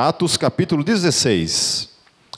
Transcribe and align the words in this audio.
Atos 0.00 0.36
capítulo 0.36 0.84
16. 0.84 1.88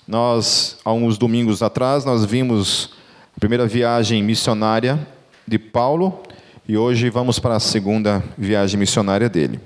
Nós, 0.08 0.78
há 0.82 0.94
uns 0.94 1.18
domingos 1.18 1.62
atrás, 1.62 2.06
nós 2.06 2.24
vimos 2.24 2.94
a 3.36 3.38
primeira 3.38 3.66
viagem 3.66 4.22
missionária 4.22 4.98
de 5.46 5.58
Paulo 5.58 6.22
e 6.66 6.78
hoje 6.78 7.10
vamos 7.10 7.38
para 7.38 7.56
a 7.56 7.60
segunda 7.60 8.24
viagem 8.38 8.80
missionária 8.80 9.28
dele. 9.28 9.60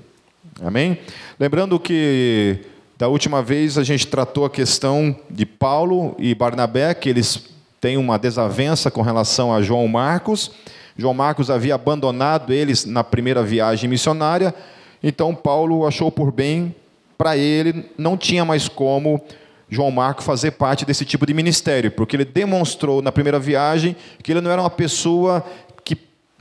Amém? 0.61 0.99
Lembrando 1.39 1.79
que 1.79 2.65
da 2.97 3.07
última 3.07 3.41
vez 3.41 3.77
a 3.77 3.83
gente 3.83 4.07
tratou 4.07 4.43
a 4.43 4.49
questão 4.49 5.15
de 5.29 5.45
Paulo 5.45 6.17
e 6.19 6.35
Barnabé, 6.35 6.93
que 6.93 7.07
eles 7.07 7.45
têm 7.79 7.95
uma 7.95 8.19
desavença 8.19 8.91
com 8.91 9.01
relação 9.01 9.53
a 9.53 9.61
João 9.61 9.87
Marcos. 9.87 10.51
João 10.97 11.13
Marcos 11.13 11.49
havia 11.49 11.75
abandonado 11.75 12.51
eles 12.51 12.83
na 12.83 13.05
primeira 13.05 13.41
viagem 13.41 13.89
missionária, 13.89 14.53
então 15.01 15.33
Paulo 15.33 15.87
achou 15.87 16.11
por 16.11 16.29
bem 16.29 16.75
para 17.17 17.37
ele 17.37 17.89
não 17.97 18.17
tinha 18.17 18.43
mais 18.43 18.67
como 18.67 19.21
João 19.69 19.91
Marco 19.91 20.21
fazer 20.21 20.51
parte 20.51 20.85
desse 20.85 21.05
tipo 21.05 21.25
de 21.25 21.33
ministério, 21.33 21.91
porque 21.91 22.15
ele 22.15 22.25
demonstrou 22.25 23.01
na 23.01 23.11
primeira 23.11 23.39
viagem 23.39 23.95
que 24.21 24.31
ele 24.31 24.41
não 24.41 24.51
era 24.51 24.61
uma 24.61 24.69
pessoa 24.69 25.45
que 25.83 25.97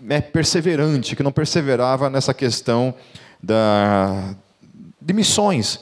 é 0.09 0.21
perseverante, 0.21 1.17
que 1.17 1.23
não 1.23 1.33
perseverava 1.33 2.11
nessa 2.11 2.35
questão 2.35 2.95
da, 3.43 4.35
de 5.01 5.15
missões. 5.15 5.81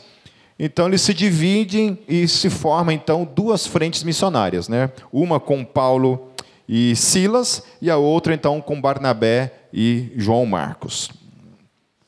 Então 0.59 0.87
eles 0.87 1.03
se 1.03 1.13
dividem 1.13 1.99
e 2.07 2.29
se 2.29 2.49
formam 2.49 2.93
então 2.95 3.25
duas 3.25 3.67
frentes 3.67 4.05
missionárias, 4.05 4.69
né? 4.69 4.91
Uma 5.13 5.41
com 5.41 5.65
Paulo 5.65 6.29
e 6.69 6.95
Silas 6.95 7.65
e 7.81 7.91
a 7.91 7.97
outra 7.97 8.33
então 8.33 8.61
com 8.61 8.81
Barnabé 8.81 9.53
e 9.73 10.13
João 10.17 10.47
Marcos. 10.47 11.11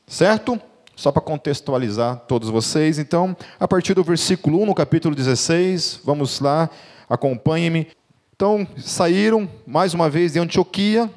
Certo? 0.07 0.59
Só 0.95 1.11
para 1.11 1.21
contextualizar 1.21 2.21
todos 2.27 2.49
vocês. 2.49 2.97
Então, 2.97 3.35
a 3.59 3.67
partir 3.67 3.93
do 3.93 4.03
versículo 4.03 4.61
1, 4.61 4.65
no 4.65 4.75
capítulo 4.75 5.15
16, 5.15 6.01
vamos 6.03 6.39
lá, 6.39 6.69
acompanhe-me. 7.09 7.87
Então, 8.35 8.67
saíram 8.77 9.49
mais 9.65 9.93
uma 9.93 10.09
vez 10.09 10.33
de 10.33 10.39
Antioquia, 10.39 11.09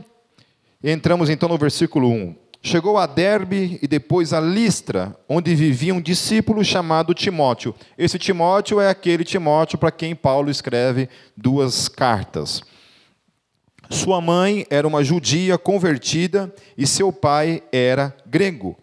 e 0.83 0.91
entramos 0.91 1.29
então 1.29 1.49
no 1.49 1.59
versículo 1.59 2.09
1. 2.09 2.35
Chegou 2.61 2.99
a 2.99 3.07
Derbe 3.07 3.79
e 3.81 3.87
depois 3.87 4.33
a 4.33 4.41
Listra, 4.41 5.17
onde 5.29 5.55
vivia 5.55 5.95
um 5.95 6.01
discípulo 6.01 6.65
chamado 6.65 7.15
Timóteo. 7.15 7.75
Esse 7.97 8.19
Timóteo 8.19 8.81
é 8.81 8.89
aquele 8.89 9.25
Timóteo 9.25 9.79
para 9.79 9.93
quem 9.93 10.15
Paulo 10.15 10.51
escreve 10.51 11.09
duas 11.37 11.89
cartas. 11.89 12.63
Sua 13.91 14.21
mãe 14.21 14.67
era 14.69 14.87
uma 14.87 15.03
judia 15.03 15.57
convertida 15.57 16.53
e 16.77 16.87
seu 16.87 17.13
pai 17.13 17.63
era 17.73 18.15
grego. 18.27 18.77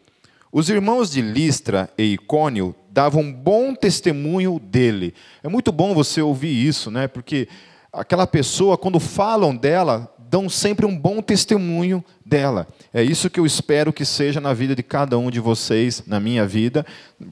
Os 0.58 0.70
irmãos 0.70 1.12
de 1.12 1.22
Listra 1.22 1.90
e 1.98 2.14
Icônio 2.14 2.74
davam 2.90 3.30
bom 3.30 3.76
testemunho 3.76 4.58
dele. 4.58 5.14
É 5.44 5.50
muito 5.50 5.70
bom 5.70 5.94
você 5.94 6.22
ouvir 6.22 6.66
isso, 6.66 6.90
né? 6.90 7.10
Porque 7.10 7.50
aquela 7.92 8.26
pessoa, 8.26 8.78
quando 8.78 8.98
falam 8.98 9.54
dela, 9.54 10.15
dão 10.36 10.50
sempre 10.50 10.86
um 10.86 11.00
bom 11.00 11.22
testemunho 11.22 12.04
dela. 12.26 12.68
É 12.94 13.02
isso 13.02 13.30
que 13.30 13.40
eu 13.40 13.46
espero 13.46 13.94
que 13.94 14.04
seja 14.04 14.42
na 14.42 14.54
vida 14.54 14.76
de 14.76 14.84
cada 14.84 15.18
um 15.18 15.32
de 15.32 15.40
vocês, 15.40 16.04
na 16.06 16.20
minha 16.20 16.46
vida. 16.46 16.86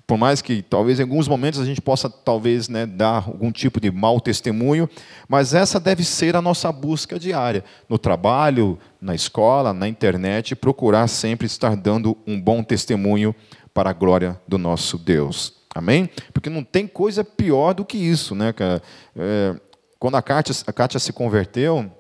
Por 0.07 0.17
mais 0.17 0.41
que 0.41 0.61
talvez 0.61 0.99
em 1.01 1.03
alguns 1.03 1.27
momentos 1.27 1.59
a 1.59 1.65
gente 1.65 1.81
possa 1.81 2.09
talvez 2.09 2.69
né, 2.69 2.85
dar 2.85 3.25
algum 3.27 3.51
tipo 3.51 3.81
de 3.81 3.91
mau 3.91 4.21
testemunho, 4.21 4.89
mas 5.27 5.53
essa 5.53 5.81
deve 5.81 6.01
ser 6.05 6.37
a 6.37 6.41
nossa 6.41 6.71
busca 6.71 7.19
diária 7.19 7.65
no 7.89 7.97
trabalho, 7.97 8.79
na 9.01 9.13
escola, 9.13 9.73
na 9.73 9.85
internet, 9.85 10.55
procurar 10.55 11.09
sempre 11.09 11.45
estar 11.45 11.75
dando 11.75 12.15
um 12.25 12.39
bom 12.39 12.63
testemunho 12.63 13.35
para 13.73 13.89
a 13.89 13.93
glória 13.93 14.39
do 14.47 14.57
nosso 14.57 14.97
Deus. 14.97 15.55
Amém? 15.75 16.09
Porque 16.31 16.49
não 16.49 16.63
tem 16.63 16.87
coisa 16.87 17.21
pior 17.21 17.73
do 17.73 17.83
que 17.83 17.97
isso, 17.97 18.33
né, 18.33 18.53
cara? 18.53 18.81
É, 19.13 19.55
quando 19.99 20.15
a 20.15 20.21
Kátia, 20.21 20.55
a 20.65 20.71
Kátia 20.71 21.01
se 21.01 21.11
converteu, 21.11 21.91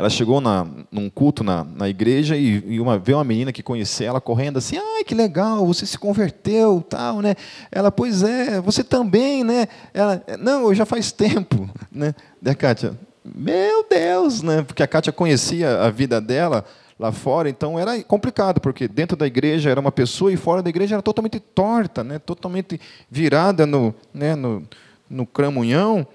ela 0.00 0.08
chegou 0.08 0.40
na, 0.40 0.66
num 0.90 1.10
culto 1.10 1.44
na, 1.44 1.62
na 1.62 1.86
igreja 1.86 2.34
e, 2.34 2.64
e 2.66 2.80
uma, 2.80 2.98
veio 2.98 3.18
uma 3.18 3.24
menina 3.24 3.52
que 3.52 3.62
conhecia 3.62 4.06
ela 4.06 4.20
correndo 4.20 4.56
assim, 4.56 4.78
ai, 4.78 5.04
que 5.04 5.14
legal, 5.14 5.66
você 5.66 5.84
se 5.84 5.98
converteu, 5.98 6.82
tal, 6.88 7.20
né? 7.20 7.34
Ela, 7.70 7.92
pois 7.92 8.22
é, 8.22 8.62
você 8.62 8.82
também, 8.82 9.44
né? 9.44 9.68
Ela, 9.92 10.24
não, 10.38 10.74
já 10.74 10.86
faz 10.86 11.12
tempo, 11.12 11.68
né? 11.92 12.14
Da 12.40 12.54
Kátia, 12.54 12.98
meu 13.22 13.84
Deus, 13.90 14.40
né? 14.40 14.62
Porque 14.62 14.82
a 14.82 14.86
Kátia 14.86 15.12
conhecia 15.12 15.82
a 15.82 15.90
vida 15.90 16.18
dela 16.18 16.64
lá 16.98 17.12
fora, 17.12 17.50
então 17.50 17.78
era 17.78 18.02
complicado, 18.04 18.58
porque 18.58 18.88
dentro 18.88 19.18
da 19.18 19.26
igreja 19.26 19.68
era 19.68 19.80
uma 19.80 19.92
pessoa 19.92 20.32
e 20.32 20.36
fora 20.36 20.62
da 20.62 20.70
igreja 20.70 20.94
era 20.94 21.02
totalmente 21.02 21.38
torta, 21.38 22.02
né? 22.02 22.18
Totalmente 22.18 22.80
virada 23.10 23.66
no, 23.66 23.94
né? 24.14 24.34
no, 24.34 24.66
no 25.10 25.26
cramunhão. 25.26 26.06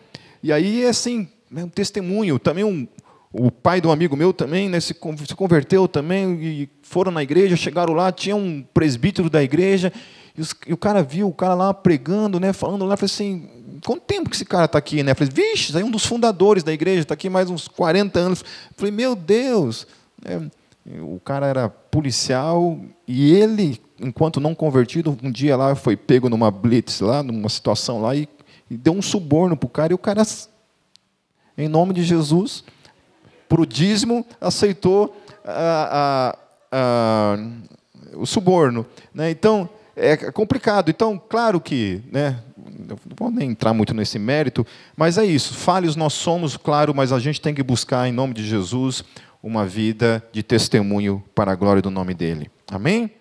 E 0.41 0.51
aí, 0.51 0.83
assim, 0.87 1.27
né, 1.51 1.63
um 1.63 1.69
testemunho, 1.69 2.39
também 2.39 2.63
um, 2.63 2.87
o 3.37 3.51
pai 3.51 3.81
de 3.81 3.87
um 3.87 3.91
amigo 3.91 4.15
meu 4.15 4.31
também 4.31 4.69
né, 4.69 4.79
se, 4.79 4.93
converteu 4.93 5.87
também 5.87 6.41
e 6.41 6.69
foram 6.81 7.11
na 7.11 7.21
igreja, 7.21 7.57
chegaram 7.57 7.93
lá, 7.93 8.11
tinha 8.11 8.35
um 8.35 8.63
presbítero 8.73 9.29
da 9.29 9.43
igreja 9.43 9.91
e, 10.37 10.41
os, 10.41 10.55
e 10.65 10.71
o 10.71 10.77
cara 10.77 11.03
viu 11.03 11.27
o 11.27 11.33
cara 11.33 11.53
lá 11.53 11.73
pregando, 11.73 12.39
né, 12.39 12.53
falando 12.53 12.85
lá, 12.85 12.95
falei 12.95 13.11
assim, 13.11 13.49
quanto 13.85 14.01
tempo 14.01 14.29
que 14.29 14.35
esse 14.37 14.45
cara 14.45 14.65
está 14.65 14.77
aqui? 14.77 15.03
Né? 15.03 15.13
falei, 15.13 15.31
vixe, 15.33 15.77
é 15.77 15.83
um 15.83 15.91
dos 15.91 16.05
fundadores 16.05 16.63
da 16.63 16.71
igreja, 16.71 17.01
está 17.01 17.13
aqui 17.13 17.29
mais 17.29 17.49
uns 17.49 17.67
40 17.67 18.17
anos. 18.17 18.45
falei, 18.77 18.91
meu 18.91 19.15
Deus, 19.17 19.85
é, 20.23 20.39
o 21.01 21.19
cara 21.19 21.47
era 21.47 21.67
policial 21.67 22.79
e 23.05 23.33
ele, 23.33 23.81
enquanto 23.99 24.39
não 24.39 24.55
convertido, 24.55 25.17
um 25.21 25.31
dia 25.31 25.57
lá 25.57 25.75
foi 25.75 25.97
pego 25.97 26.29
numa 26.29 26.49
blitz 26.49 27.01
lá, 27.01 27.21
numa 27.21 27.49
situação 27.49 28.01
lá 28.01 28.15
e, 28.15 28.29
e 28.71 28.77
deu 28.77 28.93
um 28.93 29.01
suborno 29.01 29.57
para 29.57 29.67
o 29.67 29.69
cara 29.69 29.91
e 29.91 29.95
o 29.95 29.97
cara, 29.97 30.23
em 31.57 31.67
nome 31.67 31.93
de 31.93 32.03
Jesus, 32.03 32.63
para 33.47 33.61
o 33.61 33.65
dízimo, 33.65 34.25
aceitou 34.39 35.15
a, 35.43 36.35
a, 36.71 36.77
a, 36.77 37.37
o 38.15 38.25
suborno. 38.25 38.85
Né? 39.13 39.29
Então, 39.29 39.69
é 39.95 40.17
complicado. 40.31 40.89
Então, 40.89 41.21
claro 41.29 41.59
que, 41.59 42.01
né, 42.11 42.39
não 42.87 42.97
vou 43.17 43.31
nem 43.31 43.51
entrar 43.51 43.73
muito 43.73 43.93
nesse 43.93 44.19
mérito, 44.19 44.65
mas 44.95 45.17
é 45.17 45.25
isso. 45.25 45.53
Falhos 45.53 45.95
nós 45.95 46.13
somos, 46.13 46.57
claro, 46.57 46.93
mas 46.93 47.11
a 47.11 47.19
gente 47.19 47.39
tem 47.39 47.53
que 47.53 47.63
buscar, 47.63 48.07
em 48.07 48.11
nome 48.11 48.33
de 48.33 48.45
Jesus, 48.45 49.03
uma 49.41 49.65
vida 49.65 50.23
de 50.31 50.43
testemunho 50.43 51.23
para 51.33 51.51
a 51.51 51.55
glória 51.55 51.81
do 51.81 51.91
nome 51.91 52.13
dele. 52.13 52.49
Amém? 52.69 53.11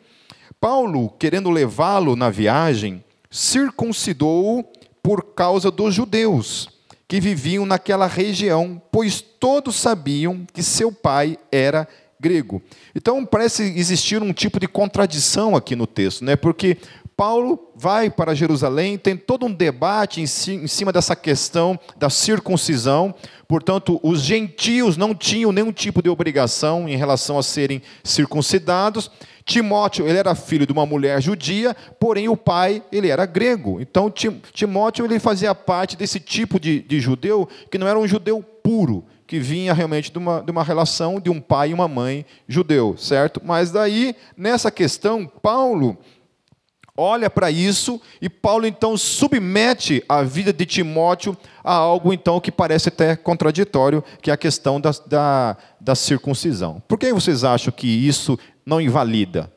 Paulo, 0.60 1.10
querendo 1.10 1.50
levá-lo 1.50 2.16
na 2.16 2.30
viagem, 2.30 3.04
circuncidou-o 3.30 4.64
por 5.02 5.34
causa 5.34 5.70
dos 5.70 5.94
judeus 5.94 6.73
que 7.14 7.20
viviam 7.20 7.64
naquela 7.64 8.08
região, 8.08 8.82
pois 8.90 9.20
todos 9.20 9.76
sabiam 9.76 10.44
que 10.52 10.64
seu 10.64 10.90
pai 10.90 11.38
era 11.52 11.86
grego. 12.18 12.60
Então 12.92 13.24
parece 13.24 13.62
existir 13.78 14.20
um 14.20 14.32
tipo 14.32 14.58
de 14.58 14.66
contradição 14.66 15.54
aqui 15.54 15.76
no 15.76 15.86
texto, 15.86 16.24
né? 16.24 16.34
Porque 16.34 16.76
Paulo 17.16 17.70
vai 17.76 18.10
para 18.10 18.34
Jerusalém, 18.34 18.98
tem 18.98 19.16
todo 19.16 19.46
um 19.46 19.52
debate 19.52 20.20
em 20.20 20.26
cima 20.26 20.92
dessa 20.92 21.14
questão 21.14 21.78
da 21.96 22.10
circuncisão. 22.10 23.14
Portanto, 23.46 24.00
os 24.02 24.20
gentios 24.20 24.96
não 24.96 25.14
tinham 25.14 25.52
nenhum 25.52 25.70
tipo 25.70 26.02
de 26.02 26.08
obrigação 26.08 26.88
em 26.88 26.96
relação 26.96 27.38
a 27.38 27.44
serem 27.44 27.80
circuncidados. 28.02 29.08
Timóteo, 29.44 30.06
ele 30.06 30.18
era 30.18 30.34
filho 30.34 30.66
de 30.66 30.72
uma 30.72 30.86
mulher 30.86 31.20
judia, 31.20 31.76
porém 32.00 32.28
o 32.28 32.36
pai, 32.36 32.82
ele 32.90 33.08
era 33.08 33.26
grego. 33.26 33.78
Então, 33.80 34.10
Timóteo, 34.10 35.04
ele 35.04 35.18
fazia 35.18 35.54
parte 35.54 35.96
desse 35.96 36.18
tipo 36.18 36.58
de, 36.58 36.80
de 36.80 36.98
judeu, 36.98 37.48
que 37.70 37.76
não 37.76 37.86
era 37.86 37.98
um 37.98 38.08
judeu 38.08 38.42
puro, 38.42 39.04
que 39.26 39.38
vinha 39.38 39.74
realmente 39.74 40.10
de 40.10 40.16
uma, 40.16 40.40
de 40.40 40.50
uma 40.50 40.62
relação 40.62 41.20
de 41.20 41.28
um 41.28 41.40
pai 41.40 41.70
e 41.70 41.74
uma 41.74 41.86
mãe 41.86 42.24
judeu, 42.48 42.96
certo? 42.96 43.40
Mas 43.44 43.70
daí, 43.70 44.16
nessa 44.36 44.70
questão, 44.70 45.26
Paulo 45.26 45.98
olha 46.96 47.28
para 47.28 47.50
isso 47.50 48.00
e 48.22 48.28
Paulo 48.28 48.66
então 48.66 48.96
submete 48.96 50.04
a 50.08 50.22
vida 50.22 50.52
de 50.52 50.64
Timóteo 50.64 51.36
a 51.62 51.74
algo 51.74 52.12
então 52.12 52.40
que 52.40 52.52
parece 52.52 52.88
até 52.88 53.16
contraditório, 53.16 54.02
que 54.22 54.30
é 54.30 54.34
a 54.34 54.36
questão 54.36 54.80
da, 54.80 54.90
da, 55.06 55.56
da 55.80 55.94
circuncisão. 55.94 56.80
Por 56.86 56.98
que 56.98 57.12
vocês 57.12 57.42
acham 57.42 57.72
que 57.72 57.88
isso 57.88 58.38
não 58.64 58.80
invalida 58.80 59.52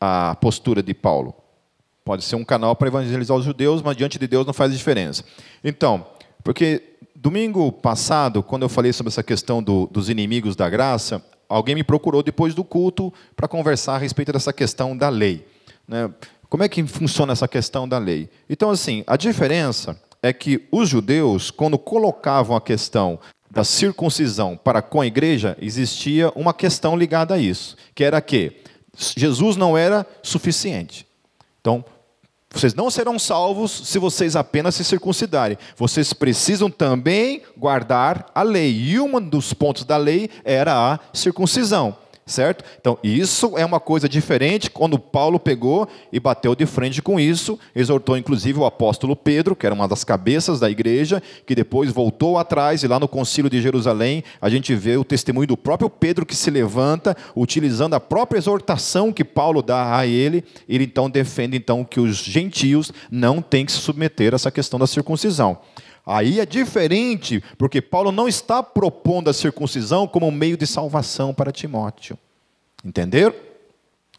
a 0.00 0.34
postura 0.36 0.82
de 0.82 0.94
Paulo? 0.94 1.34
Pode 2.04 2.24
ser 2.24 2.36
um 2.36 2.44
canal 2.44 2.74
para 2.74 2.88
evangelizar 2.88 3.36
os 3.36 3.44
judeus, 3.44 3.82
mas 3.82 3.96
diante 3.96 4.18
de 4.18 4.26
Deus 4.26 4.46
não 4.46 4.52
faz 4.52 4.72
diferença. 4.72 5.24
Então, 5.62 6.06
porque 6.42 6.82
domingo 7.14 7.70
passado, 7.70 8.42
quando 8.42 8.62
eu 8.62 8.68
falei 8.68 8.92
sobre 8.92 9.08
essa 9.08 9.22
questão 9.22 9.62
do, 9.62 9.86
dos 9.86 10.08
inimigos 10.08 10.56
da 10.56 10.68
graça, 10.70 11.22
alguém 11.48 11.74
me 11.74 11.84
procurou 11.84 12.22
depois 12.22 12.54
do 12.54 12.64
culto 12.64 13.12
para 13.36 13.46
conversar 13.46 13.96
a 13.96 13.98
respeito 13.98 14.32
dessa 14.32 14.52
questão 14.52 14.96
da 14.96 15.08
lei. 15.08 15.46
Né? 15.86 16.10
Como 16.48 16.62
é 16.62 16.68
que 16.68 16.84
funciona 16.86 17.32
essa 17.32 17.46
questão 17.46 17.88
da 17.88 17.98
lei? 17.98 18.30
Então, 18.48 18.70
assim, 18.70 19.04
a 19.06 19.16
diferença 19.16 20.00
é 20.22 20.32
que 20.32 20.66
os 20.72 20.88
judeus, 20.88 21.50
quando 21.50 21.78
colocavam 21.78 22.56
a 22.56 22.60
questão 22.60 23.18
da 23.50 23.64
circuncisão 23.64 24.56
para 24.56 24.80
com 24.80 25.00
a 25.00 25.06
igreja, 25.06 25.56
existia 25.60 26.30
uma 26.36 26.54
questão 26.54 26.96
ligada 26.96 27.34
a 27.34 27.38
isso, 27.38 27.76
que 27.94 28.04
era 28.04 28.20
que 28.20 28.62
Jesus 29.16 29.56
não 29.56 29.76
era 29.76 30.06
suficiente. 30.22 31.06
Então, 31.60 31.84
Vocês 32.52 32.74
não 32.74 32.90
serão 32.90 33.16
salvos 33.16 33.70
se 33.70 33.96
vocês 33.96 34.34
apenas 34.34 34.74
se 34.74 34.82
circuncidarem. 34.82 35.56
Vocês 35.76 36.12
precisam 36.12 36.68
também 36.68 37.42
guardar 37.56 38.26
a 38.34 38.42
lei. 38.42 38.72
E 38.72 38.98
um 38.98 39.20
dos 39.20 39.52
pontos 39.52 39.84
da 39.84 39.96
lei 39.96 40.28
era 40.44 40.74
a 40.74 40.98
circuncisão 41.14 41.96
certo? 42.26 42.64
Então, 42.80 42.98
isso 43.02 43.58
é 43.58 43.64
uma 43.64 43.80
coisa 43.80 44.08
diferente 44.08 44.70
quando 44.70 44.98
Paulo 44.98 45.38
pegou 45.38 45.88
e 46.12 46.20
bateu 46.20 46.54
de 46.54 46.64
frente 46.66 47.02
com 47.02 47.18
isso, 47.18 47.58
exortou 47.74 48.16
inclusive 48.16 48.58
o 48.58 48.64
apóstolo 48.64 49.16
Pedro, 49.16 49.56
que 49.56 49.66
era 49.66 49.74
uma 49.74 49.88
das 49.88 50.04
cabeças 50.04 50.60
da 50.60 50.70
igreja, 50.70 51.22
que 51.44 51.54
depois 51.54 51.92
voltou 51.92 52.38
atrás 52.38 52.82
e 52.82 52.88
lá 52.88 52.98
no 53.00 53.08
concílio 53.08 53.50
de 53.50 53.60
Jerusalém, 53.60 54.22
a 54.40 54.48
gente 54.48 54.74
vê 54.74 54.96
o 54.96 55.04
testemunho 55.04 55.48
do 55.48 55.56
próprio 55.56 55.90
Pedro 55.90 56.24
que 56.24 56.36
se 56.36 56.50
levanta, 56.50 57.16
utilizando 57.34 57.94
a 57.94 58.00
própria 58.00 58.38
exortação 58.38 59.12
que 59.12 59.24
Paulo 59.24 59.62
dá 59.62 59.96
a 59.96 60.06
ele, 60.06 60.44
ele 60.68 60.84
então 60.84 61.10
defende 61.10 61.56
então 61.56 61.84
que 61.84 62.00
os 62.00 62.16
gentios 62.16 62.92
não 63.10 63.42
têm 63.42 63.66
que 63.66 63.72
se 63.72 63.78
submeter 63.78 64.32
a 64.32 64.36
essa 64.36 64.50
questão 64.50 64.78
da 64.78 64.86
circuncisão. 64.86 65.58
Aí 66.10 66.40
é 66.40 66.46
diferente, 66.46 67.40
porque 67.56 67.80
Paulo 67.80 68.10
não 68.10 68.26
está 68.26 68.64
propondo 68.64 69.30
a 69.30 69.32
circuncisão 69.32 70.08
como 70.08 70.26
um 70.26 70.32
meio 70.32 70.56
de 70.56 70.66
salvação 70.66 71.32
para 71.32 71.52
Timóteo. 71.52 72.18
Entenderam? 72.84 73.32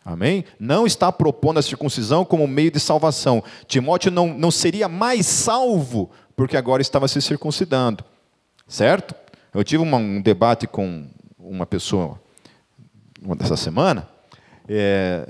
Amém? 0.05 0.45
Não 0.57 0.87
está 0.87 1.11
propondo 1.11 1.57
a 1.57 1.61
circuncisão 1.61 2.23
como 2.23 2.45
um 2.45 2.47
meio 2.47 2.71
de 2.71 2.79
salvação. 2.79 3.43
Timóteo 3.67 4.09
não, 4.09 4.33
não 4.33 4.49
seria 4.49 4.87
mais 4.87 5.25
salvo 5.25 6.09
porque 6.33 6.55
agora 6.55 6.81
estava 6.81 7.09
se 7.09 7.21
circuncidando. 7.21 8.05
Certo? 8.69 9.13
Eu 9.53 9.61
tive 9.61 9.83
uma, 9.83 9.97
um 9.97 10.21
debate 10.21 10.67
com 10.67 11.05
uma 11.37 11.65
pessoa 11.65 12.17
uma 13.21 13.35
dessa 13.35 13.57
semana. 13.57 14.07
É, 14.65 15.27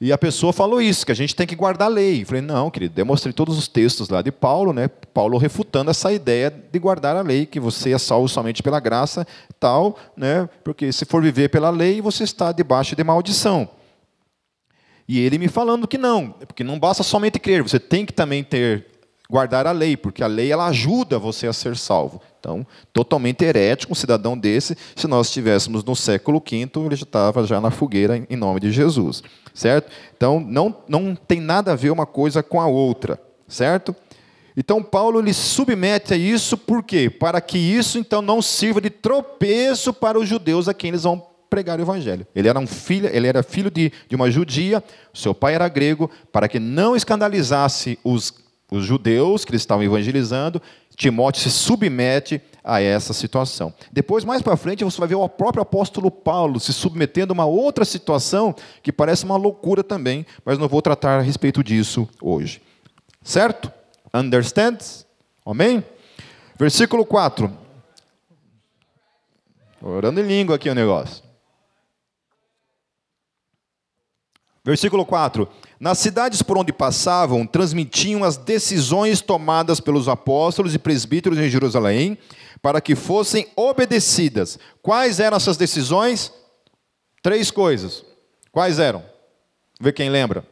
e 0.00 0.12
a 0.12 0.18
pessoa 0.18 0.52
falou 0.52 0.80
isso, 0.80 1.04
que 1.04 1.10
a 1.10 1.14
gente 1.14 1.34
tem 1.34 1.44
que 1.44 1.56
guardar 1.56 1.88
a 1.88 1.90
lei. 1.90 2.22
Eu 2.22 2.26
falei, 2.26 2.40
não, 2.40 2.70
querido, 2.70 2.94
demonstrei 2.94 3.32
todos 3.32 3.58
os 3.58 3.66
textos 3.66 4.08
lá 4.08 4.22
de 4.22 4.30
Paulo, 4.30 4.72
né? 4.72 4.86
Paulo 5.12 5.36
refutando 5.38 5.90
essa 5.90 6.12
ideia 6.12 6.50
de 6.50 6.78
guardar 6.78 7.16
a 7.16 7.20
lei, 7.20 7.46
que 7.46 7.58
você 7.58 7.92
é 7.92 7.98
salvo 7.98 8.28
somente 8.28 8.62
pela 8.62 8.78
graça, 8.78 9.26
tal, 9.58 9.98
né? 10.16 10.48
Porque 10.62 10.92
se 10.92 11.04
for 11.04 11.20
viver 11.20 11.48
pela 11.48 11.70
lei, 11.70 12.00
você 12.00 12.22
está 12.22 12.52
debaixo 12.52 12.94
de 12.94 13.02
maldição. 13.02 13.68
E 15.08 15.18
ele 15.18 15.36
me 15.36 15.48
falando 15.48 15.88
que 15.88 15.98
não, 15.98 16.30
porque 16.46 16.62
não 16.62 16.78
basta 16.78 17.02
somente 17.02 17.40
crer, 17.40 17.62
você 17.62 17.80
tem 17.80 18.06
que 18.06 18.12
também 18.12 18.44
ter 18.44 18.86
guardar 19.28 19.66
a 19.66 19.72
lei, 19.72 19.96
porque 19.96 20.22
a 20.22 20.26
lei 20.26 20.52
ela 20.52 20.66
ajuda 20.66 21.18
você 21.18 21.46
a 21.46 21.52
ser 21.52 21.76
salvo. 21.76 22.20
Então, 22.38 22.66
totalmente 22.92 23.44
herético 23.44 23.92
um 23.92 23.96
cidadão 23.96 24.38
desse, 24.38 24.76
se 24.94 25.06
nós 25.06 25.26
estivéssemos 25.26 25.82
no 25.82 25.96
século 25.96 26.40
V, 26.40 26.70
ele 26.86 26.96
já 26.96 27.02
estava 27.02 27.44
já 27.44 27.60
na 27.60 27.70
fogueira 27.70 28.24
em 28.30 28.36
nome 28.36 28.60
de 28.60 28.70
Jesus, 28.70 29.22
certo? 29.58 29.90
Então, 30.16 30.38
não, 30.38 30.74
não 30.88 31.16
tem 31.16 31.40
nada 31.40 31.72
a 31.72 31.74
ver 31.74 31.90
uma 31.90 32.06
coisa 32.06 32.42
com 32.44 32.60
a 32.60 32.66
outra, 32.66 33.20
certo? 33.48 33.94
Então, 34.56 34.82
Paulo 34.82 35.20
lhe 35.20 35.34
submete 35.34 36.14
a 36.14 36.16
isso, 36.16 36.56
por 36.56 36.82
quê? 36.82 37.10
Para 37.10 37.40
que 37.40 37.58
isso, 37.58 37.98
então, 37.98 38.22
não 38.22 38.40
sirva 38.40 38.80
de 38.80 38.88
tropeço 38.88 39.92
para 39.92 40.18
os 40.18 40.28
judeus 40.28 40.68
a 40.68 40.74
quem 40.74 40.88
eles 40.88 41.02
vão 41.02 41.26
pregar 41.50 41.78
o 41.78 41.82
evangelho. 41.82 42.26
Ele 42.34 42.48
era 42.48 42.58
um 42.58 42.66
filho, 42.66 43.08
ele 43.12 43.26
era 43.26 43.42
filho 43.42 43.70
de, 43.70 43.92
de 44.08 44.14
uma 44.14 44.30
judia, 44.30 44.82
seu 45.12 45.34
pai 45.34 45.54
era 45.54 45.68
grego, 45.68 46.08
para 46.30 46.48
que 46.48 46.60
não 46.60 46.94
escandalizasse 46.94 47.98
os 48.04 48.32
os 48.70 48.84
judeus 48.84 49.44
que 49.44 49.50
eles 49.50 49.62
estavam 49.62 49.82
evangelizando, 49.82 50.60
Timóteo 50.98 51.40
se 51.40 51.50
submete 51.50 52.42
a 52.64 52.82
essa 52.82 53.12
situação. 53.12 53.72
Depois, 53.92 54.24
mais 54.24 54.42
para 54.42 54.56
frente, 54.56 54.82
você 54.82 54.98
vai 54.98 55.06
ver 55.06 55.14
o 55.14 55.28
próprio 55.28 55.62
apóstolo 55.62 56.10
Paulo 56.10 56.58
se 56.58 56.72
submetendo 56.72 57.32
a 57.32 57.34
uma 57.34 57.46
outra 57.46 57.84
situação 57.84 58.52
que 58.82 58.92
parece 58.92 59.24
uma 59.24 59.36
loucura 59.36 59.84
também, 59.84 60.26
mas 60.44 60.58
não 60.58 60.66
vou 60.66 60.82
tratar 60.82 61.20
a 61.20 61.22
respeito 61.22 61.62
disso 61.62 62.08
hoje. 62.20 62.60
Certo? 63.22 63.72
Understands? 64.12 65.06
Amém? 65.46 65.84
Versículo 66.58 67.06
4. 67.06 67.50
Orando 69.80 70.20
em 70.20 70.26
língua 70.26 70.56
aqui 70.56 70.68
o 70.68 70.74
negócio. 70.74 71.27
Versículo 74.64 75.04
4: 75.04 75.48
Nas 75.78 75.98
cidades 75.98 76.42
por 76.42 76.58
onde 76.58 76.72
passavam, 76.72 77.46
transmitiam 77.46 78.24
as 78.24 78.36
decisões 78.36 79.20
tomadas 79.20 79.80
pelos 79.80 80.08
apóstolos 80.08 80.74
e 80.74 80.78
presbíteros 80.78 81.38
em 81.38 81.48
Jerusalém, 81.48 82.18
para 82.60 82.80
que 82.80 82.94
fossem 82.94 83.46
obedecidas. 83.56 84.58
Quais 84.82 85.20
eram 85.20 85.36
essas 85.36 85.56
decisões? 85.56 86.32
Três 87.22 87.50
coisas. 87.50 88.04
Quais 88.52 88.78
eram? 88.78 89.02
Vê 89.80 89.92
quem 89.92 90.10
lembra. 90.10 90.44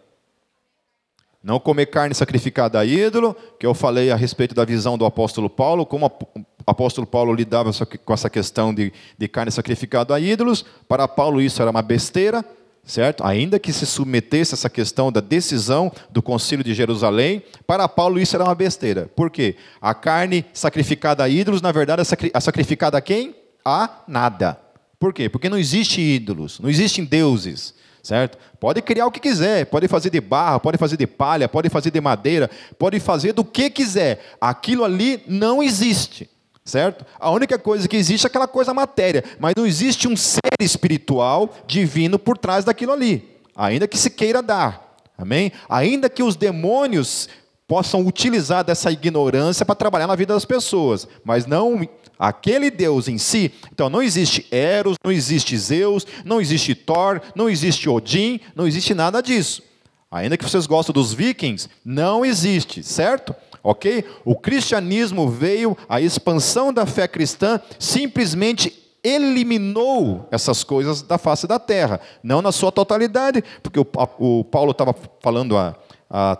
Não 1.42 1.60
comer 1.60 1.86
carne 1.86 2.14
sacrificada 2.14 2.78
a 2.80 2.84
ídolo, 2.84 3.36
que 3.58 3.66
eu 3.66 3.72
falei 3.72 4.10
a 4.10 4.16
respeito 4.16 4.54
da 4.54 4.64
visão 4.64 4.98
do 4.98 5.04
apóstolo 5.04 5.48
Paulo, 5.48 5.86
como 5.86 6.06
o 6.06 6.44
apóstolo 6.66 7.06
Paulo 7.06 7.32
lidava 7.32 7.70
com 8.04 8.12
essa 8.12 8.28
questão 8.28 8.74
de, 8.74 8.92
de 9.16 9.28
carne 9.28 9.52
sacrificada 9.52 10.12
a 10.14 10.18
ídolos. 10.18 10.64
Para 10.88 11.06
Paulo 11.06 11.40
isso 11.40 11.62
era 11.62 11.70
uma 11.70 11.82
besteira 11.82 12.44
certo? 12.86 13.26
Ainda 13.26 13.58
que 13.58 13.72
se 13.72 13.84
submetesse 13.84 14.54
essa 14.54 14.70
questão 14.70 15.10
da 15.10 15.20
decisão 15.20 15.92
do 16.08 16.22
Concílio 16.22 16.64
de 16.64 16.72
Jerusalém, 16.72 17.42
para 17.66 17.88
Paulo 17.88 18.20
isso 18.20 18.36
era 18.36 18.44
uma 18.44 18.54
besteira. 18.54 19.10
Por 19.14 19.28
quê? 19.28 19.56
A 19.80 19.92
carne 19.92 20.46
sacrificada 20.52 21.24
a 21.24 21.28
ídolos, 21.28 21.60
na 21.60 21.72
verdade, 21.72 22.02
é 22.02 22.40
sacrificada 22.40 22.96
a 22.96 23.00
quem? 23.00 23.34
A 23.64 24.02
nada. 24.06 24.58
Por 24.98 25.12
quê? 25.12 25.28
Porque 25.28 25.48
não 25.48 25.58
existe 25.58 26.00
ídolos, 26.00 26.60
não 26.60 26.70
existem 26.70 27.04
deuses, 27.04 27.74
certo? 28.02 28.38
Pode 28.60 28.80
criar 28.80 29.06
o 29.06 29.10
que 29.10 29.20
quiser, 29.20 29.66
pode 29.66 29.88
fazer 29.88 30.08
de 30.08 30.20
barro, 30.20 30.60
pode 30.60 30.78
fazer 30.78 30.96
de 30.96 31.06
palha, 31.06 31.48
pode 31.48 31.68
fazer 31.68 31.90
de 31.90 32.00
madeira, 32.00 32.48
pode 32.78 33.00
fazer 33.00 33.32
do 33.32 33.44
que 33.44 33.68
quiser. 33.68 34.36
Aquilo 34.40 34.84
ali 34.84 35.22
não 35.26 35.60
existe 35.62 36.30
certo? 36.66 37.06
A 37.18 37.30
única 37.30 37.58
coisa 37.58 37.88
que 37.88 37.96
existe 37.96 38.24
é 38.24 38.28
aquela 38.28 38.48
coisa 38.48 38.74
matéria, 38.74 39.24
mas 39.38 39.54
não 39.56 39.64
existe 39.64 40.06
um 40.08 40.16
ser 40.16 40.40
espiritual 40.60 41.54
divino 41.66 42.18
por 42.18 42.36
trás 42.36 42.64
daquilo 42.64 42.92
ali, 42.92 43.38
ainda 43.54 43.86
que 43.88 43.96
se 43.96 44.10
queira 44.10 44.42
dar, 44.42 44.96
amém? 45.16 45.52
Ainda 45.68 46.10
que 46.10 46.22
os 46.22 46.36
demônios 46.36 47.28
possam 47.68 48.04
utilizar 48.06 48.64
dessa 48.64 48.90
ignorância 48.90 49.64
para 49.64 49.74
trabalhar 49.74 50.06
na 50.06 50.14
vida 50.14 50.34
das 50.34 50.44
pessoas, 50.44 51.08
mas 51.24 51.46
não 51.46 51.88
aquele 52.18 52.70
Deus 52.70 53.08
em 53.08 53.18
si. 53.18 53.52
Então 53.72 53.88
não 53.88 54.02
existe 54.02 54.46
Eros, 54.50 54.96
não 55.04 55.12
existe 55.12 55.56
Zeus, 55.56 56.06
não 56.24 56.40
existe 56.40 56.74
Thor, 56.74 57.20
não 57.34 57.48
existe 57.48 57.88
Odin, 57.88 58.40
não 58.54 58.66
existe 58.66 58.94
nada 58.94 59.20
disso. 59.20 59.62
Ainda 60.10 60.36
que 60.36 60.44
vocês 60.44 60.66
gostem 60.66 60.94
dos 60.94 61.12
vikings, 61.12 61.68
não 61.84 62.24
existe, 62.24 62.82
certo? 62.82 63.34
Ok? 63.66 64.04
O 64.24 64.36
cristianismo 64.36 65.28
veio, 65.28 65.76
a 65.88 66.00
expansão 66.00 66.72
da 66.72 66.86
fé 66.86 67.08
cristã 67.08 67.60
simplesmente 67.80 68.72
eliminou 69.02 70.28
essas 70.30 70.62
coisas 70.62 71.02
da 71.02 71.18
face 71.18 71.48
da 71.48 71.58
terra, 71.58 72.00
não 72.22 72.40
na 72.40 72.52
sua 72.52 72.70
totalidade, 72.70 73.42
porque 73.62 73.80
o, 73.80 73.86
o 74.18 74.44
Paulo 74.44 74.70
estava 74.70 74.94
falando 75.20 75.56
há, 75.56 75.74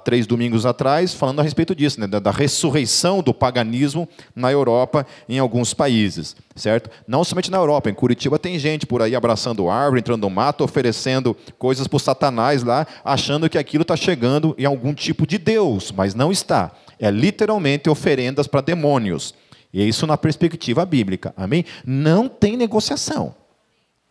três 0.05 0.29
domingos 0.29 0.65
atrás, 0.65 1.13
falando 1.13 1.41
a 1.41 1.43
respeito 1.43 1.75
disso, 1.75 2.01
né, 2.01 2.07
da, 2.07 2.21
da, 2.21 2.31
ressurreição 2.31 3.21
do 3.21 3.35
paganismo 3.35 4.09
na 4.35 4.51
Europa, 4.53 5.05
em 5.29 5.41
alguns 5.41 5.75
países, 5.75 6.37
certo? 6.55 6.89
Não 7.07 7.25
somente 7.25 7.51
na 7.51 7.59
Europa, 7.59 7.91
em 7.91 7.95
Curitiba 7.95 8.39
tem 8.39 8.61
gente 8.61 8.87
por 8.87 9.03
aí 9.03 9.17
abraçando 9.17 9.69
árvore, 9.69 9.99
entrando 9.99 10.23
no 10.23 10.31
mato, 10.31 10.63
oferecendo 10.63 11.37
coisas 11.59 11.89
para 11.89 11.97
o 11.97 12.01
Satanás 12.01 12.63
lá, 12.63 12.87
achando 13.05 13.51
que 13.51 13.59
aquilo 13.59 13.83
está 13.83 13.97
chegando 13.97 14.55
em 14.57 14.65
algum 14.65 14.95
tipo 14.95 15.27
de 15.27 15.37
Deus, 15.37 15.91
mas 15.91 16.15
não 16.15 16.31
está. 16.31 16.71
É 16.99 17.11
literalmente 17.11 17.91
oferendas 17.91 18.47
para 18.47 18.61
demônios. 18.61 19.35
E 19.73 19.83
é 19.83 19.85
isso 19.85 20.07
na 20.07 20.17
perspectiva 20.17 20.85
bíblica. 20.87 21.35
Amém? 21.37 21.65
Não 21.85 22.29
tem 22.29 22.57
negociação. 22.57 23.35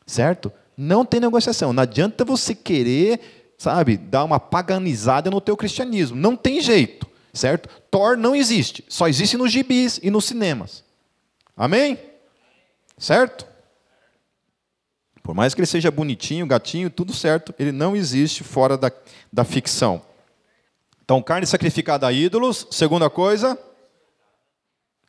Certo? 0.05 0.51
Não 0.77 1.03
tem 1.05 1.19
negociação. 1.19 1.73
Não 1.73 1.83
adianta 1.83 2.23
você 2.23 2.53
querer, 2.53 3.53
sabe, 3.57 3.97
dar 3.97 4.23
uma 4.23 4.39
paganizada 4.39 5.31
no 5.31 5.41
teu 5.41 5.57
cristianismo. 5.57 6.15
Não 6.15 6.35
tem 6.35 6.61
jeito. 6.61 7.07
Certo? 7.33 7.69
Thor 7.89 8.15
não 8.15 8.35
existe. 8.35 8.85
Só 8.87 9.07
existe 9.07 9.37
nos 9.37 9.51
gibis 9.51 9.99
e 10.01 10.09
nos 10.09 10.25
cinemas. 10.25 10.83
Amém? 11.57 11.97
Certo? 12.97 13.45
Por 15.21 15.33
mais 15.33 15.55
que 15.55 15.59
ele 15.59 15.65
seja 15.65 15.89
bonitinho, 15.89 16.45
gatinho, 16.45 16.89
tudo 16.89 17.11
certo, 17.11 17.53
ele 17.57 17.71
não 17.71 17.95
existe 17.95 18.43
fora 18.43 18.77
da, 18.77 18.91
da 19.33 19.43
ficção. 19.43 20.01
Então, 21.05 21.21
carne 21.21 21.45
sacrificada 21.45 22.07
a 22.07 22.11
ídolos. 22.11 22.67
Segunda 22.71 23.11
coisa, 23.11 23.57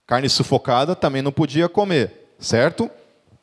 carne 0.06 0.28
sufocada 0.28 0.94
também 0.94 1.22
não 1.22 1.32
podia 1.32 1.70
comer, 1.70 2.34
certo? 2.38 2.90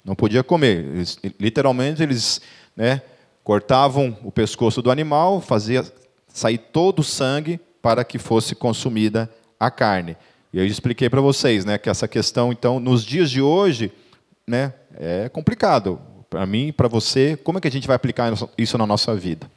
Não 0.05 0.13
podia 0.13 0.43
comer. 0.43 0.85
Eles, 0.85 1.19
literalmente, 1.39 2.03
eles 2.03 2.41
né, 2.77 3.01
cortavam 3.43 4.15
o 4.23 4.31
pescoço 4.31 4.83
do 4.83 4.91
animal, 4.91 5.41
fazia 5.41 5.83
sair 6.27 6.59
todo 6.59 6.99
o 6.99 7.03
sangue 7.03 7.59
para 7.81 8.03
que 8.03 8.19
fosse 8.19 8.53
consumida 8.53 9.27
a 9.59 9.71
carne. 9.71 10.15
E 10.53 10.59
eu 10.59 10.65
expliquei 10.65 11.09
para 11.09 11.21
vocês 11.21 11.65
né, 11.65 11.79
que 11.79 11.89
essa 11.89 12.07
questão, 12.07 12.51
então, 12.51 12.79
nos 12.79 13.03
dias 13.03 13.31
de 13.31 13.41
hoje, 13.41 13.91
né, 14.45 14.73
é 14.95 15.27
complicado. 15.27 15.99
Para 16.29 16.45
mim 16.45 16.71
para 16.71 16.87
você, 16.87 17.35
como 17.35 17.57
é 17.57 17.61
que 17.61 17.67
a 17.67 17.71
gente 17.71 17.87
vai 17.87 17.95
aplicar 17.95 18.31
isso 18.55 18.77
na 18.77 18.85
nossa 18.85 19.15
vida? 19.15 19.49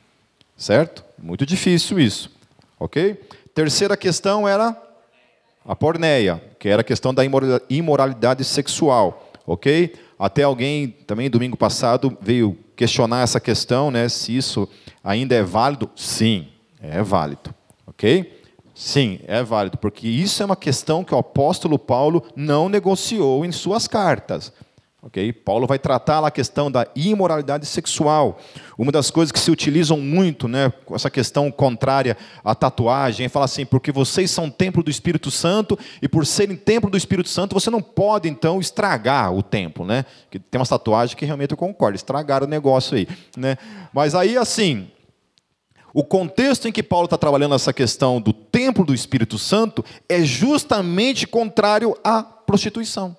Certo? 0.57 1.05
Muito 1.19 1.45
difícil 1.45 2.01
isso. 2.01 2.36
Ok? 2.79 3.21
Terceira 3.55 3.97
questão 3.97 4.47
era 4.47 4.77
a 5.65 5.75
porneia, 5.75 6.43
que 6.59 6.69
era 6.69 6.83
a 6.83 6.85
questão 6.85 7.13
da 7.13 7.23
imoralidade 7.69 8.45
sexual. 8.45 9.31
Ok? 9.47 9.95
Até 10.19 10.43
alguém 10.43 10.89
também 10.89 11.31
domingo 11.31 11.57
passado 11.57 12.17
veio 12.21 12.59
questionar 12.75 13.23
essa 13.23 13.41
questão, 13.41 13.91
né? 13.91 14.09
Se 14.09 14.37
isso 14.37 14.69
ainda 15.03 15.35
é 15.35 15.43
válido? 15.43 15.91
Sim, 15.97 16.49
é 16.81 17.03
válido. 17.03 17.55
Ok? 17.87 18.43
Sim, 18.75 19.21
é 19.27 19.43
válido, 19.43 19.79
porque 19.79 20.07
isso 20.07 20.43
é 20.43 20.47
uma 20.47 20.57
questão 20.57 21.03
que 21.03 21.15
o 21.15 21.19
apóstolo 21.19 21.79
Paulo 21.79 22.23
não 22.37 22.69
negociou 22.69 23.45
em 23.45 23.51
suas 23.51 23.89
cartas. 23.89 24.53
Okay? 25.07 25.33
Paulo 25.33 25.69
vai 25.69 25.79
tratar 25.79 26.19
lá 26.19 26.29
a 26.29 26.33
questão 26.33 26.69
da 26.69 26.85
imoralidade 26.97 27.65
sexual. 27.65 28.41
Uma 28.77 28.91
das 28.91 29.09
coisas 29.09 29.31
que 29.31 29.39
se 29.39 29.53
utilizam 29.53 30.01
muito, 30.01 30.49
né, 30.49 30.73
essa 30.91 31.09
questão 31.09 31.49
contrária 31.49 32.17
à 32.45 32.57
tatuagem, 32.57 33.27
é 33.27 33.29
falar 33.29 33.45
assim, 33.45 33.65
porque 33.65 33.93
vocês 33.93 34.33
são 34.33 34.51
templo 34.51 34.83
do 34.83 34.91
Espírito 34.91 35.31
Santo, 35.31 35.79
e 36.03 36.09
por 36.09 36.27
serem 36.27 36.57
templo 36.57 36.91
do 36.91 36.97
Espírito 36.97 37.29
Santo, 37.29 37.55
você 37.55 37.71
não 37.71 37.81
pode, 37.81 38.29
então, 38.29 38.59
estragar 38.59 39.33
o 39.33 39.45
templo. 39.45 39.87
Né? 39.87 40.05
Tem 40.51 40.61
uma 40.61 40.67
tatuagem 40.67 41.17
que 41.17 41.25
realmente 41.25 41.53
eu 41.53 41.57
concordo, 41.57 41.95
estragar 41.95 42.43
o 42.43 42.49
negócio 42.49 42.97
aí. 42.97 43.07
Né? 43.37 43.57
Mas 43.93 44.13
aí, 44.13 44.37
assim, 44.37 44.89
o 45.95 46.03
contexto 46.03 46.67
em 46.67 46.73
que 46.73 46.83
Paulo 46.83 47.05
está 47.05 47.17
trabalhando 47.17 47.55
essa 47.55 47.73
questão 47.73 48.21
do 48.21 48.33
templo 48.33 48.85
do 48.85 48.93
Espírito 48.93 49.39
Santo 49.39 49.85
é 50.09 50.23
justamente 50.23 51.29
contrário 51.29 51.97
à 52.03 52.25
prostituição. 52.25 53.17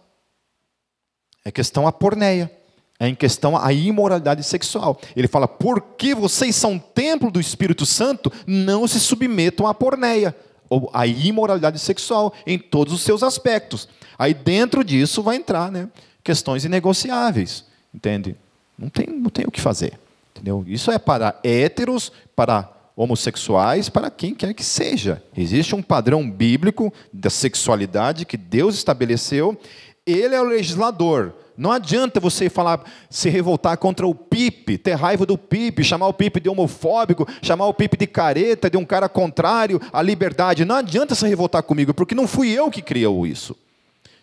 É 1.48 1.52
questão 1.52 1.88
a 1.88 1.94
porneia. 1.94 2.52
É 3.00 3.08
em 3.08 3.16
questão 3.16 3.56
a 3.56 3.72
imoralidade 3.72 4.44
sexual. 4.44 5.00
Ele 5.16 5.30
fala: 5.30 5.48
porque 5.48 6.14
vocês 6.14 6.54
são 6.58 6.78
templo 6.78 7.32
do 7.32 7.40
Espírito 7.40 7.86
Santo, 7.86 8.30
não 8.46 8.86
se 8.86 9.00
submetam 9.00 9.66
à 9.66 9.74
porneia, 9.74 10.36
ou 10.70 10.90
à 10.94 11.08
imoralidade 11.08 11.80
sexual, 11.80 12.34
em 12.46 12.60
todos 12.60 12.94
os 12.94 13.00
seus 13.00 13.24
aspectos. 13.24 13.88
Aí 14.20 14.34
dentro 14.34 14.84
disso 14.84 15.24
vai 15.24 15.38
entrar 15.38 15.72
né, 15.72 15.88
questões 16.22 16.66
inegociáveis. 16.66 17.64
Entende? 17.94 18.36
Não 18.78 18.90
tem, 18.90 19.08
não 19.08 19.30
tem 19.30 19.46
o 19.46 19.52
que 19.52 19.62
fazer. 19.62 19.98
Entendeu? 20.36 20.66
Isso 20.68 20.92
é 20.92 21.00
para 21.00 21.40
héteros, 21.46 22.12
para 22.36 22.70
homossexuais, 22.94 23.90
para 23.90 24.10
quem 24.10 24.34
quer 24.34 24.54
que 24.54 24.64
seja. 24.64 25.24
Existe 25.38 25.76
um 25.76 25.84
padrão 25.84 26.30
bíblico 26.30 26.92
da 27.14 27.30
sexualidade 27.30 28.26
que 28.26 28.36
Deus 28.36 28.76
estabeleceu 28.76 29.58
ele 30.12 30.36
é 30.36 30.42
o 30.42 30.46
legislador. 30.46 31.34
Não 31.58 31.72
adianta 31.72 32.20
você 32.20 32.50
falar, 32.50 32.84
se 33.10 33.30
revoltar 33.30 33.78
contra 33.78 34.06
o 34.06 34.14
Pipe, 34.14 34.78
ter 34.78 34.94
raiva 34.94 35.26
do 35.26 35.38
Pipe, 35.38 35.84
chamar 35.84 36.08
o 36.08 36.14
Pipe 36.14 36.40
de 36.40 36.48
homofóbico, 36.48 37.28
chamar 37.42 37.66
o 37.66 37.74
Pipe 37.74 37.98
de 37.98 38.06
careta, 38.06 38.70
de 38.70 38.78
um 38.78 38.86
cara 38.86 39.10
contrário 39.10 39.82
à 39.92 40.02
liberdade. 40.04 40.66
Não 40.66 40.76
adianta 40.76 41.16
se 41.16 41.28
revoltar 41.28 41.64
comigo, 41.64 41.96
porque 41.96 42.14
não 42.14 42.28
fui 42.28 42.52
eu 42.52 42.70
que 42.70 42.82
criou 42.82 43.26
isso. 43.26 43.56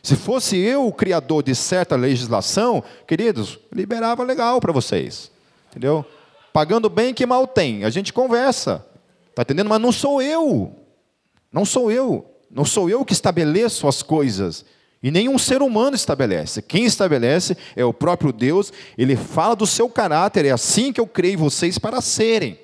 Se 0.01 0.15
fosse 0.15 0.57
eu 0.57 0.87
o 0.87 0.93
criador 0.93 1.43
de 1.43 1.55
certa 1.55 1.97
legislação, 1.97 2.85
queridos, 3.07 3.59
liberava 3.73 4.23
legal 4.23 4.61
para 4.61 4.71
vocês. 4.73 5.31
Entendeu? 5.71 6.05
Pagando 6.53 6.89
bem 6.89 7.13
que 7.13 7.27
mal 7.27 7.49
tem. 7.49 7.85
A 7.85 7.91
gente 7.91 8.13
conversa. 8.13 8.87
Está 9.31 9.43
entendendo? 9.43 9.69
Mas 9.69 9.81
não 9.81 9.91
sou 9.91 10.23
eu. 10.23 10.73
Não 11.53 11.65
sou 11.65 11.91
eu. 11.91 12.25
Não 12.49 12.65
sou 12.65 12.89
eu 12.89 13.05
que 13.05 13.13
estabeleço 13.13 13.89
as 13.89 14.03
coisas. 14.03 14.65
E 15.05 15.11
nenhum 15.11 15.37
ser 15.37 15.61
humano 15.61 15.95
estabelece. 15.95 16.63
Quem 16.63 16.87
estabelece 16.87 17.59
é 17.77 17.85
o 17.85 17.93
próprio 17.93 18.33
Deus. 18.33 18.73
Ele 18.97 19.15
fala 19.15 19.55
do 19.55 19.67
seu 19.67 19.87
caráter. 19.87 20.47
É 20.47 20.51
assim 20.51 20.95
que 20.95 21.01
eu 21.01 21.07
criei 21.07 21.37
vocês 21.37 21.79
para 21.79 22.01
serem, 22.01 22.59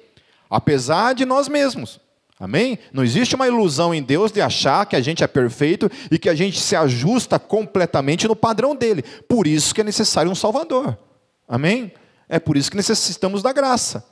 apesar 0.48 1.14
de 1.14 1.26
nós 1.26 1.48
mesmos. 1.48 2.00
Amém? 2.38 2.78
Não 2.94 3.04
existe 3.04 3.34
uma 3.34 3.46
ilusão 3.46 3.94
em 3.94 4.02
Deus 4.02 4.32
de 4.32 4.40
achar 4.40 4.86
que 4.86 4.96
a 4.96 5.02
gente 5.02 5.22
é 5.22 5.26
perfeito 5.26 5.90
e 6.10 6.18
que 6.18 6.30
a 6.30 6.34
gente 6.34 6.58
se 6.58 6.74
ajusta 6.74 7.38
completamente 7.38 8.26
no 8.26 8.34
padrão 8.34 8.74
dele. 8.74 9.02
Por 9.28 9.46
isso 9.46 9.74
que 9.74 9.82
é 9.82 9.84
necessário 9.84 10.32
um 10.32 10.34
Salvador. 10.34 10.96
Amém? 11.46 11.92
É 12.26 12.38
por 12.38 12.56
isso 12.56 12.70
que 12.70 12.76
necessitamos 12.78 13.42
da 13.42 13.52
graça. 13.52 14.02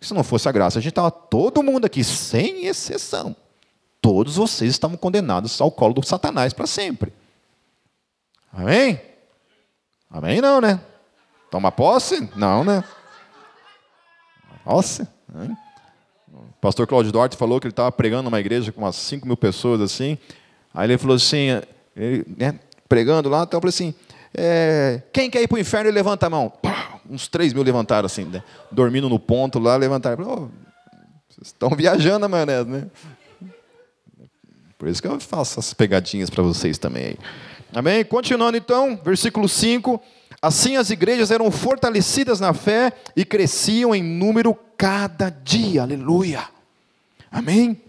Se 0.00 0.14
não 0.14 0.24
fosse 0.24 0.48
a 0.48 0.52
graça, 0.52 0.78
a 0.78 0.82
gente 0.82 0.92
estava 0.92 1.10
todo 1.10 1.62
mundo 1.62 1.84
aqui, 1.84 2.02
sem 2.02 2.64
exceção. 2.64 3.36
Todos 4.00 4.36
vocês 4.36 4.70
estavam 4.70 4.96
condenados 4.96 5.60
ao 5.60 5.70
colo 5.70 5.92
do 5.92 6.06
Satanás 6.06 6.54
para 6.54 6.66
sempre. 6.66 7.12
Amém? 8.56 9.00
Amém 10.08 10.40
não, 10.40 10.60
né? 10.60 10.80
Toma 11.50 11.72
posse? 11.72 12.28
Não, 12.36 12.62
né? 12.62 12.84
Posse? 14.64 15.02
Hein? 15.36 15.56
O 16.32 16.60
pastor 16.60 16.86
Cláudio 16.86 17.12
Duarte 17.12 17.36
falou 17.36 17.60
que 17.60 17.66
ele 17.66 17.72
estava 17.72 17.90
pregando 17.90 18.24
numa 18.24 18.38
igreja 18.40 18.70
com 18.70 18.82
umas 18.82 18.96
5 18.96 19.26
mil 19.26 19.36
pessoas 19.36 19.80
assim. 19.80 20.16
Aí 20.72 20.86
ele 20.86 20.98
falou 20.98 21.16
assim, 21.16 21.60
ele, 21.96 22.24
né, 22.36 22.58
pregando 22.88 23.28
lá, 23.28 23.42
então 23.42 23.58
eu 23.58 23.60
falei 23.60 23.70
assim, 23.70 23.94
é, 24.32 25.02
quem 25.12 25.30
quer 25.30 25.42
ir 25.42 25.48
para 25.48 25.56
o 25.56 25.60
inferno 25.60 25.90
levanta 25.90 26.26
a 26.26 26.30
mão? 26.30 26.52
Uns 27.08 27.28
3 27.28 27.52
mil 27.52 27.62
levantaram 27.62 28.06
assim, 28.06 28.24
né, 28.24 28.42
dormindo 28.70 29.08
no 29.08 29.18
ponto 29.18 29.58
lá, 29.58 29.76
levantaram. 29.76 30.24
Oh, 30.24 30.48
vocês 31.28 31.48
estão 31.48 31.70
viajando 31.70 32.20
na 32.20 32.28
maionese, 32.28 32.68
né? 32.68 32.86
Por 34.78 34.88
isso 34.88 35.00
que 35.00 35.08
eu 35.08 35.18
faço 35.20 35.58
essas 35.58 35.74
pegadinhas 35.74 36.30
para 36.30 36.42
vocês 36.42 36.78
também 36.78 37.04
aí. 37.04 37.18
Amém? 37.74 38.04
Continuando 38.04 38.56
então, 38.56 38.96
versículo 39.04 39.48
5. 39.48 40.00
Assim 40.40 40.76
as 40.76 40.90
igrejas 40.90 41.32
eram 41.32 41.50
fortalecidas 41.50 42.38
na 42.38 42.54
fé 42.54 42.92
e 43.16 43.24
cresciam 43.24 43.92
em 43.92 44.02
número 44.02 44.56
cada 44.76 45.28
dia. 45.28 45.82
Aleluia. 45.82 46.44
Amém? 47.32 47.80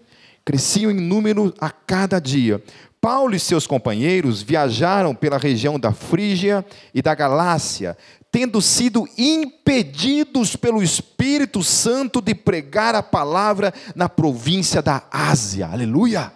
Cresciam 0.43 0.89
em 0.89 0.99
número 0.99 1.53
a 1.59 1.69
cada 1.69 2.19
dia. 2.19 2.63
Paulo 2.99 3.35
e 3.35 3.39
seus 3.39 3.67
companheiros 3.67 4.41
viajaram 4.41 5.13
pela 5.13 5.37
região 5.37 5.79
da 5.79 5.91
Frígia 5.91 6.65
e 6.91 6.99
da 7.03 7.13
Galácia, 7.13 7.95
tendo 8.31 8.63
sido 8.63 9.07
impedidos 9.15 10.55
pelo 10.55 10.81
Espírito 10.81 11.61
Santo 11.61 12.19
de 12.21 12.33
pregar 12.33 12.95
a 12.95 13.03
palavra 13.03 13.71
na 13.95 14.09
província 14.09 14.81
da 14.81 15.03
Ásia. 15.11 15.67
Aleluia! 15.67 16.31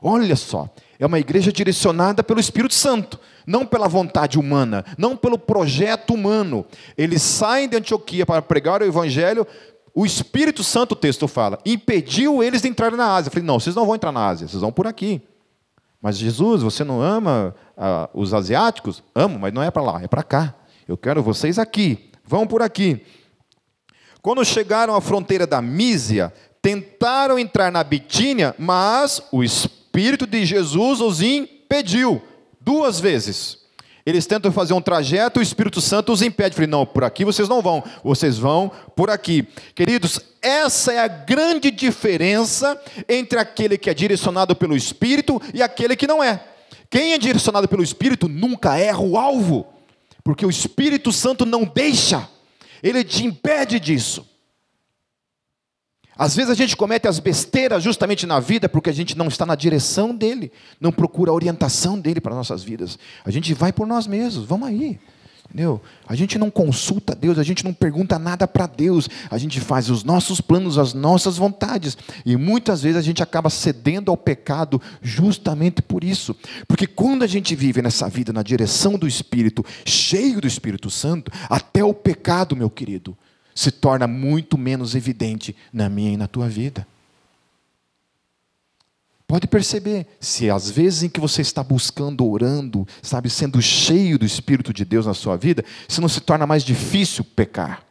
Olha 0.00 0.36
só, 0.36 0.70
é 0.98 1.06
uma 1.06 1.18
igreja 1.18 1.52
direcionada 1.52 2.24
pelo 2.24 2.40
Espírito 2.40 2.74
Santo, 2.74 3.20
não 3.46 3.64
pela 3.64 3.86
vontade 3.86 4.38
humana, 4.38 4.84
não 4.96 5.16
pelo 5.16 5.38
projeto 5.38 6.12
humano. 6.12 6.66
Eles 6.96 7.22
saem 7.22 7.68
de 7.68 7.76
Antioquia 7.76 8.26
para 8.26 8.42
pregar 8.42 8.82
o 8.82 8.84
Evangelho. 8.84 9.46
O 9.94 10.04
Espírito 10.04 10.64
Santo, 10.64 10.92
o 10.92 10.96
texto 10.96 11.28
fala, 11.28 11.58
impediu 11.64 12.42
eles 12.42 12.62
de 12.62 12.68
entrar 12.68 12.90
na 12.92 13.14
Ásia. 13.14 13.28
Eu 13.28 13.32
falei, 13.32 13.46
não, 13.46 13.60
vocês 13.60 13.76
não 13.76 13.86
vão 13.86 13.94
entrar 13.94 14.10
na 14.10 14.26
Ásia, 14.26 14.48
vocês 14.48 14.60
vão 14.60 14.72
por 14.72 14.86
aqui. 14.86 15.22
Mas 16.02 16.16
Jesus, 16.16 16.62
você 16.62 16.82
não 16.82 17.00
ama 17.00 17.54
ah, 17.76 18.08
os 18.12 18.34
asiáticos? 18.34 19.02
Amo, 19.14 19.38
mas 19.38 19.52
não 19.52 19.62
é 19.62 19.70
para 19.70 19.82
lá, 19.82 20.02
é 20.02 20.08
para 20.08 20.22
cá. 20.22 20.54
Eu 20.86 20.96
quero 20.96 21.22
vocês 21.22 21.58
aqui. 21.58 22.10
Vão 22.24 22.46
por 22.46 22.60
aqui. 22.60 23.04
Quando 24.20 24.44
chegaram 24.44 24.94
à 24.94 25.00
fronteira 25.00 25.46
da 25.46 25.62
Mísia, 25.62 26.32
tentaram 26.60 27.38
entrar 27.38 27.70
na 27.70 27.82
Bitínia, 27.84 28.54
mas 28.58 29.22
o 29.30 29.44
Espírito 29.44 29.77
Espírito 29.98 30.28
de 30.28 30.46
Jesus 30.46 31.00
os 31.00 31.20
impediu 31.20 32.22
duas 32.60 33.00
vezes. 33.00 33.58
Eles 34.06 34.26
tentam 34.26 34.52
fazer 34.52 34.72
um 34.72 34.80
trajeto, 34.80 35.40
o 35.40 35.42
Espírito 35.42 35.80
Santo 35.80 36.12
os 36.12 36.22
impede. 36.22 36.54
falei, 36.54 36.70
não, 36.70 36.86
por 36.86 37.02
aqui 37.02 37.24
vocês 37.24 37.48
não 37.48 37.60
vão, 37.60 37.82
vocês 38.04 38.38
vão 38.38 38.70
por 38.94 39.10
aqui. 39.10 39.48
Queridos, 39.74 40.20
essa 40.40 40.92
é 40.92 41.00
a 41.00 41.08
grande 41.08 41.72
diferença 41.72 42.80
entre 43.08 43.40
aquele 43.40 43.76
que 43.76 43.90
é 43.90 43.94
direcionado 43.94 44.54
pelo 44.54 44.76
Espírito 44.76 45.42
e 45.52 45.60
aquele 45.60 45.96
que 45.96 46.06
não 46.06 46.22
é. 46.22 46.44
Quem 46.88 47.12
é 47.12 47.18
direcionado 47.18 47.66
pelo 47.66 47.82
Espírito 47.82 48.28
nunca 48.28 48.78
erra 48.78 49.00
o 49.00 49.18
alvo, 49.18 49.66
porque 50.22 50.46
o 50.46 50.50
Espírito 50.50 51.12
Santo 51.12 51.44
não 51.44 51.64
deixa, 51.64 52.28
ele 52.84 53.02
te 53.02 53.26
impede 53.26 53.80
disso. 53.80 54.24
Às 56.18 56.34
vezes 56.34 56.50
a 56.50 56.54
gente 56.54 56.76
comete 56.76 57.06
as 57.06 57.20
besteiras 57.20 57.80
justamente 57.80 58.26
na 58.26 58.40
vida 58.40 58.68
porque 58.68 58.90
a 58.90 58.92
gente 58.92 59.16
não 59.16 59.28
está 59.28 59.46
na 59.46 59.54
direção 59.54 60.12
dele, 60.12 60.50
não 60.80 60.90
procura 60.90 61.30
a 61.30 61.34
orientação 61.34 61.96
dele 61.96 62.20
para 62.20 62.34
nossas 62.34 62.64
vidas. 62.64 62.98
A 63.24 63.30
gente 63.30 63.54
vai 63.54 63.72
por 63.72 63.86
nós 63.86 64.08
mesmos, 64.08 64.44
vamos 64.44 64.66
aí. 64.66 64.98
Entendeu? 65.48 65.80
A 66.06 66.14
gente 66.14 66.38
não 66.38 66.50
consulta 66.50 67.14
Deus, 67.14 67.38
a 67.38 67.42
gente 67.42 67.64
não 67.64 67.72
pergunta 67.72 68.18
nada 68.18 68.46
para 68.46 68.66
Deus, 68.66 69.08
a 69.30 69.38
gente 69.38 69.60
faz 69.60 69.88
os 69.88 70.04
nossos 70.04 70.42
planos, 70.42 70.76
as 70.76 70.92
nossas 70.92 71.38
vontades, 71.38 71.96
e 72.26 72.36
muitas 72.36 72.82
vezes 72.82 72.98
a 72.98 73.02
gente 73.02 73.22
acaba 73.22 73.48
cedendo 73.48 74.10
ao 74.10 74.16
pecado 74.16 74.80
justamente 75.00 75.80
por 75.80 76.04
isso, 76.04 76.36
porque 76.66 76.86
quando 76.86 77.22
a 77.22 77.26
gente 77.26 77.54
vive 77.54 77.80
nessa 77.80 78.10
vida 78.10 78.30
na 78.30 78.42
direção 78.42 78.98
do 78.98 79.08
Espírito, 79.08 79.64
cheio 79.86 80.38
do 80.38 80.46
Espírito 80.46 80.90
Santo, 80.90 81.32
até 81.48 81.82
o 81.82 81.94
pecado, 81.94 82.54
meu 82.54 82.68
querido, 82.68 83.16
se 83.58 83.72
torna 83.72 84.06
muito 84.06 84.56
menos 84.56 84.94
evidente 84.94 85.56
na 85.72 85.88
minha 85.88 86.12
e 86.12 86.16
na 86.16 86.28
tua 86.28 86.48
vida. 86.48 86.86
Pode 89.26 89.48
perceber, 89.48 90.06
se 90.20 90.48
às 90.48 90.70
vezes 90.70 91.02
em 91.02 91.08
que 91.08 91.18
você 91.18 91.42
está 91.42 91.60
buscando, 91.64 92.24
orando, 92.24 92.86
sabe, 93.02 93.28
sendo 93.28 93.60
cheio 93.60 94.16
do 94.16 94.24
Espírito 94.24 94.72
de 94.72 94.84
Deus 94.84 95.06
na 95.06 95.12
sua 95.12 95.36
vida, 95.36 95.64
se 95.88 96.00
não 96.00 96.08
se 96.08 96.20
torna 96.20 96.46
mais 96.46 96.62
difícil 96.62 97.24
pecar. 97.24 97.82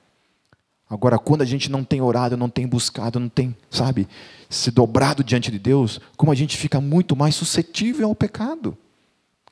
Agora, 0.90 1.20
quando 1.20 1.42
a 1.42 1.46
gente 1.46 1.70
não 1.70 1.84
tem 1.84 2.00
orado, 2.00 2.38
não 2.38 2.48
tem 2.48 2.66
buscado, 2.66 3.20
não 3.20 3.28
tem, 3.28 3.54
sabe, 3.70 4.08
se 4.50 4.72
dobrado 4.72 5.22
diante 5.22 5.52
de 5.52 5.60
Deus, 5.60 6.00
como 6.16 6.32
a 6.32 6.36
gente 6.36 6.56
fica 6.56 6.80
muito 6.80 7.14
mais 7.14 7.36
suscetível 7.36 8.08
ao 8.08 8.16
pecado. 8.16 8.78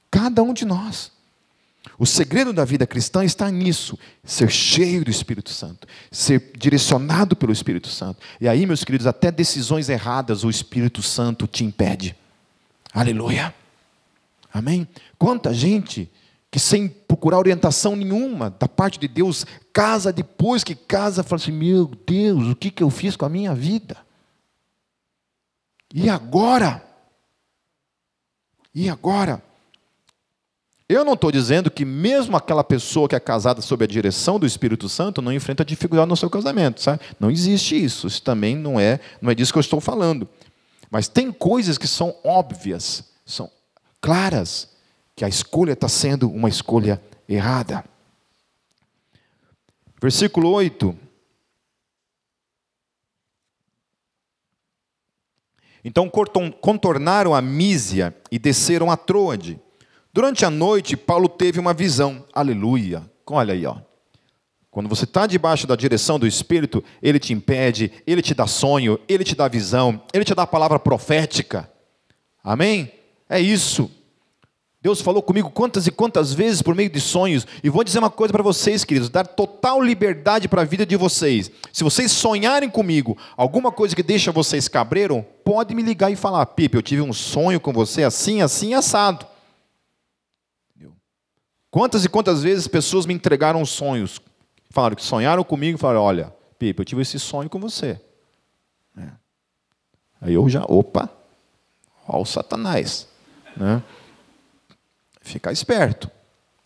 Cada 0.09 0.41
um 0.41 0.53
de 0.53 0.63
nós. 0.63 1.11
O 1.97 2.05
segredo 2.05 2.51
da 2.51 2.65
vida 2.65 2.85
cristã 2.85 3.23
está 3.23 3.49
nisso, 3.49 3.97
ser 4.23 4.49
cheio 4.49 5.05
do 5.05 5.11
Espírito 5.11 5.49
Santo, 5.49 5.87
ser 6.11 6.51
direcionado 6.57 7.35
pelo 7.35 7.53
Espírito 7.53 7.87
Santo. 7.87 8.19
E 8.41 8.47
aí, 8.47 8.65
meus 8.65 8.83
queridos, 8.83 9.07
até 9.07 9.31
decisões 9.31 9.87
erradas 9.87 10.43
o 10.43 10.49
Espírito 10.49 11.01
Santo 11.01 11.47
te 11.47 11.63
impede. 11.63 12.15
Aleluia. 12.93 13.53
Amém? 14.53 14.87
Quanta 15.17 15.53
gente 15.53 16.09
que 16.49 16.59
sem 16.59 16.87
procurar 16.87 17.37
orientação 17.37 17.97
nenhuma 17.97 18.49
da 18.49 18.65
parte 18.65 18.97
de 18.97 19.09
Deus, 19.09 19.45
casa 19.73 20.13
depois 20.13 20.63
que 20.63 20.73
casa, 20.73 21.21
fala 21.21 21.41
assim: 21.41 21.51
meu 21.51 21.85
Deus, 21.85 22.47
o 22.47 22.55
que, 22.55 22.71
que 22.71 22.81
eu 22.81 22.89
fiz 22.89 23.17
com 23.17 23.25
a 23.25 23.29
minha 23.29 23.53
vida? 23.53 23.97
E 25.93 26.09
agora? 26.09 26.81
E 28.73 28.89
agora? 28.89 29.43
Eu 30.87 31.03
não 31.03 31.13
estou 31.13 31.31
dizendo 31.31 31.71
que 31.71 31.83
mesmo 31.83 32.37
aquela 32.37 32.63
pessoa 32.63 33.09
que 33.09 33.15
é 33.15 33.19
casada 33.19 33.59
sob 33.59 33.83
a 33.83 33.87
direção 33.87 34.39
do 34.39 34.45
Espírito 34.45 34.87
Santo 34.87 35.19
não 35.19 35.33
enfrenta 35.33 35.65
dificuldade 35.65 36.07
no 36.07 36.15
seu 36.15 36.29
casamento, 36.29 36.79
sabe? 36.79 37.01
Não 37.19 37.31
existe 37.31 37.75
isso. 37.75 38.05
Isso 38.05 38.21
também 38.21 38.55
não 38.55 38.79
é, 38.79 38.99
não 39.19 39.31
é 39.31 39.35
disso 39.35 39.51
que 39.51 39.57
eu 39.57 39.61
estou 39.61 39.81
falando. 39.81 40.29
Mas 40.91 41.07
tem 41.07 41.31
coisas 41.31 41.79
que 41.79 41.87
são 41.87 42.15
óbvias, 42.23 43.03
são 43.25 43.49
claras, 43.99 44.69
que 45.15 45.25
a 45.25 45.27
escolha 45.29 45.73
está 45.73 45.89
sendo 45.89 46.29
uma 46.29 46.49
escolha 46.49 47.01
errada. 47.27 47.83
Versículo 49.99 50.51
8. 50.51 50.95
Então 55.83 56.11
contornaram 56.61 57.33
a 57.33 57.41
Mísia 57.41 58.15
e 58.31 58.37
desceram 58.37 58.91
a 58.91 58.97
Troade. 58.97 59.59
Durante 60.15 60.45
a 60.45 60.49
noite, 60.49 60.95
Paulo 60.95 61.27
teve 61.27 61.59
uma 61.59 61.73
visão. 61.73 62.23
Aleluia. 62.31 63.03
Olha 63.27 63.53
aí, 63.53 63.65
ó. 63.65 63.75
Quando 64.71 64.87
você 64.87 65.03
está 65.03 65.27
debaixo 65.27 65.67
da 65.67 65.75
direção 65.75 66.17
do 66.17 66.25
Espírito, 66.25 66.81
ele 67.03 67.19
te 67.19 67.33
impede, 67.33 67.91
ele 68.07 68.21
te 68.21 68.33
dá 68.33 68.47
sonho, 68.47 68.97
ele 69.09 69.25
te 69.25 69.35
dá 69.35 69.49
visão, 69.49 70.01
ele 70.13 70.23
te 70.23 70.33
dá 70.33 70.43
a 70.43 70.47
palavra 70.47 70.79
profética. 70.79 71.69
Amém? 72.41 72.93
É 73.29 73.41
isso. 73.41 73.91
Deus 74.81 75.01
falou 75.01 75.21
comigo 75.21 75.49
quantas 75.49 75.85
e 75.85 75.91
quantas 75.91 76.33
vezes 76.33 76.61
por 76.61 76.75
meio 76.75 76.89
de 76.89 77.01
sonhos, 77.01 77.45
e 77.61 77.69
vou 77.69 77.83
dizer 77.83 77.99
uma 77.99 78.09
coisa 78.09 78.31
para 78.31 78.41
vocês, 78.41 78.85
queridos: 78.85 79.09
dar 79.09 79.27
total 79.27 79.81
liberdade 79.81 80.47
para 80.47 80.61
a 80.61 80.65
vida 80.65 80.85
de 80.85 80.95
vocês. 80.95 81.51
Se 81.73 81.83
vocês 81.83 82.09
sonharem 82.09 82.69
comigo 82.69 83.17
alguma 83.35 83.69
coisa 83.69 83.93
que 83.93 84.03
deixa 84.03 84.31
vocês 84.31 84.69
cabreiro, 84.69 85.25
pode 85.43 85.75
me 85.75 85.83
ligar 85.83 86.09
e 86.09 86.15
falar: 86.15 86.45
Pipe, 86.45 86.77
eu 86.77 86.81
tive 86.81 87.01
um 87.01 87.11
sonho 87.11 87.59
com 87.59 87.73
você 87.73 88.01
assim, 88.01 88.41
assim, 88.41 88.73
assado. 88.73 89.34
Quantas 91.75 92.05
e 92.05 92.09
quantas 92.09 92.41
vezes 92.41 92.69
pessoas 92.69 93.05
me 93.05 93.13
entregaram 93.13 93.65
sonhos, 93.65 94.21
falaram 94.69 94.95
que 94.95 95.03
sonharam 95.03 95.43
comigo 95.43 95.77
falaram: 95.77 96.03
Olha, 96.03 96.33
Pipa, 96.57 96.79
eu 96.79 96.85
tive 96.85 97.01
esse 97.01 97.19
sonho 97.19 97.49
com 97.49 97.59
você. 97.59 97.99
É. 98.97 99.09
Aí 100.21 100.33
eu 100.33 100.47
já, 100.47 100.63
opa, 100.69 101.09
ó 102.07 102.21
o 102.21 102.25
Satanás. 102.25 103.09
Né? 103.57 103.83
Ficar 105.19 105.51
esperto. 105.51 106.09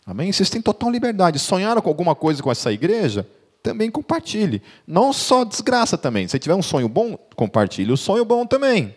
Amém? 0.06 0.32
Vocês 0.32 0.48
têm 0.48 0.62
total 0.62 0.92
liberdade. 0.92 1.40
Sonharam 1.40 1.82
com 1.82 1.88
alguma 1.88 2.14
coisa 2.14 2.40
com 2.40 2.52
essa 2.52 2.70
igreja? 2.70 3.28
Também 3.64 3.90
compartilhe. 3.90 4.62
Não 4.86 5.12
só 5.12 5.42
desgraça 5.42 5.98
também. 5.98 6.28
Se 6.28 6.38
tiver 6.38 6.54
um 6.54 6.62
sonho 6.62 6.88
bom, 6.88 7.18
compartilhe 7.34 7.90
o 7.90 7.96
sonho 7.96 8.24
bom 8.24 8.46
também. 8.46 8.94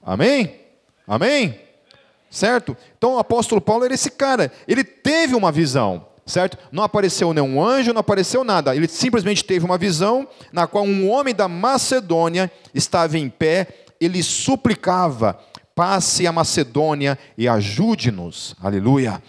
Amém? 0.00 0.60
Amém? 1.04 1.58
Certo? 2.32 2.74
Então 2.96 3.14
o 3.14 3.18
apóstolo 3.18 3.60
Paulo 3.60 3.84
era 3.84 3.92
esse 3.92 4.10
cara, 4.10 4.50
ele 4.66 4.82
teve 4.82 5.34
uma 5.36 5.52
visão, 5.52 6.06
certo? 6.24 6.56
Não 6.72 6.82
apareceu 6.82 7.32
nenhum 7.34 7.62
anjo, 7.62 7.92
não 7.92 8.00
apareceu 8.00 8.42
nada, 8.42 8.74
ele 8.74 8.88
simplesmente 8.88 9.44
teve 9.44 9.66
uma 9.66 9.76
visão 9.76 10.26
na 10.50 10.66
qual 10.66 10.84
um 10.84 11.10
homem 11.10 11.34
da 11.34 11.46
Macedônia 11.46 12.50
estava 12.74 13.18
em 13.18 13.28
pé, 13.28 13.68
ele 14.00 14.22
suplicava: 14.22 15.38
passe 15.74 16.26
a 16.26 16.32
Macedônia 16.32 17.18
e 17.36 17.46
ajude-nos, 17.46 18.56
aleluia. 18.60 19.22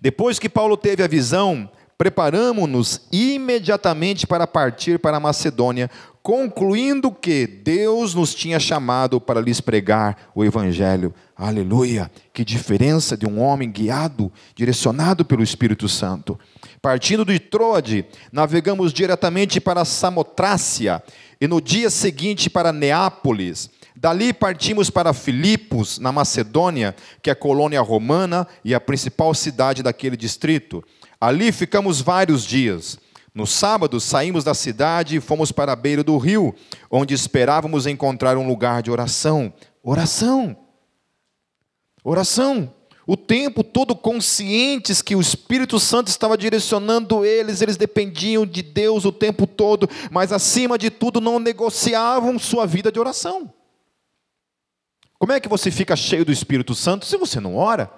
Depois 0.00 0.38
que 0.38 0.48
Paulo 0.48 0.76
teve 0.76 1.02
a 1.02 1.08
visão, 1.08 1.68
preparamos-nos 1.96 3.00
imediatamente 3.10 4.24
para 4.24 4.46
partir 4.46 5.00
para 5.00 5.16
a 5.16 5.20
Macedônia, 5.20 5.90
concluindo 6.22 7.10
que 7.10 7.46
Deus 7.46 8.14
nos 8.14 8.34
tinha 8.34 8.60
chamado 8.60 9.20
para 9.20 9.40
lhes 9.40 9.60
pregar 9.60 10.30
o 10.34 10.44
Evangelho. 10.44 11.12
Aleluia! 11.38 12.10
Que 12.34 12.44
diferença 12.44 13.16
de 13.16 13.24
um 13.24 13.40
homem 13.40 13.70
guiado, 13.70 14.32
direcionado 14.56 15.24
pelo 15.24 15.40
Espírito 15.40 15.88
Santo. 15.88 16.36
Partindo 16.82 17.24
de 17.24 17.38
Troade, 17.38 18.04
navegamos 18.32 18.92
diretamente 18.92 19.60
para 19.60 19.84
Samotrácia 19.84 21.00
e 21.40 21.46
no 21.46 21.60
dia 21.60 21.90
seguinte 21.90 22.50
para 22.50 22.72
Neápolis. 22.72 23.70
Dali 23.94 24.32
partimos 24.32 24.90
para 24.90 25.12
Filipos, 25.12 26.00
na 26.00 26.10
Macedônia, 26.10 26.92
que 27.22 27.30
é 27.30 27.36
colônia 27.36 27.80
romana 27.82 28.44
e 28.64 28.74
a 28.74 28.80
principal 28.80 29.32
cidade 29.32 29.80
daquele 29.80 30.16
distrito. 30.16 30.82
Ali 31.20 31.52
ficamos 31.52 32.00
vários 32.00 32.44
dias. 32.44 32.98
No 33.32 33.46
sábado, 33.46 34.00
saímos 34.00 34.42
da 34.42 34.54
cidade 34.54 35.14
e 35.14 35.20
fomos 35.20 35.52
para 35.52 35.70
a 35.70 35.76
beira 35.76 36.02
do 36.02 36.18
rio, 36.18 36.52
onde 36.90 37.14
esperávamos 37.14 37.86
encontrar 37.86 38.36
um 38.36 38.48
lugar 38.48 38.82
de 38.82 38.90
oração. 38.90 39.52
Oração. 39.84 40.67
Oração. 42.08 42.72
O 43.06 43.16
tempo 43.16 43.62
todo 43.62 43.94
conscientes 43.94 45.02
que 45.02 45.14
o 45.14 45.20
Espírito 45.20 45.78
Santo 45.78 46.08
estava 46.08 46.38
direcionando 46.38 47.24
eles, 47.24 47.60
eles 47.60 47.76
dependiam 47.76 48.46
de 48.46 48.62
Deus 48.62 49.04
o 49.04 49.12
tempo 49.12 49.46
todo, 49.46 49.88
mas 50.10 50.32
acima 50.32 50.78
de 50.78 50.90
tudo 50.90 51.20
não 51.20 51.38
negociavam 51.38 52.38
sua 52.38 52.66
vida 52.66 52.90
de 52.90 52.98
oração. 52.98 53.52
Como 55.18 55.32
é 55.32 55.40
que 55.40 55.48
você 55.48 55.70
fica 55.70 55.96
cheio 55.96 56.24
do 56.24 56.32
Espírito 56.32 56.74
Santo 56.74 57.04
se 57.04 57.16
você 57.16 57.40
não 57.40 57.56
ora? 57.56 57.90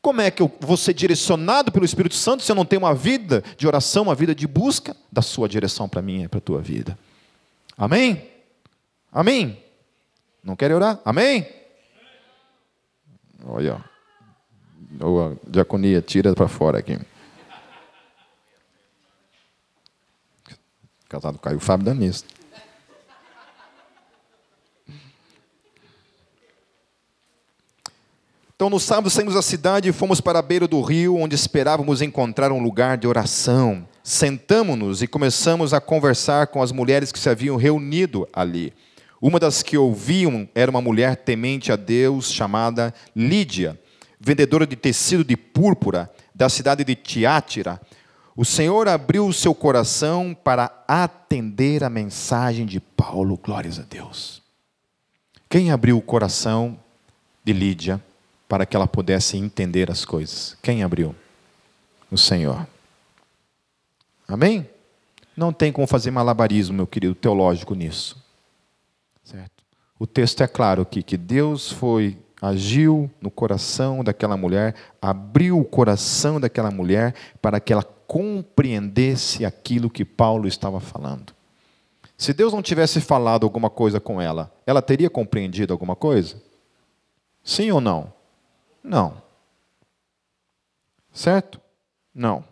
Como 0.00 0.20
é 0.20 0.30
que 0.30 0.42
eu 0.42 0.50
vou 0.60 0.76
ser 0.76 0.94
direcionado 0.94 1.70
pelo 1.70 1.84
Espírito 1.84 2.14
Santo 2.16 2.42
se 2.42 2.50
eu 2.50 2.56
não 2.56 2.64
tenho 2.64 2.82
uma 2.82 2.94
vida 2.94 3.42
de 3.56 3.66
oração, 3.68 4.04
uma 4.04 4.14
vida 4.14 4.34
de 4.34 4.48
busca 4.48 4.96
da 5.12 5.22
sua 5.22 5.48
direção 5.48 5.88
para 5.88 6.02
mim 6.02 6.24
e 6.24 6.28
para 6.28 6.38
a 6.38 6.42
tua 6.42 6.60
vida? 6.60 6.98
Amém? 7.76 8.28
Amém? 9.12 9.62
Não 10.42 10.56
quer 10.56 10.72
orar? 10.72 11.00
Amém? 11.04 11.63
Olha, 13.46 13.84
ou 15.00 15.22
a 15.22 15.32
diaconia 15.46 16.00
tira 16.00 16.34
para 16.34 16.48
fora 16.48 16.78
aqui. 16.78 16.98
Casado 21.08 21.38
Caio 21.38 21.60
Fábio 21.60 21.84
Danista. 21.84 22.34
Então, 28.56 28.70
no 28.70 28.80
sábado, 28.80 29.10
saímos 29.10 29.34
da 29.34 29.42
cidade 29.42 29.88
e 29.88 29.92
fomos 29.92 30.20
para 30.20 30.38
a 30.38 30.42
beira 30.42 30.66
do 30.66 30.80
rio, 30.80 31.16
onde 31.16 31.34
esperávamos 31.34 32.00
encontrar 32.00 32.50
um 32.50 32.62
lugar 32.62 32.96
de 32.96 33.06
oração. 33.06 33.86
Sentamos-nos 34.02 35.02
e 35.02 35.06
começamos 35.06 35.74
a 35.74 35.80
conversar 35.80 36.46
com 36.46 36.62
as 36.62 36.72
mulheres 36.72 37.12
que 37.12 37.18
se 37.18 37.28
haviam 37.28 37.56
reunido 37.56 38.26
ali. 38.32 38.72
Uma 39.24 39.40
das 39.40 39.62
que 39.62 39.78
ouviam 39.78 40.46
era 40.54 40.70
uma 40.70 40.82
mulher 40.82 41.16
temente 41.16 41.72
a 41.72 41.76
Deus, 41.76 42.30
chamada 42.30 42.92
Lídia, 43.16 43.80
vendedora 44.20 44.66
de 44.66 44.76
tecido 44.76 45.24
de 45.24 45.34
púrpura 45.34 46.12
da 46.34 46.50
cidade 46.50 46.84
de 46.84 46.94
Tiátira. 46.94 47.80
O 48.36 48.44
Senhor 48.44 48.86
abriu 48.86 49.26
o 49.26 49.32
seu 49.32 49.54
coração 49.54 50.36
para 50.44 50.84
atender 50.86 51.82
a 51.82 51.88
mensagem 51.88 52.66
de 52.66 52.80
Paulo. 52.80 53.40
Glórias 53.42 53.78
a 53.78 53.82
Deus. 53.82 54.42
Quem 55.48 55.70
abriu 55.70 55.96
o 55.96 56.02
coração 56.02 56.78
de 57.42 57.54
Lídia? 57.54 57.98
para 58.48 58.66
que 58.66 58.76
ela 58.76 58.86
pudesse 58.86 59.36
entender 59.36 59.90
as 59.90 60.04
coisas. 60.04 60.56
Quem 60.62 60.82
abriu? 60.82 61.14
O 62.10 62.16
Senhor. 62.16 62.66
Amém? 64.28 64.68
Não 65.36 65.52
tem 65.52 65.72
como 65.72 65.86
fazer 65.86 66.10
malabarismo, 66.10 66.76
meu 66.76 66.86
querido 66.86 67.14
teológico, 67.14 67.74
nisso. 67.74 68.23
Certo? 69.24 69.64
O 69.98 70.06
texto 70.06 70.42
é 70.42 70.46
claro 70.46 70.82
aqui 70.82 71.02
que 71.02 71.16
Deus 71.16 71.72
foi 71.72 72.18
agiu 72.42 73.10
no 73.22 73.30
coração 73.30 74.04
daquela 74.04 74.36
mulher, 74.36 74.74
abriu 75.00 75.58
o 75.58 75.64
coração 75.64 76.38
daquela 76.38 76.70
mulher 76.70 77.14
para 77.40 77.58
que 77.58 77.72
ela 77.72 77.82
compreendesse 77.82 79.44
aquilo 79.46 79.88
que 79.88 80.04
Paulo 80.04 80.46
estava 80.46 80.78
falando. 80.78 81.34
Se 82.18 82.32
Deus 82.34 82.52
não 82.52 82.62
tivesse 82.62 83.00
falado 83.00 83.44
alguma 83.44 83.70
coisa 83.70 83.98
com 83.98 84.20
ela, 84.20 84.54
ela 84.66 84.82
teria 84.82 85.08
compreendido 85.08 85.72
alguma 85.72 85.96
coisa? 85.96 86.40
Sim 87.42 87.70
ou 87.70 87.80
não? 87.80 88.12
Não. 88.82 89.22
Certo? 91.12 91.60
Não. 92.14 92.44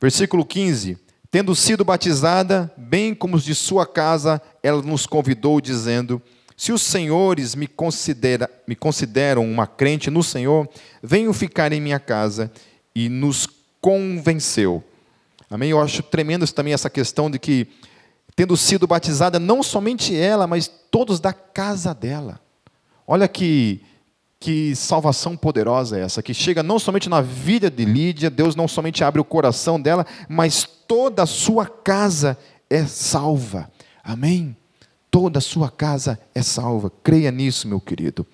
Versículo 0.00 0.44
15: 0.44 0.98
Tendo 1.30 1.54
sido 1.54 1.84
batizada, 1.84 2.72
bem 2.76 3.14
como 3.14 3.36
os 3.36 3.44
de 3.44 3.54
sua 3.54 3.86
casa, 3.86 4.40
ela 4.62 4.80
nos 4.80 5.06
convidou, 5.06 5.60
dizendo: 5.60 6.22
Se 6.56 6.72
os 6.72 6.80
senhores 6.80 7.54
me, 7.54 7.66
considera, 7.66 8.50
me 8.66 8.74
consideram 8.74 9.44
uma 9.44 9.66
crente 9.66 10.10
no 10.10 10.22
Senhor, 10.22 10.66
venham 11.02 11.32
ficar 11.34 11.72
em 11.72 11.80
minha 11.80 12.00
casa. 12.00 12.50
E 12.94 13.08
nos 13.08 13.46
convenceu. 13.80 14.82
Amém? 15.50 15.70
Eu 15.70 15.80
acho 15.80 16.02
tremendo 16.02 16.50
também 16.50 16.72
essa 16.72 16.90
questão 16.90 17.30
de 17.30 17.38
que, 17.38 17.68
tendo 18.34 18.56
sido 18.56 18.86
batizada, 18.86 19.38
não 19.38 19.62
somente 19.62 20.16
ela, 20.16 20.46
mas 20.46 20.66
todos 20.90 21.20
da 21.20 21.32
casa 21.32 21.94
dela. 21.94 22.40
Olha 23.06 23.28
que 23.28 23.82
que 24.40 24.74
salvação 24.76 25.36
poderosa 25.36 25.98
é 25.98 26.02
essa, 26.02 26.22
que 26.22 26.32
chega 26.32 26.62
não 26.62 26.78
somente 26.78 27.08
na 27.08 27.20
vida 27.20 27.68
de 27.70 27.84
Lídia, 27.84 28.30
Deus 28.30 28.54
não 28.54 28.68
somente 28.68 29.02
abre 29.02 29.20
o 29.20 29.24
coração 29.24 29.80
dela, 29.80 30.06
mas 30.28 30.64
toda 30.64 31.24
a 31.24 31.26
sua 31.26 31.66
casa 31.66 32.38
é 32.70 32.84
salva. 32.86 33.70
Amém? 34.02 34.56
Toda 35.10 35.38
a 35.38 35.42
sua 35.42 35.70
casa 35.70 36.20
é 36.34 36.42
salva. 36.42 36.92
Creia 37.02 37.32
nisso, 37.32 37.66
meu 37.66 37.80
querido. 37.80 38.24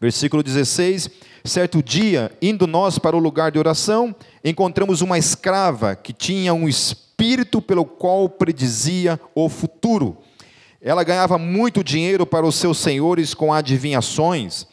Versículo 0.00 0.42
16: 0.42 1.10
Certo 1.44 1.82
dia, 1.82 2.30
indo 2.40 2.66
nós 2.66 2.98
para 2.98 3.16
o 3.16 3.20
lugar 3.20 3.50
de 3.50 3.58
oração, 3.58 4.14
encontramos 4.44 5.00
uma 5.00 5.18
escrava 5.18 5.96
que 5.96 6.12
tinha 6.12 6.54
um 6.54 6.68
espírito 6.68 7.60
pelo 7.60 7.84
qual 7.84 8.28
predizia 8.28 9.20
o 9.34 9.48
futuro. 9.48 10.18
Ela 10.80 11.02
ganhava 11.02 11.36
muito 11.36 11.82
dinheiro 11.82 12.24
para 12.24 12.46
os 12.46 12.54
seus 12.54 12.78
senhores 12.78 13.34
com 13.34 13.52
adivinhações 13.52 14.66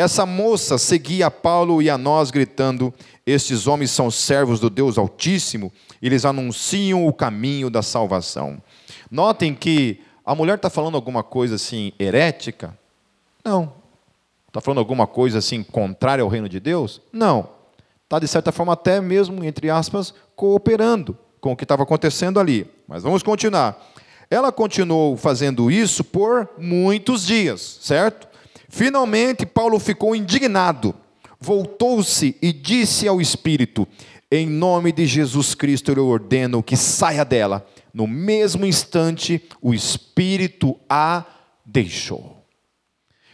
essa 0.00 0.24
moça 0.24 0.78
seguia 0.78 1.30
Paulo 1.30 1.82
e 1.82 1.90
a 1.90 1.98
nós, 1.98 2.30
gritando: 2.30 2.92
Estes 3.26 3.66
homens 3.66 3.90
são 3.90 4.10
servos 4.10 4.58
do 4.58 4.70
Deus 4.70 4.96
Altíssimo, 4.96 5.70
eles 6.00 6.24
anunciam 6.24 7.06
o 7.06 7.12
caminho 7.12 7.68
da 7.68 7.82
salvação. 7.82 8.62
Notem 9.10 9.54
que 9.54 10.00
a 10.24 10.34
mulher 10.34 10.56
está 10.56 10.70
falando 10.70 10.94
alguma 10.94 11.22
coisa 11.22 11.56
assim 11.56 11.92
herética? 11.98 12.76
Não. 13.44 13.74
Está 14.48 14.60
falando 14.60 14.78
alguma 14.78 15.06
coisa 15.06 15.38
assim 15.38 15.62
contrária 15.62 16.22
ao 16.22 16.28
reino 16.28 16.48
de 16.48 16.58
Deus? 16.58 17.00
Não. 17.12 17.48
Está, 18.04 18.18
de 18.18 18.26
certa 18.26 18.50
forma, 18.50 18.72
até 18.72 19.00
mesmo, 19.00 19.44
entre 19.44 19.70
aspas, 19.70 20.12
cooperando 20.34 21.16
com 21.40 21.52
o 21.52 21.56
que 21.56 21.64
estava 21.64 21.82
acontecendo 21.82 22.40
ali. 22.40 22.68
Mas 22.88 23.02
vamos 23.02 23.22
continuar. 23.22 23.78
Ela 24.30 24.50
continuou 24.50 25.16
fazendo 25.16 25.70
isso 25.70 26.02
por 26.02 26.48
muitos 26.58 27.26
dias, 27.26 27.78
certo? 27.82 28.29
Finalmente, 28.70 29.44
Paulo 29.44 29.80
ficou 29.80 30.14
indignado, 30.14 30.94
voltou-se 31.40 32.36
e 32.40 32.52
disse 32.52 33.08
ao 33.08 33.20
Espírito: 33.20 33.86
Em 34.30 34.46
nome 34.46 34.92
de 34.92 35.06
Jesus 35.06 35.56
Cristo, 35.56 35.90
eu 35.90 36.06
ordeno 36.06 36.62
que 36.62 36.76
saia 36.76 37.24
dela. 37.24 37.66
No 37.92 38.06
mesmo 38.06 38.64
instante, 38.64 39.42
o 39.60 39.74
Espírito 39.74 40.78
a 40.88 41.24
deixou. 41.66 42.46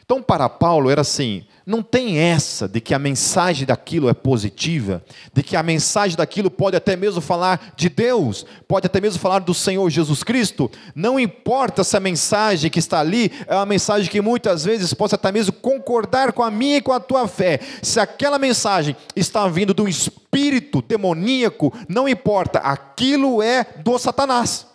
Então, 0.02 0.22
para 0.22 0.48
Paulo 0.48 0.88
era 0.88 1.02
assim: 1.02 1.46
não 1.66 1.82
tem 1.82 2.16
essa 2.16 2.68
de 2.68 2.80
que 2.80 2.94
a 2.94 2.98
mensagem 2.98 3.66
daquilo 3.66 4.08
é 4.08 4.14
positiva, 4.14 5.02
de 5.34 5.42
que 5.42 5.56
a 5.56 5.64
mensagem 5.64 6.16
daquilo 6.16 6.48
pode 6.48 6.76
até 6.76 6.94
mesmo 6.94 7.20
falar 7.20 7.74
de 7.76 7.88
Deus, 7.88 8.46
pode 8.68 8.86
até 8.86 9.00
mesmo 9.00 9.18
falar 9.18 9.40
do 9.40 9.52
Senhor 9.52 9.90
Jesus 9.90 10.22
Cristo. 10.22 10.70
Não 10.94 11.18
importa 11.18 11.82
se 11.82 11.96
a 11.96 12.00
mensagem 12.00 12.70
que 12.70 12.78
está 12.78 13.00
ali 13.00 13.32
é 13.48 13.56
uma 13.56 13.66
mensagem 13.66 14.08
que 14.08 14.20
muitas 14.20 14.64
vezes 14.64 14.94
possa 14.94 15.16
até 15.16 15.32
mesmo 15.32 15.54
concordar 15.54 16.32
com 16.32 16.44
a 16.44 16.52
minha 16.52 16.76
e 16.76 16.82
com 16.82 16.92
a 16.92 17.00
tua 17.00 17.26
fé. 17.26 17.58
Se 17.82 17.98
aquela 17.98 18.38
mensagem 18.38 18.96
está 19.16 19.48
vindo 19.48 19.74
de 19.74 19.82
um 19.82 19.88
espírito 19.88 20.80
demoníaco, 20.80 21.76
não 21.88 22.08
importa, 22.08 22.60
aquilo 22.60 23.42
é 23.42 23.66
do 23.82 23.98
Satanás. 23.98 24.68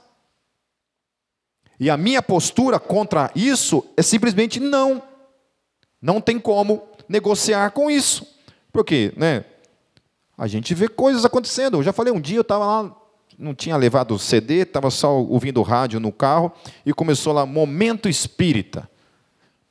E 1.80 1.90
a 1.90 1.96
minha 1.96 2.22
postura 2.22 2.78
contra 2.80 3.32
isso 3.34 3.82
é 3.96 4.02
simplesmente 4.02 4.60
não. 4.60 5.11
Não 6.02 6.20
tem 6.20 6.40
como 6.40 6.84
negociar 7.08 7.72
com 7.72 7.90
isso. 7.92 8.26
Porque, 8.72 9.14
né? 9.16 9.46
A 10.38 10.48
gente 10.48 10.74
vê 10.74 10.88
coisas 10.88 11.24
acontecendo. 11.24 11.78
Eu 11.78 11.84
já 11.84 11.94
falei, 11.94 12.12
um 12.12 12.20
dia 12.20 12.38
eu 12.38 12.42
estava 12.42 12.66
lá, 12.66 12.96
não 13.38 13.54
tinha 13.54 13.78
levado 13.78 14.16
o 14.16 14.20
CD, 14.20 14.62
estava 14.62 14.90
só 14.90 15.22
ouvindo 15.22 15.60
o 15.60 15.64
rádio 15.64 16.00
no 16.00 16.12
carro, 16.12 16.52
e 16.86 16.94
começou 16.94 17.34
lá, 17.34 17.46
Momento 17.46 18.10
Espírita. 18.10 18.90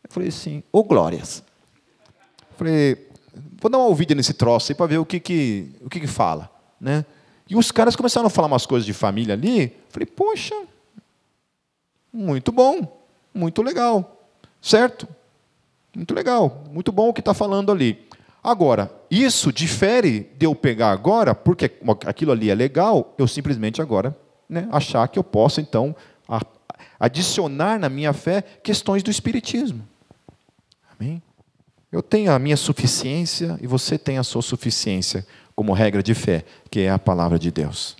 Eu 0.05 0.11
falei 0.11 0.29
assim, 0.29 0.63
ô 0.73 0.79
oh, 0.79 0.85
glórias. 0.85 1.43
Eu 2.51 2.57
falei, 2.57 3.09
vou 3.61 3.71
dar 3.71 3.79
uma 3.79 3.87
ouvida 3.87 4.15
nesse 4.15 4.35
troço 4.35 4.71
aí 4.71 4.77
para 4.77 4.87
ver 4.87 4.99
o 4.99 5.07
que 5.07 5.19
que, 5.19 5.73
o 5.81 5.91
que 5.91 6.01
que 6.01 6.07
fala. 6.07 6.51
Né? 6.81 7.05
E 7.49 7.57
os 7.57 7.73
caras 7.73 7.97
começaram 7.97 8.29
a 8.29 8.31
falar 8.31 8.47
umas 8.47 8.67
coisas 8.67 8.87
de 8.87 8.93
família 8.93 9.35
ali. 9.35 9.77
Falei, 9.89 10.07
poxa, 10.07 10.55
muito 12.13 12.53
bom, 12.53 13.01
muito 13.35 13.63
legal, 13.63 14.25
certo? 14.63 15.09
Muito 15.95 16.15
legal, 16.15 16.65
muito 16.71 16.93
bom 16.93 17.09
o 17.09 17.13
que 17.13 17.21
está 17.21 17.35
falando 17.35 17.73
ali. 17.73 18.07
Agora, 18.43 18.91
isso 19.11 19.53
difere 19.53 20.31
de 20.39 20.47
eu 20.47 20.55
pegar 20.55 20.91
agora, 20.93 21.35
porque 21.35 21.71
aquilo 22.07 22.33
ali 22.33 22.49
é 22.51 22.55
legal, 22.55 23.15
eu 23.19 23.29
simplesmente 23.29 23.83
agora 23.83 24.17
né, 24.49 24.69
achar 24.73 25.07
que 25.09 25.19
eu 25.19 25.25
posso, 25.25 25.61
então, 25.61 25.95
adicionar 26.99 27.79
na 27.79 27.89
minha 27.89 28.13
fé 28.13 28.43
questões 28.63 29.03
do 29.03 29.11
Espiritismo. 29.11 29.87
Amém? 30.99 31.23
Eu 31.93 32.03
tenho 32.03 32.33
a 32.33 32.39
minha 32.39 32.57
suficiência 32.57 33.59
e 33.61 33.67
você 33.67 33.99
tem 33.99 34.17
a 34.17 34.23
sua 34.23 34.43
suficiência 34.43 35.27
como 35.55 35.73
regra 35.73 36.03
de 36.03 36.15
fé, 36.15 36.45
que 36.71 36.81
é 36.81 36.91
a 36.91 36.99
palavra 36.99 37.39
de 37.39 37.51
Deus. 37.51 37.97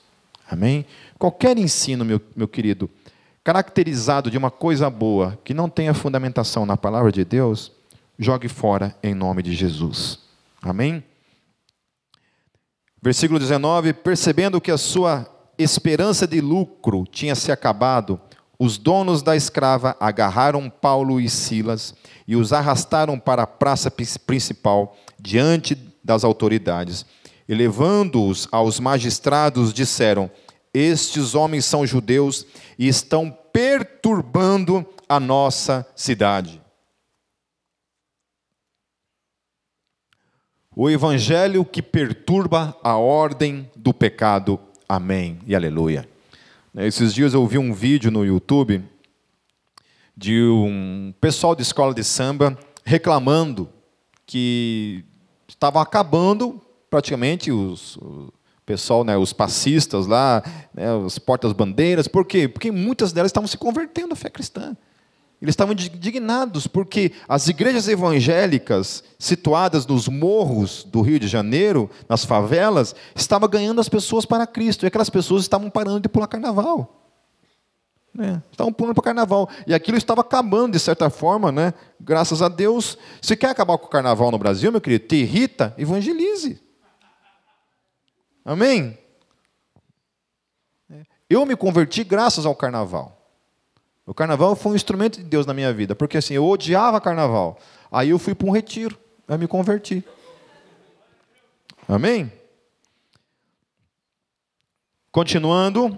Amém? 0.51 0.87
Qualquer 1.19 1.59
ensino, 1.59 2.05
meu, 2.05 2.21
meu 2.35 2.49
querido, 2.49 2.89
caracterizado 3.45 4.31
de 4.31 4.39
uma 4.39 4.51
coisa 4.51 4.89
boa, 4.89 5.39
que 5.45 5.53
não 5.53 5.69
tenha 5.69 5.93
fundamentação 5.93 6.65
na 6.65 6.77
palavra 6.77 7.13
de 7.13 7.25
Deus, 7.25 7.73
jogue 8.21 8.49
fora 8.49 8.95
em 9.03 9.15
nome 9.15 9.43
de 9.43 9.55
Jesus. 9.55 10.19
Amém? 10.61 11.03
Versículo 13.03 13.39
19: 13.39 13.95
Percebendo 13.95 14.61
que 14.61 14.71
a 14.71 14.77
sua 14.77 15.27
esperança 15.59 16.27
de 16.27 16.41
lucro 16.41 17.07
tinha 17.11 17.35
se 17.35 17.51
acabado, 17.51 18.21
os 18.59 18.77
donos 18.77 19.23
da 19.23 19.35
escrava 19.35 19.97
agarraram 19.99 20.69
Paulo 20.69 21.19
e 21.19 21.31
Silas 21.31 21.95
e 22.29 22.37
os 22.37 22.53
arrastaram 22.53 23.19
para 23.19 23.45
a 23.45 23.47
praça 23.47 23.91
principal, 23.91 24.97
diante 25.19 25.75
das 26.05 26.23
autoridades. 26.23 27.07
E 27.49 27.55
levando-os 27.55 28.47
aos 28.53 28.79
magistrados, 28.79 29.73
disseram: 29.73 30.31
Estes 30.75 31.35
homens 31.35 31.65
são 31.65 31.87
judeus 31.87 32.47
e 32.79 32.87
estão 32.87 33.35
perturbando 33.51 34.85
a 35.09 35.19
nossa 35.19 35.87
cidade. 35.97 36.61
O 40.77 40.89
evangelho 40.89 41.65
que 41.65 41.83
perturba 41.83 42.77
a 42.81 42.97
ordem 42.97 43.69
do 43.75 43.93
pecado. 43.93 44.57
Amém 44.89 45.41
e 45.45 45.57
aleluia. 45.57 46.09
Esses 46.77 47.13
dias 47.13 47.35
eu 47.35 47.45
vi 47.45 47.59
um 47.59 47.73
vídeo 47.73 48.09
no 48.09 48.25
YouTube 48.25 48.81
de 50.17 50.45
um 50.45 51.13
pessoal 51.21 51.57
de 51.57 51.63
escola 51.63 51.93
de 51.93 52.05
samba 52.05 52.57
reclamando 52.85 53.69
que 54.25 55.05
estavam 55.49 55.83
acabando 55.83 56.63
praticamente 56.89 57.51
os, 57.51 57.99
pessoal, 58.65 59.03
né, 59.03 59.17
os 59.17 59.33
passistas 59.33 60.07
lá, 60.07 60.41
né, 60.73 60.95
os 60.95 61.19
portas-bandeiras. 61.19 62.07
Por 62.07 62.25
quê? 62.25 62.47
Porque 62.47 62.71
muitas 62.71 63.13
delas 63.13 63.31
estavam 63.31 63.49
se 63.49 63.59
convertendo 63.59 64.13
à 64.13 64.17
fé 64.17 64.31
cristã. 64.31 64.77
Eles 65.41 65.55
estavam 65.55 65.73
indignados 65.73 66.67
porque 66.67 67.13
as 67.27 67.49
igrejas 67.49 67.89
evangélicas 67.89 69.03
situadas 69.19 69.87
nos 69.87 70.07
morros 70.07 70.85
do 70.85 71.01
Rio 71.01 71.19
de 71.19 71.27
Janeiro, 71.27 71.91
nas 72.07 72.25
favelas, 72.25 72.95
estavam 73.15 73.49
ganhando 73.49 73.81
as 73.81 73.89
pessoas 73.89 74.27
para 74.27 74.47
Cristo. 74.47 74.85
E 74.85 74.87
aquelas 74.87 75.09
pessoas 75.09 75.43
estavam 75.43 75.71
parando 75.71 76.01
de 76.01 76.09
pular 76.11 76.27
carnaval. 76.27 77.01
É, 78.19 78.41
estavam 78.51 78.73
pulando 78.73 78.95
para 78.95 79.01
o 79.01 79.05
carnaval. 79.05 79.49
E 79.67 79.73
aquilo 79.73 79.97
estava 79.97 80.21
acabando, 80.21 80.73
de 80.73 80.81
certa 80.81 81.09
forma, 81.09 81.51
né? 81.51 81.73
graças 81.99 82.43
a 82.43 82.49
Deus. 82.49 82.99
Se 83.23 83.35
quer 83.35 83.49
acabar 83.49 83.79
com 83.79 83.87
o 83.87 83.91
carnaval 83.91 84.31
no 84.31 84.39
Brasil, 84.39 84.71
meu 84.71 84.81
querido, 84.81 85.07
te 85.07 85.17
irrita, 85.17 85.75
evangelize. 85.79 86.61
Amém? 88.45 88.99
Eu 91.31 91.47
me 91.47 91.57
converti 91.57 92.03
graças 92.05 92.45
ao 92.45 92.57
carnaval. 92.57 93.20
O 94.11 94.15
carnaval 94.15 94.57
foi 94.57 94.73
um 94.73 94.75
instrumento 94.75 95.19
de 95.19 95.25
Deus 95.25 95.47
na 95.47 95.55
minha 95.55 95.73
vida, 95.73 95.95
porque 95.95 96.19
assim, 96.19 96.35
eu 96.35 96.45
odiava 96.45 97.01
carnaval. 97.01 97.57
Aí 97.93 98.11
eu 98.11 98.19
fui 98.19 98.35
para 98.35 98.49
um 98.49 98.51
retiro, 98.51 98.99
aí 99.29 99.39
me 99.39 99.47
converti. 99.47 100.03
Amém? 101.87 102.33
Continuando. 105.13 105.97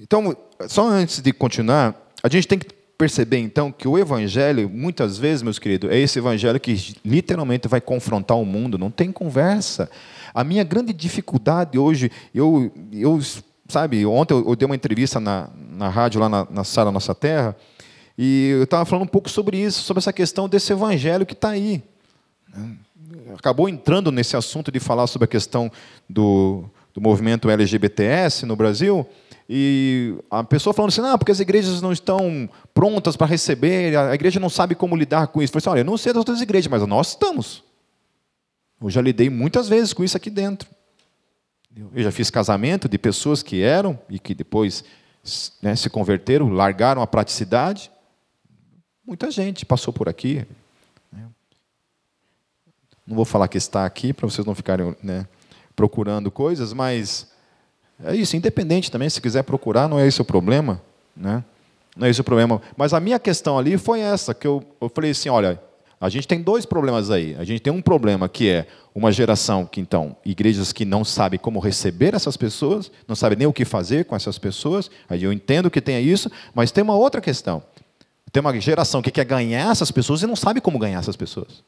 Então, 0.00 0.36
só 0.66 0.88
antes 0.88 1.20
de 1.20 1.32
continuar, 1.32 1.94
a 2.20 2.28
gente 2.28 2.48
tem 2.48 2.58
que 2.58 2.66
perceber 2.98 3.38
então 3.38 3.70
que 3.70 3.86
o 3.86 3.96
evangelho, 3.96 4.68
muitas 4.68 5.16
vezes, 5.16 5.42
meus 5.42 5.60
queridos, 5.60 5.92
é 5.92 5.96
esse 5.96 6.18
evangelho 6.18 6.58
que 6.58 6.96
literalmente 7.04 7.68
vai 7.68 7.80
confrontar 7.80 8.36
o 8.36 8.44
mundo, 8.44 8.76
não 8.76 8.90
tem 8.90 9.12
conversa. 9.12 9.88
A 10.34 10.42
minha 10.42 10.64
grande 10.64 10.92
dificuldade 10.92 11.78
hoje, 11.78 12.10
eu, 12.34 12.72
eu 12.90 13.20
sabe, 13.72 14.04
ontem 14.04 14.34
eu, 14.34 14.54
dei 14.54 14.66
uma 14.66 14.74
entrevista 14.74 15.18
na, 15.18 15.48
na 15.70 15.88
rádio 15.88 16.20
lá 16.20 16.28
na, 16.28 16.46
na 16.50 16.64
Sala 16.64 16.92
Nossa 16.92 17.14
Terra, 17.14 17.56
e 18.16 18.50
eu 18.58 18.64
estava 18.64 18.84
falando 18.84 19.04
um 19.04 19.10
pouco 19.10 19.30
sobre 19.30 19.56
isso, 19.56 19.82
sobre 19.82 19.98
essa 19.98 20.12
questão 20.12 20.48
desse 20.48 20.72
evangelho 20.72 21.24
que 21.24 21.32
está 21.32 21.50
aí. 21.50 21.82
Acabou 23.38 23.68
entrando 23.68 24.12
nesse 24.12 24.36
assunto 24.36 24.70
de 24.70 24.78
falar 24.78 25.06
sobre 25.06 25.24
a 25.24 25.28
questão 25.28 25.72
do, 26.08 26.64
do 26.92 27.00
movimento 27.00 27.48
LGBTS 27.48 28.44
no 28.44 28.54
Brasil, 28.54 29.06
e 29.48 30.14
a 30.30 30.44
pessoa 30.44 30.72
falando 30.72 30.90
assim, 30.90 31.00
não, 31.00 31.18
porque 31.18 31.32
as 31.32 31.40
igrejas 31.40 31.80
não 31.80 31.92
estão 31.92 32.48
prontas 32.72 33.16
para 33.16 33.26
receber, 33.26 33.96
a 33.96 34.14
igreja 34.14 34.38
não 34.38 34.48
sabe 34.48 34.74
como 34.74 34.96
lidar 34.96 35.26
com 35.28 35.42
isso. 35.42 35.50
Eu 35.50 35.60
falei 35.60 35.62
assim, 35.62 35.70
olha, 35.70 35.80
eu 35.80 35.90
não 35.90 35.98
sei 35.98 36.12
das 36.12 36.20
outras 36.20 36.40
igrejas, 36.40 36.70
mas 36.70 36.86
nós 36.86 37.08
estamos. 37.08 37.64
Eu 38.80 38.90
já 38.90 39.00
lidei 39.00 39.28
muitas 39.28 39.68
vezes 39.68 39.92
com 39.92 40.02
isso 40.02 40.16
aqui 40.16 40.30
dentro. 40.30 40.68
Eu 41.76 42.02
já 42.02 42.12
fiz 42.12 42.30
casamento 42.30 42.88
de 42.88 42.98
pessoas 42.98 43.42
que 43.42 43.62
eram 43.62 43.98
e 44.08 44.18
que 44.18 44.34
depois 44.34 44.84
né, 45.62 45.74
se 45.74 45.88
converteram, 45.88 46.48
largaram 46.48 47.00
a 47.00 47.06
praticidade. 47.06 47.90
Muita 49.06 49.30
gente 49.30 49.64
passou 49.64 49.92
por 49.92 50.08
aqui. 50.08 50.46
Né. 51.10 51.26
Não 53.06 53.16
vou 53.16 53.24
falar 53.24 53.48
que 53.48 53.56
está 53.56 53.86
aqui 53.86 54.12
para 54.12 54.28
vocês 54.28 54.46
não 54.46 54.54
ficarem 54.54 54.94
né, 55.02 55.26
procurando 55.74 56.30
coisas, 56.30 56.72
mas 56.72 57.32
é 58.04 58.14
isso, 58.14 58.36
independente 58.36 58.90
também, 58.90 59.08
se 59.08 59.20
quiser 59.20 59.42
procurar, 59.42 59.88
não 59.88 59.98
é 59.98 60.06
esse 60.06 60.20
o 60.20 60.24
problema. 60.24 60.82
Né? 61.16 61.42
Não 61.96 62.06
é 62.06 62.10
esse 62.10 62.20
o 62.20 62.24
problema. 62.24 62.60
Mas 62.76 62.92
a 62.92 63.00
minha 63.00 63.18
questão 63.18 63.58
ali 63.58 63.78
foi 63.78 64.00
essa, 64.00 64.34
que 64.34 64.46
eu, 64.46 64.62
eu 64.80 64.88
falei 64.88 65.12
assim, 65.12 65.28
olha, 65.28 65.62
a 66.02 66.08
gente 66.08 66.26
tem 66.26 66.42
dois 66.42 66.66
problemas 66.66 67.12
aí. 67.12 67.36
A 67.38 67.44
gente 67.44 67.60
tem 67.60 67.72
um 67.72 67.80
problema 67.80 68.28
que 68.28 68.50
é 68.50 68.66
uma 68.92 69.12
geração 69.12 69.64
que, 69.64 69.80
então, 69.80 70.16
igrejas 70.24 70.72
que 70.72 70.84
não 70.84 71.04
sabem 71.04 71.38
como 71.38 71.60
receber 71.60 72.12
essas 72.12 72.36
pessoas, 72.36 72.90
não 73.06 73.14
sabem 73.14 73.38
nem 73.38 73.46
o 73.46 73.52
que 73.52 73.64
fazer 73.64 74.04
com 74.04 74.16
essas 74.16 74.36
pessoas. 74.36 74.90
Aí 75.08 75.22
eu 75.22 75.32
entendo 75.32 75.70
que 75.70 75.80
tenha 75.80 76.00
isso, 76.00 76.28
mas 76.52 76.72
tem 76.72 76.82
uma 76.82 76.96
outra 76.96 77.20
questão. 77.20 77.62
Tem 78.32 78.40
uma 78.40 78.58
geração 78.58 79.00
que 79.00 79.12
quer 79.12 79.24
ganhar 79.24 79.70
essas 79.70 79.92
pessoas 79.92 80.20
e 80.22 80.26
não 80.26 80.34
sabe 80.34 80.60
como 80.60 80.76
ganhar 80.76 80.98
essas 80.98 81.14
pessoas. 81.14 81.62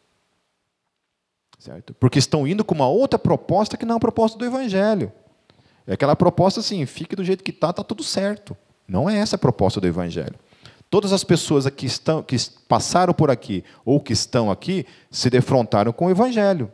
Certo? 1.57 1.95
Porque 1.95 2.19
estão 2.19 2.45
indo 2.45 2.65
com 2.65 2.75
uma 2.75 2.89
outra 2.89 3.21
proposta 3.21 3.77
que 3.77 3.87
não 3.87 3.95
é 3.95 3.97
a 3.99 4.01
proposta 4.01 4.37
do 4.37 4.45
Evangelho. 4.45 5.13
É 5.87 5.93
aquela 5.93 6.17
proposta 6.17 6.59
assim, 6.59 6.85
fique 6.87 7.15
do 7.15 7.23
jeito 7.23 7.45
que 7.45 7.53
está, 7.53 7.71
está 7.71 7.85
tudo 7.85 8.03
certo. 8.03 8.57
Não 8.89 9.09
é 9.09 9.17
essa 9.17 9.37
a 9.37 9.39
proposta 9.39 9.81
do 9.81 9.87
Evangelho. 9.87 10.35
Todas 10.95 11.13
as 11.13 11.25
pessoas 11.25 11.69
que, 11.71 11.87
estão, 11.87 12.23
que 12.23 12.37
passaram 12.69 13.13
por 13.13 13.29
aqui 13.29 13.65
ou 13.85 13.99
que 13.99 14.13
estão 14.13 14.49
aqui 14.49 14.87
se 15.11 15.29
defrontaram 15.29 15.93
com 15.93 16.07
o 16.07 16.11
Evangelho. 16.11 16.73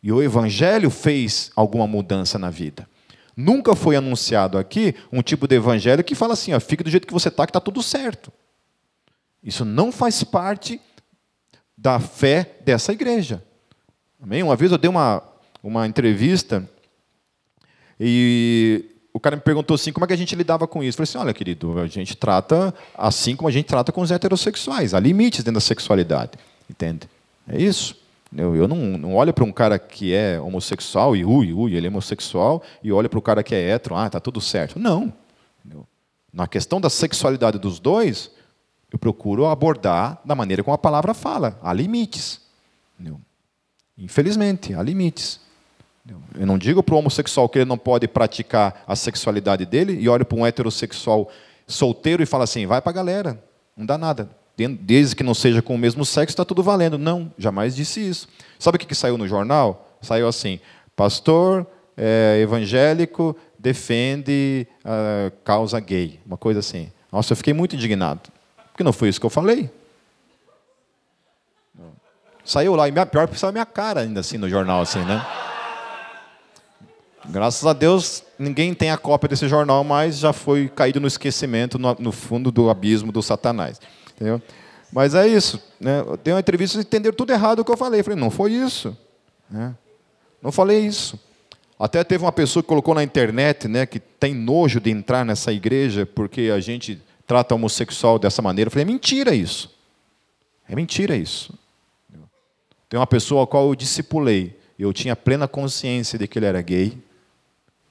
E 0.00 0.12
o 0.12 0.22
Evangelho 0.22 0.88
fez 0.88 1.50
alguma 1.56 1.84
mudança 1.84 2.38
na 2.38 2.48
vida. 2.48 2.88
Nunca 3.36 3.74
foi 3.74 3.96
anunciado 3.96 4.56
aqui 4.56 4.94
um 5.12 5.20
tipo 5.20 5.48
de 5.48 5.56
evangelho 5.56 6.04
que 6.04 6.14
fala 6.14 6.34
assim: 6.34 6.54
ó, 6.54 6.60
fique 6.60 6.84
do 6.84 6.90
jeito 6.90 7.08
que 7.08 7.12
você 7.12 7.26
está, 7.26 7.44
que 7.44 7.50
está 7.50 7.58
tudo 7.58 7.82
certo. 7.82 8.32
Isso 9.42 9.64
não 9.64 9.90
faz 9.90 10.22
parte 10.22 10.80
da 11.76 11.98
fé 11.98 12.58
dessa 12.64 12.92
igreja. 12.92 13.42
Amém? 14.22 14.44
Uma 14.44 14.54
vez 14.54 14.70
eu 14.70 14.78
dei 14.78 14.88
uma, 14.88 15.24
uma 15.60 15.88
entrevista 15.88 16.70
e 17.98 18.95
o 19.16 19.20
cara 19.20 19.34
me 19.34 19.42
perguntou 19.42 19.74
assim, 19.74 19.92
como 19.92 20.04
é 20.04 20.06
que 20.06 20.12
a 20.12 20.16
gente 20.16 20.34
lidava 20.36 20.66
com 20.66 20.82
isso? 20.82 21.00
Eu 21.00 21.06
falei 21.06 21.10
assim, 21.10 21.18
olha, 21.26 21.34
querido, 21.34 21.80
a 21.80 21.86
gente 21.86 22.14
trata 22.14 22.74
assim 22.94 23.34
como 23.34 23.48
a 23.48 23.50
gente 23.50 23.64
trata 23.64 23.90
com 23.90 24.02
os 24.02 24.10
heterossexuais. 24.10 24.92
Há 24.92 25.00
limites 25.00 25.40
dentro 25.40 25.54
da 25.54 25.60
sexualidade, 25.60 26.32
entende? 26.68 27.08
É 27.48 27.60
isso. 27.60 27.96
Eu, 28.36 28.54
eu 28.54 28.68
não, 28.68 28.76
não 28.76 29.14
olho 29.14 29.32
para 29.32 29.44
um 29.44 29.52
cara 29.52 29.78
que 29.78 30.12
é 30.12 30.38
homossexual 30.38 31.16
e 31.16 31.24
ui, 31.24 31.50
ui, 31.52 31.74
ele 31.74 31.86
é 31.86 31.90
homossexual, 31.90 32.62
e 32.82 32.92
olho 32.92 33.08
para 33.08 33.18
o 33.18 33.22
cara 33.22 33.42
que 33.42 33.54
é 33.54 33.70
hétero, 33.70 33.94
ah, 33.96 34.10
tá 34.10 34.20
tudo 34.20 34.40
certo. 34.40 34.78
Não. 34.78 35.12
Na 36.30 36.46
questão 36.46 36.78
da 36.78 36.90
sexualidade 36.90 37.58
dos 37.58 37.80
dois, 37.80 38.30
eu 38.92 38.98
procuro 38.98 39.46
abordar 39.46 40.20
da 40.24 40.34
maneira 40.34 40.62
como 40.62 40.74
a 40.74 40.78
palavra 40.78 41.14
fala. 41.14 41.58
Há 41.62 41.72
limites. 41.72 42.42
Infelizmente, 43.96 44.74
há 44.74 44.82
limites. 44.82 45.40
Eu 46.38 46.46
não 46.46 46.58
digo 46.58 46.82
para 46.82 46.94
o 46.94 46.98
homossexual 46.98 47.48
que 47.48 47.58
ele 47.58 47.64
não 47.64 47.78
pode 47.78 48.06
praticar 48.06 48.84
a 48.86 48.94
sexualidade 48.94 49.66
dele 49.66 49.98
e 49.98 50.08
olho 50.08 50.24
para 50.24 50.38
um 50.38 50.46
heterossexual 50.46 51.30
solteiro 51.66 52.22
e 52.22 52.26
falo 52.26 52.44
assim: 52.44 52.66
vai 52.66 52.80
para 52.80 52.90
a 52.90 52.94
galera, 52.94 53.42
não 53.76 53.84
dá 53.84 53.98
nada. 53.98 54.30
Desde 54.56 55.14
que 55.14 55.22
não 55.22 55.34
seja 55.34 55.60
com 55.60 55.74
o 55.74 55.78
mesmo 55.78 56.04
sexo, 56.04 56.32
está 56.32 56.44
tudo 56.44 56.62
valendo. 56.62 56.96
Não, 56.96 57.30
jamais 57.36 57.76
disse 57.76 58.00
isso. 58.00 58.26
Sabe 58.58 58.76
o 58.76 58.78
que, 58.78 58.86
que 58.86 58.94
saiu 58.94 59.18
no 59.18 59.28
jornal? 59.28 59.98
Saiu 60.00 60.28
assim: 60.28 60.60
pastor 60.94 61.66
é, 61.96 62.38
evangélico 62.40 63.36
defende 63.58 64.66
a 64.84 65.30
causa 65.44 65.80
gay. 65.80 66.20
Uma 66.24 66.36
coisa 66.36 66.60
assim. 66.60 66.90
Nossa, 67.10 67.32
eu 67.32 67.36
fiquei 67.36 67.52
muito 67.52 67.74
indignado. 67.74 68.30
Porque 68.72 68.84
não 68.84 68.92
foi 68.92 69.08
isso 69.08 69.20
que 69.20 69.26
eu 69.26 69.30
falei. 69.30 69.70
Saiu 72.44 72.76
lá, 72.76 72.88
e 72.88 72.92
pior 72.92 73.26
que 73.26 73.38
saiu 73.38 73.52
minha 73.52 73.66
cara 73.66 74.02
ainda 74.02 74.20
assim 74.20 74.38
no 74.38 74.48
jornal, 74.48 74.80
assim, 74.80 75.00
né? 75.00 75.45
Graças 77.28 77.66
a 77.66 77.72
Deus, 77.72 78.22
ninguém 78.38 78.72
tem 78.72 78.90
a 78.90 78.96
cópia 78.96 79.28
desse 79.28 79.48
jornal, 79.48 79.82
mas 79.82 80.18
já 80.18 80.32
foi 80.32 80.68
caído 80.68 81.00
no 81.00 81.06
esquecimento, 81.06 81.78
no, 81.78 81.94
no 81.98 82.12
fundo 82.12 82.50
do 82.50 82.70
abismo 82.70 83.10
do 83.10 83.22
Satanás. 83.22 83.80
Entendeu? 84.14 84.40
Mas 84.92 85.14
é 85.14 85.26
isso. 85.26 85.62
Né? 85.80 86.00
Eu 86.00 86.16
dei 86.16 86.32
uma 86.32 86.40
entrevista 86.40 86.78
e 86.78 86.80
entenderam 86.80 87.16
tudo 87.16 87.32
errado 87.32 87.60
o 87.60 87.64
que 87.64 87.70
eu 87.70 87.76
falei. 87.76 88.00
Eu 88.00 88.04
falei, 88.04 88.18
não 88.18 88.30
foi 88.30 88.52
isso. 88.52 88.96
Né? 89.50 89.74
Não 90.40 90.52
falei 90.52 90.80
isso. 90.80 91.18
Até 91.78 92.02
teve 92.02 92.24
uma 92.24 92.32
pessoa 92.32 92.62
que 92.62 92.68
colocou 92.68 92.94
na 92.94 93.02
internet 93.02 93.68
né, 93.68 93.84
que 93.84 94.00
tem 94.00 94.34
nojo 94.34 94.80
de 94.80 94.90
entrar 94.90 95.24
nessa 95.24 95.52
igreja 95.52 96.06
porque 96.06 96.50
a 96.54 96.60
gente 96.60 97.02
trata 97.26 97.54
homossexual 97.54 98.18
dessa 98.18 98.40
maneira. 98.40 98.68
Eu 98.68 98.72
falei, 98.72 98.84
é 98.84 98.86
mentira 98.86 99.34
isso. 99.34 99.70
É 100.68 100.74
mentira 100.74 101.14
isso. 101.14 101.52
Tem 102.88 102.98
uma 102.98 103.06
pessoa 103.06 103.44
a 103.44 103.46
qual 103.46 103.68
eu 103.68 103.74
discipulei. 103.74 104.58
Eu 104.78 104.92
tinha 104.92 105.16
plena 105.16 105.48
consciência 105.48 106.18
de 106.18 106.26
que 106.26 106.38
ele 106.38 106.46
era 106.46 106.62
gay. 106.62 106.96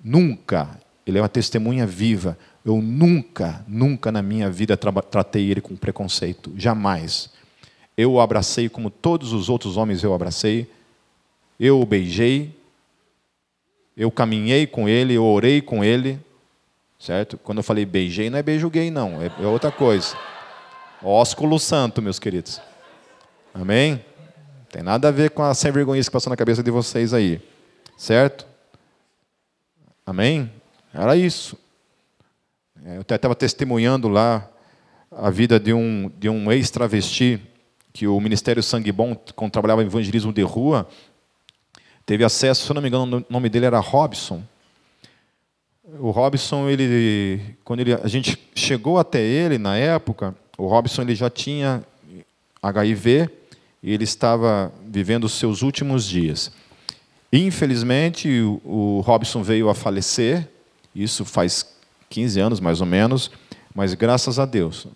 Nunca, 0.07 0.79
ele 1.03 1.17
é 1.17 1.21
uma 1.21 1.27
testemunha 1.27 1.87
viva. 1.87 2.37
Eu 2.63 2.79
nunca, 2.79 3.65
nunca 3.67 4.11
na 4.11 4.21
minha 4.21 4.51
vida 4.51 4.77
tra 4.77 4.91
tratei 5.01 5.49
ele 5.49 5.61
com 5.61 5.75
preconceito. 5.75 6.53
Jamais. 6.55 7.31
Eu 7.97 8.11
o 8.11 8.21
abracei 8.21 8.69
como 8.69 8.91
todos 8.91 9.33
os 9.33 9.49
outros 9.49 9.77
homens 9.77 10.03
eu 10.03 10.13
abracei. 10.13 10.69
Eu 11.59 11.81
o 11.81 11.85
beijei. 11.87 12.55
Eu 13.97 14.11
caminhei 14.11 14.67
com 14.67 14.87
ele, 14.87 15.15
eu 15.15 15.25
orei 15.25 15.59
com 15.59 15.83
ele. 15.83 16.19
Certo? 16.99 17.35
Quando 17.39 17.57
eu 17.57 17.63
falei 17.63 17.83
beijei, 17.83 18.29
não 18.29 18.37
é 18.37 18.43
beijo 18.43 18.69
gay, 18.69 18.91
não. 18.91 19.19
É, 19.19 19.31
é 19.41 19.47
outra 19.47 19.71
coisa. 19.71 20.15
Ósculo 21.01 21.59
santo, 21.59 21.99
meus 21.99 22.19
queridos. 22.19 22.61
Amém? 23.51 24.05
Tem 24.69 24.83
nada 24.83 25.07
a 25.07 25.11
ver 25.11 25.31
com 25.31 25.41
a 25.41 25.55
sem 25.55 25.71
vergonha 25.71 26.03
que 26.03 26.11
passou 26.11 26.29
na 26.29 26.37
cabeça 26.37 26.61
de 26.61 26.69
vocês 26.69 27.11
aí. 27.11 27.41
Certo? 27.97 28.45
Amém? 30.05 30.51
Era 30.93 31.17
isso. 31.17 31.57
É, 32.85 32.97
eu 32.97 33.01
estava 33.01 33.33
testemunhando 33.33 34.07
lá 34.07 34.47
a 35.11 35.31
vida 35.31 35.59
de 35.59 35.73
um, 35.73 36.11
de 36.19 36.29
um 36.29 36.51
ex-travesti 36.51 37.41
que 37.91 38.05
o 38.05 38.19
Ministério 38.19 38.61
Sangue 38.61 38.91
Bom, 38.91 39.15
quando 39.35 39.51
trabalhava 39.51 39.81
em 39.81 39.87
evangelismo 39.87 40.31
de 40.31 40.43
rua, 40.43 40.87
teve 42.05 42.23
acesso, 42.23 42.65
se 42.65 42.71
eu 42.71 42.75
não 42.75 42.83
me 42.83 42.87
engano, 42.87 43.25
o 43.27 43.33
nome 43.33 43.49
dele 43.49 43.65
era 43.65 43.79
Robson. 43.79 44.43
O 45.97 46.11
Robson, 46.11 46.69
ele, 46.69 47.57
quando 47.63 47.79
ele, 47.79 47.93
a 47.93 48.07
gente 48.07 48.37
chegou 48.53 48.99
até 48.99 49.21
ele 49.21 49.57
na 49.57 49.75
época, 49.75 50.35
o 50.55 50.67
Robson 50.67 51.01
ele 51.01 51.15
já 51.15 51.31
tinha 51.31 51.83
HIV 52.61 53.27
e 53.81 53.91
ele 53.91 54.03
estava 54.03 54.71
vivendo 54.85 55.23
os 55.23 55.33
seus 55.33 55.63
últimos 55.63 56.05
dias. 56.05 56.51
Infelizmente, 57.37 58.29
o 58.63 59.01
Robson 59.03 59.43
veio 59.43 59.67
a 59.69 59.75
falecer, 59.75 60.47
isso 60.95 61.25
faz 61.25 61.75
15 62.09 62.39
anos 62.39 62.59
mais 62.61 62.79
ou 62.79 62.87
menos, 62.87 63.29
mas 63.73 63.93
graças 63.93 64.39
a 64.39 64.45
Deus, 64.45 64.87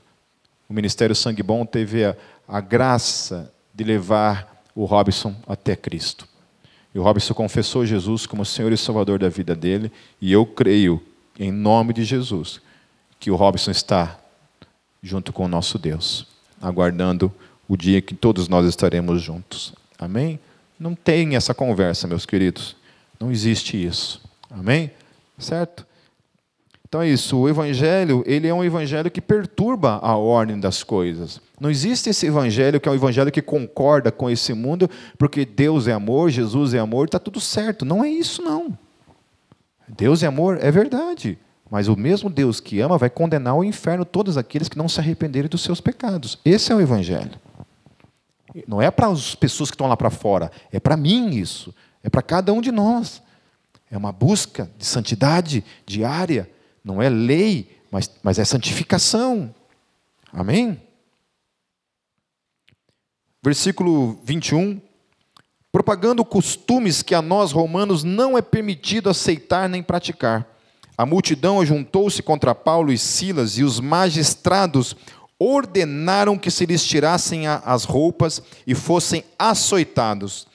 o 0.69 0.73
Ministério 0.73 1.13
Sangue 1.13 1.43
Bom 1.43 1.65
teve 1.65 2.05
a, 2.05 2.15
a 2.47 2.61
graça 2.61 3.51
de 3.75 3.83
levar 3.83 4.63
o 4.73 4.85
Robson 4.85 5.35
até 5.45 5.75
Cristo. 5.75 6.25
E 6.95 6.99
o 6.99 7.03
Robson 7.03 7.33
confessou 7.33 7.85
Jesus 7.85 8.25
como 8.25 8.45
Senhor 8.45 8.71
e 8.71 8.77
Salvador 8.77 9.19
da 9.19 9.27
vida 9.27 9.53
dele, 9.53 9.91
e 10.21 10.31
eu 10.31 10.45
creio, 10.45 11.03
em 11.37 11.51
nome 11.51 11.91
de 11.91 12.05
Jesus, 12.05 12.61
que 13.19 13.29
o 13.29 13.35
Robson 13.35 13.71
está 13.71 14.17
junto 15.03 15.33
com 15.33 15.43
o 15.43 15.49
nosso 15.49 15.77
Deus, 15.77 16.25
aguardando 16.61 17.33
o 17.67 17.75
dia 17.75 18.01
que 18.01 18.15
todos 18.15 18.47
nós 18.47 18.65
estaremos 18.65 19.21
juntos. 19.21 19.73
Amém? 19.97 20.39
Não 20.79 20.95
tem 20.95 21.35
essa 21.35 21.53
conversa, 21.53 22.07
meus 22.07 22.25
queridos. 22.25 22.75
Não 23.19 23.31
existe 23.31 23.83
isso. 23.83 24.21
Amém? 24.49 24.91
Certo? 25.37 25.85
Então 26.87 27.03
é 27.03 27.09
isso, 27.09 27.37
o 27.37 27.47
evangelho, 27.47 28.23
ele 28.25 28.47
é 28.47 28.53
um 28.53 28.63
evangelho 28.63 29.11
que 29.11 29.21
perturba 29.21 29.99
a 30.01 30.15
ordem 30.15 30.59
das 30.59 30.81
coisas. 30.81 31.39
Não 31.59 31.69
existe 31.69 32.09
esse 32.09 32.25
evangelho 32.25 32.79
que 32.79 32.89
é 32.89 32.91
um 32.91 32.95
evangelho 32.95 33.31
que 33.31 33.43
concorda 33.43 34.11
com 34.11 34.27
esse 34.27 34.53
mundo, 34.53 34.89
porque 35.15 35.45
Deus 35.45 35.87
é 35.87 35.91
amor, 35.91 36.31
Jesus 36.31 36.73
é 36.73 36.79
amor, 36.79 37.05
está 37.05 37.19
tudo 37.19 37.39
certo. 37.39 37.85
Não 37.85 38.03
é 38.03 38.09
isso 38.09 38.41
não. 38.41 38.75
Deus 39.87 40.23
é 40.23 40.27
amor, 40.27 40.57
é 40.61 40.71
verdade. 40.71 41.37
Mas 41.69 41.87
o 41.87 41.95
mesmo 41.95 42.27
Deus 42.27 42.59
que 42.59 42.79
ama 42.79 42.97
vai 42.97 43.09
condenar 43.09 43.53
ao 43.53 43.63
inferno 43.63 44.03
todos 44.03 44.35
aqueles 44.35 44.67
que 44.67 44.77
não 44.77 44.89
se 44.89 44.99
arrependerem 44.99 45.49
dos 45.49 45.61
seus 45.61 45.79
pecados. 45.79 46.39
Esse 46.43 46.71
é 46.71 46.75
o 46.75 46.81
evangelho. 46.81 47.31
Não 48.67 48.81
é 48.81 48.89
para 48.89 49.07
as 49.07 49.35
pessoas 49.35 49.69
que 49.69 49.75
estão 49.75 49.87
lá 49.87 49.97
para 49.97 50.09
fora, 50.09 50.51
é 50.71 50.79
para 50.79 50.97
mim 50.97 51.29
isso. 51.29 51.73
É 52.03 52.09
para 52.09 52.21
cada 52.21 52.53
um 52.53 52.61
de 52.61 52.71
nós. 52.71 53.21
É 53.91 53.97
uma 53.97 54.11
busca 54.11 54.69
de 54.77 54.85
santidade 54.85 55.63
diária 55.85 56.49
não 56.83 57.01
é 57.01 57.09
lei, 57.09 57.77
mas, 57.91 58.09
mas 58.23 58.39
é 58.39 58.45
santificação. 58.45 59.53
Amém? 60.31 60.81
Versículo 63.43 64.19
21. 64.23 64.81
Propagando 65.71 66.25
costumes 66.25 67.03
que 67.03 67.13
a 67.13 67.21
nós 67.21 67.51
romanos 67.51 68.03
não 68.03 68.37
é 68.37 68.41
permitido 68.41 69.09
aceitar 69.09 69.69
nem 69.69 69.83
praticar. 69.83 70.47
A 70.97 71.05
multidão 71.05 71.61
ajuntou-se 71.61 72.21
contra 72.21 72.55
Paulo 72.55 72.91
e 72.91 72.97
Silas, 72.97 73.57
e 73.57 73.63
os 73.63 73.79
magistrados 73.79 74.95
ordenaram 75.39 76.37
que 76.37 76.51
se 76.51 76.65
lhes 76.65 76.83
tirassem 76.83 77.47
as 77.47 77.85
roupas 77.85 78.43
e 78.67 78.75
fossem 78.75 79.23
açoitados. 79.37 80.45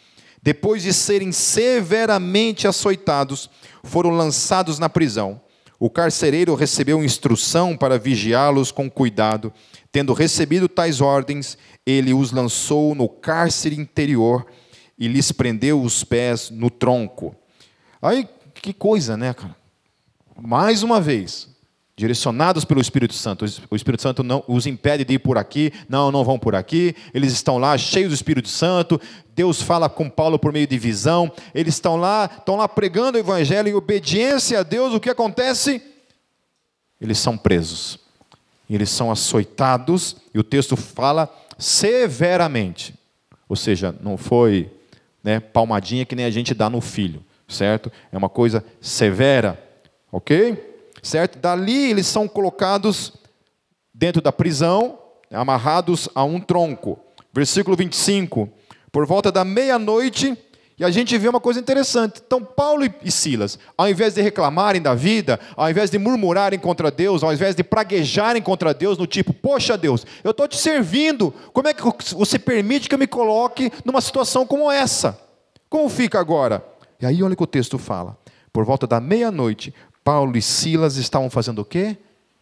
Depois 0.42 0.82
de 0.82 0.92
serem 0.92 1.32
severamente 1.32 2.68
açoitados, 2.68 3.48
foram 3.82 4.10
lançados 4.10 4.78
na 4.78 4.90
prisão. 4.90 5.40
O 5.80 5.88
carcereiro 5.88 6.54
recebeu 6.54 7.02
instrução 7.02 7.76
para 7.76 7.98
vigiá-los 7.98 8.70
com 8.70 8.90
cuidado. 8.90 9.52
Tendo 9.90 10.12
recebido 10.12 10.68
tais 10.68 11.00
ordens, 11.00 11.56
ele 11.86 12.12
os 12.12 12.30
lançou 12.30 12.94
no 12.94 13.08
cárcere 13.08 13.76
interior 13.76 14.46
e 14.98 15.08
lhes 15.08 15.32
prendeu 15.32 15.80
os 15.80 16.04
pés 16.04 16.50
no 16.50 16.68
tronco. 16.70 17.34
Aí, 18.00 18.28
que 18.54 18.72
coisa, 18.72 19.16
né, 19.16 19.32
cara? 19.32 19.56
Mais 20.40 20.82
uma 20.82 21.00
vez, 21.00 21.48
direcionados 21.96 22.64
pelo 22.64 22.80
Espírito 22.80 23.14
Santo. 23.14 23.44
O 23.70 23.76
Espírito 23.76 24.02
Santo 24.02 24.22
não 24.22 24.42
os 24.48 24.66
impede 24.66 25.04
de 25.04 25.14
ir 25.14 25.18
por 25.20 25.38
aqui, 25.38 25.72
não, 25.88 26.10
não 26.10 26.24
vão 26.24 26.38
por 26.38 26.54
aqui. 26.54 26.94
Eles 27.12 27.32
estão 27.32 27.58
lá 27.58 27.76
cheios 27.78 28.10
do 28.10 28.14
Espírito 28.14 28.48
Santo. 28.48 29.00
Deus 29.34 29.62
fala 29.62 29.88
com 29.88 30.10
Paulo 30.10 30.38
por 30.38 30.52
meio 30.52 30.66
de 30.66 30.78
visão. 30.78 31.30
Eles 31.54 31.74
estão 31.74 31.96
lá, 31.96 32.28
estão 32.38 32.56
lá 32.56 32.68
pregando 32.68 33.16
o 33.16 33.20
evangelho 33.20 33.68
em 33.68 33.74
obediência 33.74 34.60
a 34.60 34.62
Deus. 34.62 34.92
O 34.92 35.00
que 35.00 35.10
acontece? 35.10 35.80
Eles 37.00 37.18
são 37.18 37.36
presos. 37.36 37.98
Eles 38.68 38.90
são 38.90 39.10
açoitados 39.10 40.16
e 40.32 40.38
o 40.38 40.44
texto 40.44 40.76
fala 40.76 41.32
severamente. 41.58 42.94
Ou 43.48 43.54
seja, 43.54 43.94
não 44.00 44.16
foi 44.16 44.70
né, 45.22 45.38
palmadinha 45.38 46.04
que 46.04 46.16
nem 46.16 46.24
a 46.24 46.30
gente 46.30 46.54
dá 46.54 46.68
no 46.68 46.80
filho, 46.80 47.22
certo? 47.46 47.92
É 48.10 48.18
uma 48.18 48.28
coisa 48.28 48.64
severa, 48.80 49.62
ok? 50.10 50.73
Certo? 51.04 51.38
Dali 51.38 51.90
eles 51.90 52.06
são 52.06 52.26
colocados 52.26 53.12
dentro 53.92 54.20
da 54.20 54.32
prisão, 54.32 54.98
amarrados 55.30 56.08
a 56.14 56.24
um 56.24 56.40
tronco. 56.40 56.98
Versículo 57.32 57.76
25. 57.76 58.48
Por 58.90 59.06
volta 59.06 59.30
da 59.30 59.44
meia-noite, 59.44 60.36
e 60.78 60.84
a 60.84 60.90
gente 60.90 61.16
vê 61.16 61.28
uma 61.28 61.40
coisa 61.40 61.60
interessante. 61.60 62.20
Então, 62.24 62.42
Paulo 62.42 62.84
e 63.02 63.10
Silas, 63.10 63.58
ao 63.76 63.88
invés 63.88 64.14
de 64.14 64.22
reclamarem 64.22 64.82
da 64.82 64.94
vida, 64.94 65.38
ao 65.56 65.70
invés 65.70 65.90
de 65.90 65.98
murmurarem 65.98 66.58
contra 66.58 66.90
Deus, 66.90 67.22
ao 67.22 67.32
invés 67.32 67.54
de 67.54 67.62
praguejarem 67.62 68.42
contra 68.42 68.74
Deus, 68.74 68.98
no 68.98 69.06
tipo, 69.06 69.32
poxa 69.32 69.78
Deus, 69.78 70.04
eu 70.24 70.32
estou 70.32 70.48
te 70.48 70.56
servindo, 70.56 71.32
como 71.52 71.68
é 71.68 71.74
que 71.74 71.82
você 72.14 72.38
permite 72.38 72.88
que 72.88 72.94
eu 72.94 72.98
me 72.98 73.06
coloque 73.06 73.70
numa 73.84 74.00
situação 74.00 74.44
como 74.44 74.70
essa? 74.70 75.18
Como 75.68 75.88
fica 75.88 76.18
agora? 76.18 76.64
E 77.00 77.06
aí, 77.06 77.22
olha 77.22 77.34
o 77.34 77.36
que 77.36 77.42
o 77.42 77.46
texto 77.46 77.78
fala. 77.78 78.16
Por 78.52 78.64
volta 78.64 78.86
da 78.86 79.00
meia-noite, 79.00 79.74
Paulo 80.04 80.36
e 80.36 80.42
Silas 80.42 80.96
estavam 80.96 81.30
fazendo 81.30 81.60
o 81.60 81.64
quê? 81.64 81.96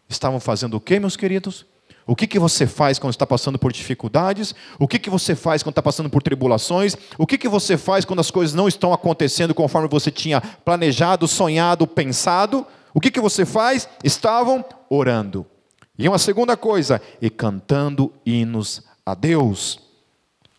Estavam 0.09 0.39
fazendo 0.39 0.75
o 0.75 0.81
quê, 0.81 0.99
meus 0.99 1.15
queridos? 1.15 1.65
O 2.05 2.15
que, 2.15 2.27
que 2.27 2.37
você 2.37 2.67
faz 2.67 2.99
quando 2.99 3.13
está 3.13 3.25
passando 3.25 3.57
por 3.57 3.71
dificuldades? 3.71 4.53
O 4.77 4.87
que, 4.87 4.99
que 4.99 5.09
você 5.09 5.35
faz 5.35 5.63
quando 5.63 5.71
está 5.71 5.81
passando 5.81 6.09
por 6.09 6.21
tribulações? 6.21 6.97
O 7.17 7.25
que, 7.25 7.37
que 7.37 7.47
você 7.47 7.77
faz 7.77 8.03
quando 8.03 8.19
as 8.19 8.29
coisas 8.29 8.53
não 8.53 8.67
estão 8.67 8.91
acontecendo 8.91 9.55
conforme 9.55 9.87
você 9.87 10.11
tinha 10.11 10.41
planejado, 10.41 11.27
sonhado, 11.27 11.87
pensado? 11.87 12.67
O 12.93 12.99
que, 12.99 13.09
que 13.09 13.21
você 13.21 13.45
faz? 13.45 13.87
Estavam 14.03 14.65
orando. 14.89 15.45
E 15.97 16.07
uma 16.07 16.17
segunda 16.17 16.57
coisa, 16.57 17.01
e 17.21 17.29
cantando 17.29 18.11
hinos 18.25 18.83
a 19.05 19.15
Deus. 19.15 19.79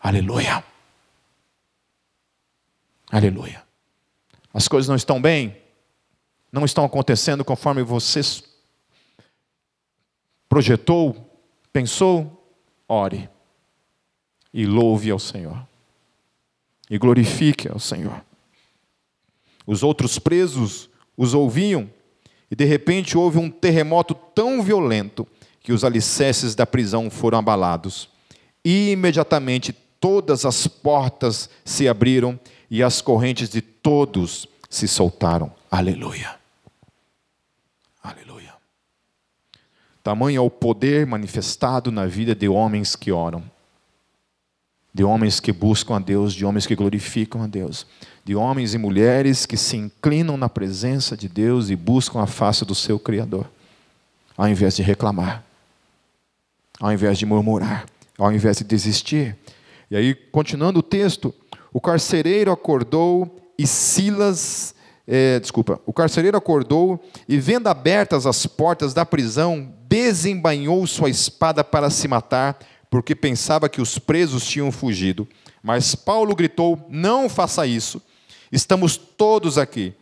Aleluia. 0.01 0.65
Aleluia. 3.11 3.63
As 4.53 4.67
coisas 4.67 4.89
não 4.89 4.97
estão 4.97 5.21
bem? 5.21 5.64
Não 6.55 6.65
estão 6.65 6.85
acontecendo 6.85 7.45
conforme 7.45 7.83
você 7.83 8.21
projetou, 10.49 11.17
pensou, 11.73 12.49
ore 12.89 13.29
e 14.53 14.65
louve 14.65 15.11
ao 15.11 15.19
Senhor 15.19 15.67
e 16.89 16.97
glorifique 16.97 17.69
ao 17.69 17.81
Senhor. 17.81 18.25
Os 19.67 19.83
outros 19.83 20.17
presos 20.21 20.89
os 21.17 21.35
ouviam 21.35 21.91
e 22.49 22.55
de 22.55 22.65
repente 22.65 23.19
houve 23.19 23.37
um 23.37 23.51
terremoto 23.51 24.15
tão 24.15 24.63
violento 24.63 25.27
que 25.61 25.73
os 25.73 25.83
alicerces 25.83 26.55
da 26.55 26.65
prisão 26.65 27.11
foram 27.11 27.39
abalados. 27.39 28.09
E 28.65 28.91
imediatamente 28.91 29.73
todas 29.99 30.45
as 30.45 30.69
portas 30.69 31.51
se 31.65 31.89
abriram 31.89 32.39
e 32.71 32.81
as 32.81 33.01
correntes 33.01 33.49
de 33.49 33.61
todos 33.61 34.47
se 34.71 34.87
soltaram. 34.87 35.53
Aleluia. 35.69 36.44
Tamanho 40.05 40.37
é 40.37 40.41
o 40.41 40.51
poder 40.51 41.07
manifestado 41.07 41.91
na 41.91 42.05
vida 42.05 42.35
de 42.35 42.47
homens 42.47 42.95
que 42.95 43.11
oram, 43.11 43.43
de 44.93 45.03
homens 45.03 45.41
que 45.41 45.51
buscam 45.51 45.97
a 45.97 45.99
Deus, 45.99 46.35
de 46.35 46.45
homens 46.45 46.67
que 46.67 46.77
glorificam 46.77 47.43
a 47.43 47.47
Deus, 47.47 47.87
de 48.23 48.37
homens 48.37 48.75
e 48.75 48.79
mulheres 48.79 49.47
que 49.47 49.57
se 49.57 49.79
inclinam 49.79 50.37
na 50.37 50.47
presença 50.47 51.17
de 51.17 51.27
Deus 51.27 51.71
e 51.71 51.75
buscam 51.75 52.21
a 52.21 52.27
face 52.27 52.67
do 52.67 52.75
seu 52.75 52.99
Criador, 52.99 53.51
ao 54.37 54.47
invés 54.47 54.77
de 54.77 54.83
reclamar, 54.83 55.43
ao 56.79 56.93
invés 56.93 57.19
de 57.19 57.25
murmurar, 57.25 57.87
ao 58.19 58.31
invés 58.31 58.59
de 58.59 58.65
desistir. 58.65 59.35
E 59.91 59.97
aí, 59.97 60.15
continuando 60.15 60.81
o 60.81 60.83
texto, 60.83 61.35
o 61.73 61.81
carcereiro 61.81 62.53
acordou 62.53 63.41
e 63.59 63.67
Silas 63.67 64.75
é, 65.07 65.39
desculpa, 65.39 65.81
o 65.85 65.93
carcereiro 65.93 66.37
acordou 66.37 66.99
e, 67.29 67.39
vendo 67.39 67.69
abertas 67.69 68.27
as 68.27 68.47
portas 68.47 68.95
da 68.95 69.05
prisão, 69.05 69.73
desembainhou 69.87 70.87
sua 70.87 71.11
espada 71.11 71.63
para 71.63 71.91
se 71.91 72.09
matar, 72.09 72.59
porque 72.89 73.15
pensava 73.15 73.69
que 73.69 73.83
os 73.83 73.99
presos 73.99 74.47
tinham 74.47 74.73
fugido. 74.73 75.29
Mas 75.63 75.95
Paulo 75.95 76.35
gritou: 76.35 76.87
Não 76.89 77.29
faça 77.29 77.67
isso, 77.67 78.01
estamos 78.51 78.97
todos 78.97 79.59
aqui. 79.59 79.93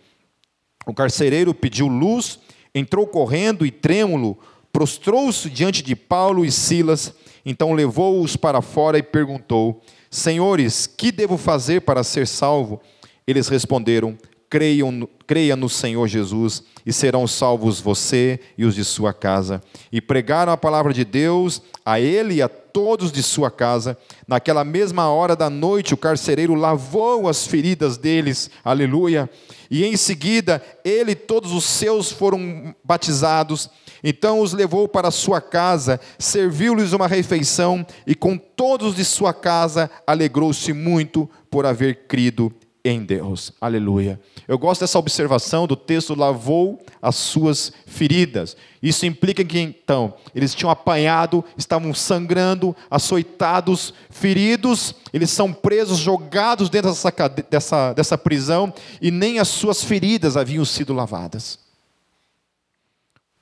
O 0.86 0.94
carcereiro 0.94 1.52
pediu 1.52 1.88
luz, 1.88 2.38
entrou 2.74 3.06
correndo 3.06 3.66
e 3.66 3.70
trêmulo, 3.70 4.38
prostrou-se 4.72 5.50
diante 5.50 5.82
de 5.82 5.96
Paulo 5.96 6.44
e 6.44 6.50
Silas, 6.50 7.12
então 7.44 7.72
levou-os 7.72 8.36
para 8.36 8.62
fora 8.62 8.98
e 8.98 9.02
perguntou: 9.02 9.82
Senhores, 10.08 10.86
que 10.86 11.10
devo 11.10 11.36
fazer 11.36 11.80
para 11.80 12.04
ser 12.04 12.26
salvo? 12.28 12.80
Eles 13.26 13.48
responderam: 13.48 14.16
creiam, 14.52 15.08
creia 15.26 15.56
no 15.56 15.66
Senhor 15.66 16.06
Jesus 16.06 16.62
e 16.84 16.92
serão 16.92 17.26
salvos 17.26 17.80
você 17.80 18.38
e 18.58 18.66
os 18.66 18.74
de 18.74 18.84
sua 18.84 19.14
casa. 19.14 19.62
E 19.90 19.98
pregaram 19.98 20.52
a 20.52 20.58
palavra 20.58 20.92
de 20.92 21.06
Deus 21.06 21.62
a 21.86 21.98
ele 21.98 22.34
e 22.34 22.42
a 22.42 22.50
todos 22.50 23.10
de 23.10 23.22
sua 23.22 23.50
casa. 23.50 23.96
Naquela 24.28 24.62
mesma 24.62 25.08
hora 25.08 25.34
da 25.34 25.48
noite, 25.48 25.94
o 25.94 25.96
carcereiro 25.96 26.54
lavou 26.54 27.30
as 27.30 27.46
feridas 27.46 27.96
deles, 27.96 28.50
aleluia. 28.62 29.30
E 29.70 29.86
em 29.86 29.96
seguida, 29.96 30.62
ele 30.84 31.12
e 31.12 31.16
todos 31.16 31.50
os 31.52 31.64
seus 31.64 32.12
foram 32.12 32.74
batizados. 32.84 33.70
Então 34.04 34.40
os 34.40 34.52
levou 34.52 34.86
para 34.86 35.10
sua 35.10 35.40
casa, 35.40 35.98
serviu-lhes 36.18 36.92
uma 36.92 37.06
refeição, 37.06 37.86
e 38.06 38.14
com 38.14 38.36
todos 38.36 38.96
de 38.96 39.04
sua 39.04 39.32
casa 39.32 39.90
alegrou-se 40.06 40.74
muito 40.74 41.26
por 41.50 41.64
haver 41.64 42.06
crido 42.06 42.52
em 42.84 43.04
Deus. 43.04 43.52
Aleluia. 43.60 44.20
Eu 44.48 44.58
gosto 44.58 44.80
dessa 44.80 44.98
observação 44.98 45.66
do 45.66 45.76
texto 45.76 46.14
lavou 46.14 46.84
as 47.00 47.14
suas 47.16 47.72
feridas. 47.86 48.56
Isso 48.82 49.06
implica 49.06 49.44
que 49.44 49.58
então 49.58 50.14
eles 50.34 50.54
tinham 50.54 50.70
apanhado, 50.70 51.44
estavam 51.56 51.94
sangrando, 51.94 52.74
açoitados, 52.90 53.94
feridos, 54.10 54.94
eles 55.12 55.30
são 55.30 55.52
presos, 55.52 55.98
jogados 55.98 56.68
dentro 56.68 56.90
dessa, 56.90 57.10
dessa, 57.28 57.92
dessa 57.92 58.18
prisão 58.18 58.72
e 59.00 59.10
nem 59.10 59.38
as 59.38 59.48
suas 59.48 59.84
feridas 59.84 60.36
haviam 60.36 60.64
sido 60.64 60.92
lavadas. 60.92 61.58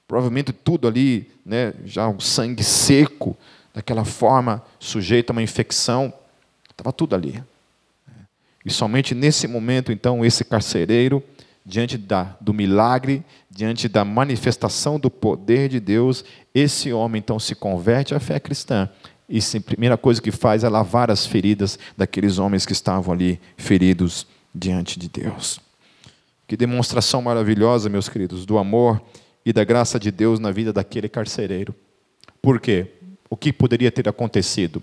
provavelmente 0.06 0.52
tudo 0.52 0.88
ali, 0.88 1.30
né, 1.46 1.72
já 1.84 2.08
um 2.08 2.20
sangue 2.20 2.64
seco, 2.64 3.36
daquela 3.72 4.04
forma, 4.04 4.62
sujeito 4.78 5.30
a 5.30 5.32
uma 5.32 5.42
infecção, 5.42 6.12
estava 6.70 6.92
tudo 6.92 7.14
ali. 7.14 7.42
E 8.64 8.70
somente 8.70 9.14
nesse 9.14 9.48
momento, 9.48 9.90
então, 9.90 10.24
esse 10.24 10.44
carcereiro, 10.44 11.22
diante 11.64 11.96
da, 11.96 12.36
do 12.40 12.52
milagre, 12.52 13.24
diante 13.50 13.88
da 13.88 14.04
manifestação 14.04 14.98
do 14.98 15.10
poder 15.10 15.68
de 15.68 15.80
Deus, 15.80 16.24
esse 16.54 16.92
homem 16.92 17.20
então 17.20 17.38
se 17.38 17.54
converte 17.54 18.14
à 18.14 18.20
fé 18.20 18.38
cristã. 18.38 18.88
E 19.28 19.38
a 19.38 19.60
primeira 19.60 19.96
coisa 19.96 20.20
que 20.20 20.32
faz 20.32 20.64
é 20.64 20.68
lavar 20.68 21.10
as 21.10 21.24
feridas 21.24 21.78
daqueles 21.96 22.38
homens 22.38 22.66
que 22.66 22.72
estavam 22.72 23.14
ali 23.14 23.40
feridos 23.56 24.26
diante 24.54 24.98
de 24.98 25.08
Deus. 25.08 25.60
Que 26.48 26.56
demonstração 26.56 27.22
maravilhosa, 27.22 27.88
meus 27.88 28.08
queridos, 28.08 28.44
do 28.44 28.58
amor 28.58 29.00
e 29.46 29.52
da 29.52 29.62
graça 29.62 30.00
de 30.00 30.10
Deus 30.10 30.40
na 30.40 30.50
vida 30.50 30.72
daquele 30.72 31.08
carcereiro. 31.08 31.72
Por 32.42 32.60
quê? 32.60 32.88
O 33.30 33.36
que 33.36 33.52
poderia 33.52 33.92
ter 33.92 34.08
acontecido? 34.08 34.82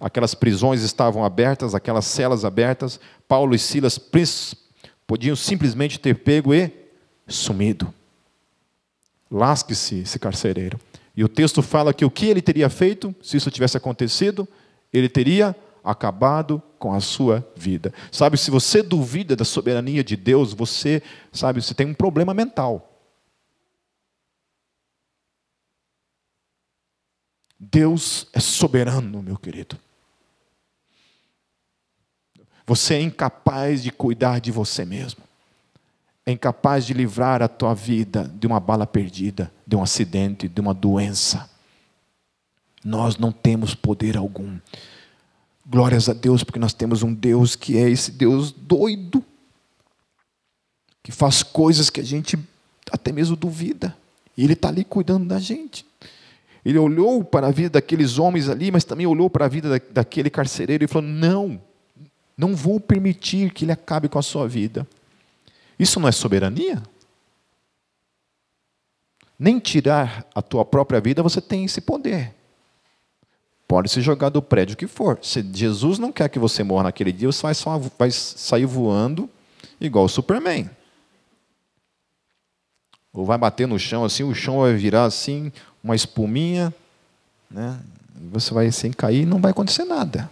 Aquelas 0.00 0.34
prisões 0.34 0.82
estavam 0.82 1.24
abertas, 1.24 1.74
aquelas 1.74 2.04
celas 2.04 2.44
abertas. 2.44 3.00
Paulo 3.26 3.54
e 3.54 3.58
Silas 3.58 3.98
podiam 5.06 5.34
simplesmente 5.34 5.98
ter 5.98 6.14
pego 6.14 6.54
e 6.54 6.72
sumido. 7.26 7.92
Lasque-se 9.30 10.00
esse 10.00 10.18
carcereiro. 10.18 10.78
E 11.16 11.24
o 11.24 11.28
texto 11.28 11.62
fala 11.62 11.92
que 11.92 12.04
o 12.04 12.10
que 12.10 12.26
ele 12.26 12.40
teria 12.40 12.70
feito, 12.70 13.14
se 13.22 13.36
isso 13.36 13.50
tivesse 13.50 13.76
acontecido, 13.76 14.46
ele 14.92 15.08
teria 15.08 15.54
acabado 15.82 16.62
com 16.78 16.92
a 16.94 17.00
sua 17.00 17.46
vida. 17.56 17.92
Sabe, 18.12 18.36
se 18.38 18.50
você 18.50 18.82
duvida 18.82 19.34
da 19.34 19.44
soberania 19.44 20.04
de 20.04 20.16
Deus, 20.16 20.52
você, 20.52 21.02
sabe, 21.32 21.60
você 21.60 21.74
tem 21.74 21.86
um 21.86 21.94
problema 21.94 22.32
mental. 22.32 22.84
Deus 27.58 28.28
é 28.32 28.38
soberano, 28.38 29.20
meu 29.20 29.36
querido. 29.36 29.76
Você 32.68 32.96
é 32.96 33.00
incapaz 33.00 33.82
de 33.82 33.90
cuidar 33.90 34.42
de 34.42 34.52
você 34.52 34.84
mesmo. 34.84 35.22
É 36.26 36.32
incapaz 36.32 36.84
de 36.84 36.92
livrar 36.92 37.40
a 37.42 37.48
tua 37.48 37.72
vida 37.72 38.30
de 38.38 38.46
uma 38.46 38.60
bala 38.60 38.86
perdida, 38.86 39.50
de 39.66 39.74
um 39.74 39.82
acidente, 39.82 40.46
de 40.46 40.60
uma 40.60 40.74
doença. 40.74 41.48
Nós 42.84 43.16
não 43.16 43.32
temos 43.32 43.74
poder 43.74 44.18
algum. 44.18 44.58
Glórias 45.66 46.10
a 46.10 46.12
Deus, 46.12 46.44
porque 46.44 46.58
nós 46.58 46.74
temos 46.74 47.02
um 47.02 47.14
Deus 47.14 47.56
que 47.56 47.78
é 47.78 47.88
esse 47.88 48.10
Deus 48.10 48.52
doido, 48.52 49.24
que 51.02 51.10
faz 51.10 51.42
coisas 51.42 51.88
que 51.88 52.02
a 52.02 52.04
gente 52.04 52.38
até 52.92 53.10
mesmo 53.12 53.34
duvida. 53.34 53.96
E 54.36 54.44
Ele 54.44 54.52
está 54.52 54.68
ali 54.68 54.84
cuidando 54.84 55.26
da 55.26 55.40
gente. 55.40 55.86
Ele 56.62 56.76
olhou 56.76 57.24
para 57.24 57.46
a 57.46 57.50
vida 57.50 57.70
daqueles 57.70 58.18
homens 58.18 58.46
ali, 58.46 58.70
mas 58.70 58.84
também 58.84 59.06
olhou 59.06 59.30
para 59.30 59.46
a 59.46 59.48
vida 59.48 59.80
daquele 59.90 60.28
carcereiro 60.28 60.84
e 60.84 60.86
falou: 60.86 61.08
Não, 61.08 61.58
não 62.38 62.54
vou 62.54 62.78
permitir 62.78 63.52
que 63.52 63.64
ele 63.64 63.72
acabe 63.72 64.08
com 64.08 64.16
a 64.16 64.22
sua 64.22 64.46
vida. 64.46 64.86
Isso 65.76 65.98
não 65.98 66.08
é 66.08 66.12
soberania? 66.12 66.80
Nem 69.36 69.58
tirar 69.58 70.24
a 70.32 70.40
tua 70.40 70.64
própria 70.64 71.00
vida 71.00 71.20
você 71.22 71.40
tem 71.40 71.64
esse 71.64 71.80
poder. 71.80 72.32
Pode 73.66 73.90
se 73.90 74.00
jogar 74.00 74.28
do 74.28 74.40
prédio 74.40 74.76
que 74.76 74.86
for. 74.86 75.18
Se 75.20 75.42
Jesus 75.52 75.98
não 75.98 76.12
quer 76.12 76.28
que 76.28 76.38
você 76.38 76.62
morra 76.62 76.84
naquele 76.84 77.12
dia, 77.12 77.30
você 77.30 77.42
vai, 77.42 77.54
só, 77.54 77.76
vai 77.98 78.10
sair 78.10 78.64
voando 78.64 79.28
igual 79.80 80.04
o 80.04 80.08
Superman. 80.08 80.70
Ou 83.12 83.24
vai 83.24 83.36
bater 83.36 83.66
no 83.66 83.78
chão 83.78 84.04
assim, 84.04 84.22
o 84.22 84.34
chão 84.34 84.60
vai 84.60 84.74
virar 84.74 85.04
assim, 85.04 85.52
uma 85.82 85.96
espuminha, 85.96 86.72
né? 87.50 87.80
você 88.30 88.54
vai 88.54 88.70
sem 88.70 88.92
cair 88.92 89.22
e 89.22 89.26
não 89.26 89.40
vai 89.40 89.50
acontecer 89.50 89.84
nada. 89.84 90.30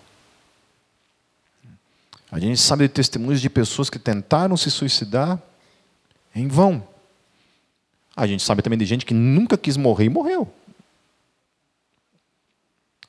A 2.31 2.39
gente 2.39 2.61
sabe 2.61 2.89
de 2.89 2.95
testemunhos 2.95 3.41
de 3.41 3.49
pessoas 3.49 3.89
que 3.89 3.99
tentaram 3.99 4.57
se 4.57 4.71
suicidar 4.71 5.41
em 6.35 6.49
vão. 6.49 6.87
A 8.15 8.27
gente 8.27 8.43
sabe 8.43 8.63
também 8.63 8.79
de 8.79 8.85
gente 8.85 9.07
que 9.07 9.15
nunca 9.15 9.57
quis 9.57 9.77
morrer 9.77 10.07
e 10.07 10.11
morreu. 10.11 10.53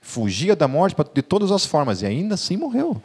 Fugia 0.02 0.56
da 0.56 0.68
morte 0.68 0.96
de 1.14 1.22
todas 1.22 1.52
as 1.52 1.66
formas 1.66 2.02
e 2.02 2.06
ainda 2.06 2.36
assim 2.36 2.56
morreu. 2.56 3.02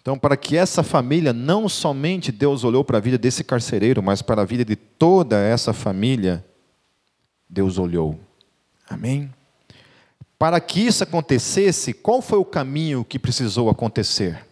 Então, 0.00 0.18
para 0.18 0.38
que 0.38 0.56
essa 0.56 0.82
família, 0.82 1.34
não 1.34 1.68
somente 1.68 2.32
Deus 2.32 2.64
olhou 2.64 2.82
para 2.82 2.96
a 2.96 3.00
vida 3.00 3.18
desse 3.18 3.44
carcereiro, 3.44 4.02
mas 4.02 4.22
para 4.22 4.40
a 4.40 4.44
vida 4.44 4.64
de 4.64 4.74
toda 4.74 5.38
essa 5.38 5.74
família, 5.74 6.42
Deus 7.48 7.76
olhou. 7.76 8.18
Amém? 8.88 9.30
Para 10.38 10.60
que 10.60 10.86
isso 10.86 11.02
acontecesse, 11.02 11.92
qual 11.92 12.22
foi 12.22 12.38
o 12.38 12.44
caminho 12.44 13.04
que 13.04 13.18
precisou 13.18 13.68
acontecer? 13.68 14.46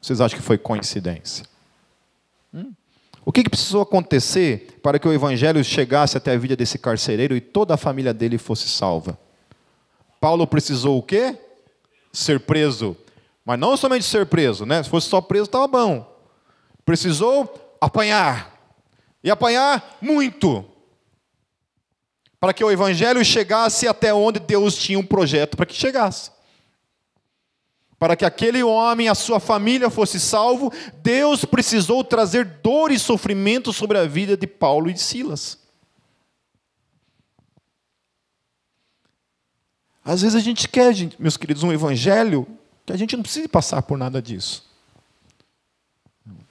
Vocês 0.00 0.20
acham 0.20 0.38
que 0.38 0.44
foi 0.44 0.58
coincidência? 0.58 1.46
Hum? 2.52 2.72
O 3.24 3.30
que, 3.30 3.44
que 3.44 3.50
precisou 3.50 3.80
acontecer 3.80 4.80
para 4.82 4.98
que 4.98 5.06
o 5.06 5.12
evangelho 5.12 5.62
chegasse 5.62 6.16
até 6.16 6.32
a 6.32 6.38
vida 6.38 6.56
desse 6.56 6.76
carcereiro 6.76 7.36
e 7.36 7.40
toda 7.40 7.74
a 7.74 7.76
família 7.76 8.12
dele 8.12 8.36
fosse 8.36 8.68
salva? 8.68 9.16
Paulo 10.20 10.44
precisou 10.46 10.98
o 10.98 11.02
quê? 11.02 11.38
Ser 12.12 12.40
preso. 12.40 12.96
Mas 13.44 13.60
não 13.60 13.76
somente 13.76 14.04
ser 14.04 14.26
preso, 14.26 14.66
né? 14.66 14.82
Se 14.82 14.90
fosse 14.90 15.08
só 15.08 15.20
preso, 15.20 15.44
estava 15.44 15.68
bom. 15.68 16.16
Precisou 16.84 17.76
apanhar. 17.80 18.52
E 19.22 19.30
apanhar 19.30 19.98
muito. 20.00 20.64
Para 22.42 22.52
que 22.52 22.64
o 22.64 22.72
evangelho 22.72 23.24
chegasse 23.24 23.86
até 23.86 24.12
onde 24.12 24.40
Deus 24.40 24.74
tinha 24.74 24.98
um 24.98 25.06
projeto 25.06 25.56
para 25.56 25.64
que 25.64 25.76
chegasse. 25.76 26.32
Para 28.00 28.16
que 28.16 28.24
aquele 28.24 28.64
homem, 28.64 29.08
a 29.08 29.14
sua 29.14 29.38
família 29.38 29.88
fosse 29.88 30.18
salvo, 30.18 30.72
Deus 31.04 31.44
precisou 31.44 32.02
trazer 32.02 32.44
dor 32.44 32.90
e 32.90 32.98
sofrimento 32.98 33.72
sobre 33.72 33.96
a 33.96 34.08
vida 34.08 34.36
de 34.36 34.48
Paulo 34.48 34.90
e 34.90 34.92
de 34.92 35.00
Silas. 35.00 35.56
Às 40.04 40.22
vezes 40.22 40.34
a 40.34 40.40
gente 40.40 40.68
quer, 40.68 40.92
meus 41.20 41.36
queridos, 41.36 41.62
um 41.62 41.72
evangelho 41.72 42.44
que 42.84 42.92
a 42.92 42.96
gente 42.96 43.14
não 43.14 43.22
precisa 43.22 43.48
passar 43.48 43.82
por 43.82 43.96
nada 43.96 44.20
disso. 44.20 44.68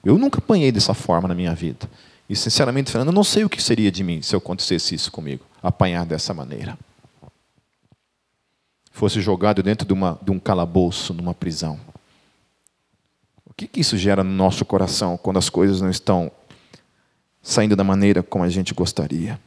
Eu 0.02 0.16
nunca 0.16 0.38
apanhei 0.38 0.72
dessa 0.72 0.94
forma 0.94 1.28
na 1.28 1.34
minha 1.34 1.54
vida. 1.54 1.86
E, 2.32 2.34
sinceramente 2.34 2.90
falando, 2.90 3.08
eu 3.08 3.12
não 3.12 3.22
sei 3.22 3.44
o 3.44 3.48
que 3.48 3.62
seria 3.62 3.92
de 3.92 4.02
mim 4.02 4.22
se 4.22 4.34
acontecesse 4.34 4.94
isso 4.94 5.12
comigo, 5.12 5.44
apanhar 5.62 6.06
dessa 6.06 6.32
maneira. 6.32 6.78
Fosse 8.90 9.20
jogado 9.20 9.62
dentro 9.62 9.86
de, 9.86 9.92
uma, 9.92 10.18
de 10.22 10.30
um 10.30 10.38
calabouço, 10.38 11.12
numa 11.12 11.34
prisão. 11.34 11.78
O 13.44 13.52
que, 13.52 13.66
que 13.66 13.80
isso 13.80 13.98
gera 13.98 14.24
no 14.24 14.32
nosso 14.32 14.64
coração 14.64 15.18
quando 15.18 15.36
as 15.36 15.50
coisas 15.50 15.82
não 15.82 15.90
estão 15.90 16.32
saindo 17.42 17.76
da 17.76 17.84
maneira 17.84 18.22
como 18.22 18.44
a 18.44 18.48
gente 18.48 18.72
gostaria? 18.72 19.38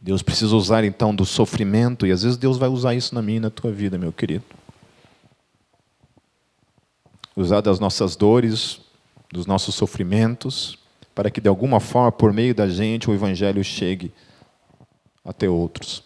Deus 0.00 0.22
precisa 0.22 0.54
usar 0.54 0.84
então 0.84 1.12
do 1.12 1.26
sofrimento, 1.26 2.06
e 2.06 2.12
às 2.12 2.22
vezes 2.22 2.38
Deus 2.38 2.58
vai 2.58 2.68
usar 2.68 2.94
isso 2.94 3.12
na 3.12 3.22
minha 3.22 3.38
e 3.38 3.40
na 3.40 3.50
tua 3.50 3.72
vida, 3.72 3.98
meu 3.98 4.12
querido. 4.12 4.44
Usar 7.34 7.60
das 7.60 7.80
nossas 7.80 8.14
dores, 8.14 8.83
dos 9.34 9.46
nossos 9.46 9.74
sofrimentos, 9.74 10.78
para 11.12 11.28
que 11.28 11.40
de 11.40 11.48
alguma 11.48 11.80
forma, 11.80 12.12
por 12.12 12.32
meio 12.32 12.54
da 12.54 12.68
gente, 12.68 13.10
o 13.10 13.12
Evangelho 13.12 13.64
chegue 13.64 14.12
até 15.24 15.48
outros. 15.48 16.04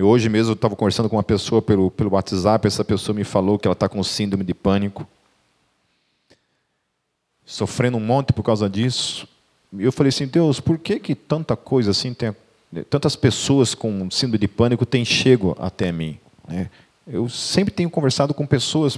Hoje 0.00 0.28
mesmo 0.28 0.52
eu 0.52 0.54
estava 0.54 0.76
conversando 0.76 1.08
com 1.08 1.16
uma 1.16 1.24
pessoa 1.24 1.60
pelo, 1.60 1.90
pelo 1.90 2.12
WhatsApp, 2.12 2.68
essa 2.68 2.84
pessoa 2.84 3.16
me 3.16 3.24
falou 3.24 3.58
que 3.58 3.66
ela 3.66 3.72
está 3.72 3.88
com 3.88 4.00
síndrome 4.04 4.44
de 4.44 4.54
pânico, 4.54 5.04
sofrendo 7.44 7.96
um 7.96 8.00
monte 8.00 8.32
por 8.32 8.44
causa 8.44 8.70
disso. 8.70 9.28
E 9.72 9.82
eu 9.82 9.90
falei 9.90 10.10
assim, 10.10 10.28
Deus, 10.28 10.60
por 10.60 10.78
que, 10.78 11.00
que 11.00 11.16
tanta 11.16 11.56
coisa 11.56 11.90
assim, 11.90 12.14
tem, 12.14 12.32
tantas 12.88 13.16
pessoas 13.16 13.74
com 13.74 14.08
síndrome 14.08 14.38
de 14.38 14.46
pânico 14.46 14.86
têm 14.86 15.04
chego 15.04 15.56
até 15.58 15.90
mim? 15.90 16.16
Né? 16.46 16.70
Eu 17.08 17.28
sempre 17.28 17.74
tenho 17.74 17.90
conversado 17.90 18.32
com 18.32 18.46
pessoas 18.46 18.96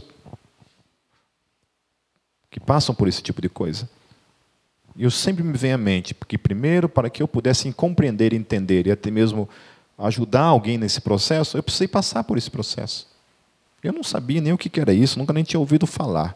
que 2.50 2.58
passam 2.60 2.94
por 2.94 3.08
esse 3.08 3.22
tipo 3.22 3.40
de 3.40 3.48
coisa. 3.48 3.88
E 4.96 5.04
eu 5.04 5.10
sempre 5.10 5.44
me 5.44 5.56
vem 5.56 5.72
à 5.72 5.78
mente, 5.78 6.12
porque 6.12 6.36
primeiro, 6.36 6.88
para 6.88 7.08
que 7.08 7.22
eu 7.22 7.28
pudesse 7.28 7.72
compreender, 7.72 8.32
entender 8.32 8.86
e 8.86 8.90
até 8.90 9.10
mesmo 9.10 9.48
ajudar 9.98 10.42
alguém 10.42 10.78
nesse 10.78 11.00
processo, 11.00 11.56
eu 11.56 11.62
precisei 11.62 11.88
passar 11.88 12.24
por 12.24 12.38
esse 12.38 12.50
processo. 12.50 13.06
Eu 13.82 13.92
não 13.92 14.02
sabia 14.02 14.40
nem 14.40 14.52
o 14.52 14.58
que 14.58 14.80
era 14.80 14.92
isso, 14.92 15.18
nunca 15.18 15.32
nem 15.32 15.44
tinha 15.44 15.60
ouvido 15.60 15.86
falar. 15.86 16.34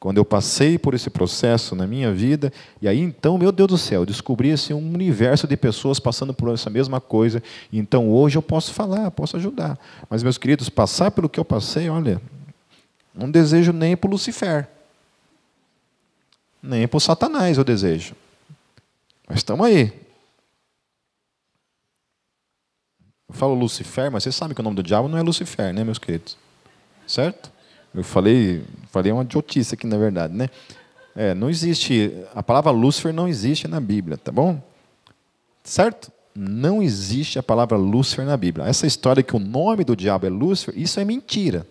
Quando 0.00 0.16
eu 0.16 0.24
passei 0.24 0.78
por 0.78 0.94
esse 0.94 1.10
processo 1.10 1.76
na 1.76 1.86
minha 1.86 2.10
vida, 2.10 2.50
e 2.80 2.88
aí 2.88 2.98
então, 2.98 3.36
meu 3.36 3.52
Deus 3.52 3.68
do 3.68 3.78
céu, 3.78 4.06
descobri 4.06 4.50
assim, 4.50 4.72
um 4.72 4.94
universo 4.94 5.46
de 5.46 5.56
pessoas 5.56 6.00
passando 6.00 6.32
por 6.32 6.52
essa 6.54 6.70
mesma 6.70 7.00
coisa, 7.00 7.42
então 7.70 8.10
hoje 8.10 8.38
eu 8.38 8.42
posso 8.42 8.72
falar, 8.72 9.10
posso 9.10 9.36
ajudar. 9.36 9.78
Mas, 10.08 10.22
meus 10.22 10.38
queridos, 10.38 10.70
passar 10.70 11.10
pelo 11.10 11.28
que 11.28 11.38
eu 11.38 11.44
passei, 11.44 11.88
olha, 11.90 12.20
Não 13.14 13.30
desejo 13.30 13.72
nem 13.72 13.96
para 13.96 14.10
Lucifer. 14.10 14.68
Nem 16.62 16.88
o 16.90 17.00
Satanás 17.00 17.56
eu 17.56 17.64
desejo. 17.64 18.14
Mas 19.26 19.38
estamos 19.38 19.66
aí. 19.66 19.92
Eu 23.28 23.34
falo 23.34 23.54
Lucifer, 23.54 24.10
mas 24.10 24.24
você 24.24 24.32
sabe 24.32 24.54
que 24.54 24.60
o 24.60 24.64
nome 24.64 24.76
do 24.76 24.82
diabo 24.82 25.08
não 25.08 25.16
é 25.16 25.22
Lucifer, 25.22 25.72
né, 25.72 25.84
meus 25.84 25.98
queridos? 25.98 26.36
Certo? 27.06 27.50
Eu 27.94 28.04
falei, 28.04 28.64
falei 28.90 29.12
uma 29.12 29.22
idiotice 29.22 29.74
aqui, 29.74 29.86
na 29.86 29.96
verdade, 29.96 30.34
né? 30.34 30.48
É, 31.14 31.34
não 31.34 31.50
existe, 31.50 32.12
a 32.34 32.42
palavra 32.42 32.70
Lúcifer 32.70 33.12
não 33.12 33.28
existe 33.28 33.66
na 33.66 33.80
Bíblia, 33.80 34.16
tá 34.16 34.30
bom? 34.30 34.62
Certo? 35.62 36.10
Não 36.34 36.82
existe 36.82 37.38
a 37.38 37.42
palavra 37.42 37.76
Lúcifer 37.76 38.24
na 38.24 38.36
Bíblia. 38.36 38.66
Essa 38.66 38.86
história 38.86 39.22
que 39.22 39.34
o 39.34 39.40
nome 39.40 39.84
do 39.84 39.96
diabo 39.96 40.26
é 40.26 40.28
Lúcifer, 40.28 40.76
isso 40.76 41.00
é 41.00 41.04
mentira, 41.04 41.66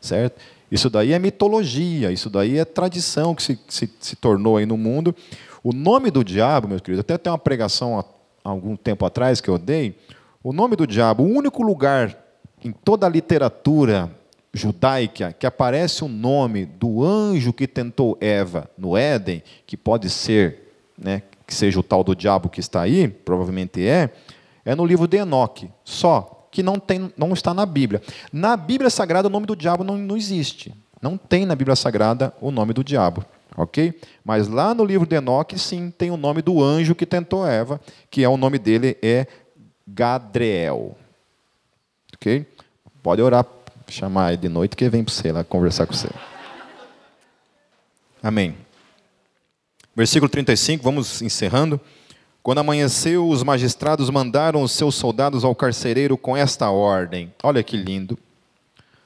certo? 0.00 0.40
Isso 0.70 0.90
daí 0.90 1.12
é 1.12 1.18
mitologia, 1.18 2.12
isso 2.12 2.28
daí 2.28 2.58
é 2.58 2.64
tradição 2.64 3.34
que 3.34 3.42
se, 3.42 3.58
se, 3.68 3.90
se 3.98 4.16
tornou 4.16 4.56
aí 4.56 4.66
no 4.66 4.76
mundo. 4.76 5.14
O 5.62 5.72
nome 5.72 6.10
do 6.10 6.22
diabo, 6.22 6.68
meus 6.68 6.80
queridos, 6.80 7.00
até 7.00 7.16
tem 7.16 7.32
uma 7.32 7.38
pregação 7.38 7.98
há 7.98 8.04
algum 8.44 8.76
tempo 8.76 9.04
atrás 9.04 9.40
que 9.40 9.48
eu 9.48 9.58
dei. 9.58 9.96
O 10.42 10.52
nome 10.52 10.76
do 10.76 10.86
diabo, 10.86 11.24
o 11.24 11.26
único 11.26 11.62
lugar 11.62 12.16
em 12.64 12.72
toda 12.72 13.06
a 13.06 13.10
literatura 13.10 14.10
judaica 14.52 15.32
que 15.32 15.46
aparece 15.46 16.04
o 16.04 16.08
nome 16.08 16.64
do 16.64 17.04
anjo 17.04 17.52
que 17.52 17.66
tentou 17.66 18.16
Eva 18.20 18.70
no 18.76 18.96
Éden, 18.96 19.42
que 19.66 19.76
pode 19.76 20.10
ser, 20.10 20.72
né, 20.96 21.22
que 21.46 21.54
seja 21.54 21.80
o 21.80 21.82
tal 21.82 22.02
do 22.02 22.14
diabo 22.14 22.48
que 22.48 22.60
está 22.60 22.82
aí, 22.82 23.08
provavelmente 23.08 23.86
é, 23.86 24.10
é 24.64 24.74
no 24.74 24.84
livro 24.84 25.06
de 25.06 25.16
Enoque, 25.16 25.70
só 25.84 26.37
que 26.50 26.62
não, 26.62 26.78
tem, 26.78 27.12
não 27.16 27.32
está 27.32 27.52
na 27.52 27.66
Bíblia. 27.66 28.02
Na 28.32 28.56
Bíblia 28.56 28.90
Sagrada 28.90 29.28
o 29.28 29.30
nome 29.30 29.46
do 29.46 29.56
diabo 29.56 29.84
não, 29.84 29.96
não 29.96 30.16
existe. 30.16 30.74
Não 31.00 31.16
tem 31.16 31.46
na 31.46 31.54
Bíblia 31.54 31.76
Sagrada 31.76 32.32
o 32.40 32.50
nome 32.50 32.72
do 32.72 32.82
diabo. 32.82 33.24
Ok? 33.56 34.00
Mas 34.24 34.48
lá 34.48 34.72
no 34.74 34.84
livro 34.84 35.06
de 35.06 35.16
Enoque, 35.16 35.58
sim, 35.58 35.90
tem 35.90 36.10
o 36.10 36.16
nome 36.16 36.42
do 36.42 36.62
anjo 36.62 36.94
que 36.94 37.04
tentou 37.04 37.46
Eva, 37.46 37.80
que 38.10 38.22
é 38.22 38.28
o 38.28 38.36
nome 38.36 38.58
dele 38.58 38.96
é 39.02 39.26
Gadreel. 39.86 40.96
Ok? 42.14 42.46
Pode 43.02 43.22
orar 43.22 43.44
chamar 43.88 44.32
ele 44.32 44.42
de 44.42 44.48
noite 44.48 44.76
que 44.76 44.88
vem 44.88 45.02
para 45.02 45.12
você 45.12 45.32
lá 45.32 45.42
conversar 45.42 45.86
com 45.86 45.92
você. 45.92 46.08
Amém. 48.22 48.56
Versículo 49.94 50.28
35, 50.28 50.84
vamos 50.84 51.22
encerrando. 51.22 51.80
Quando 52.48 52.60
amanheceu, 52.60 53.28
os 53.28 53.42
magistrados 53.42 54.08
mandaram 54.08 54.62
os 54.62 54.72
seus 54.72 54.94
soldados 54.94 55.44
ao 55.44 55.54
carcereiro 55.54 56.16
com 56.16 56.34
esta 56.34 56.70
ordem. 56.70 57.30
Olha 57.42 57.62
que 57.62 57.76
lindo. 57.76 58.18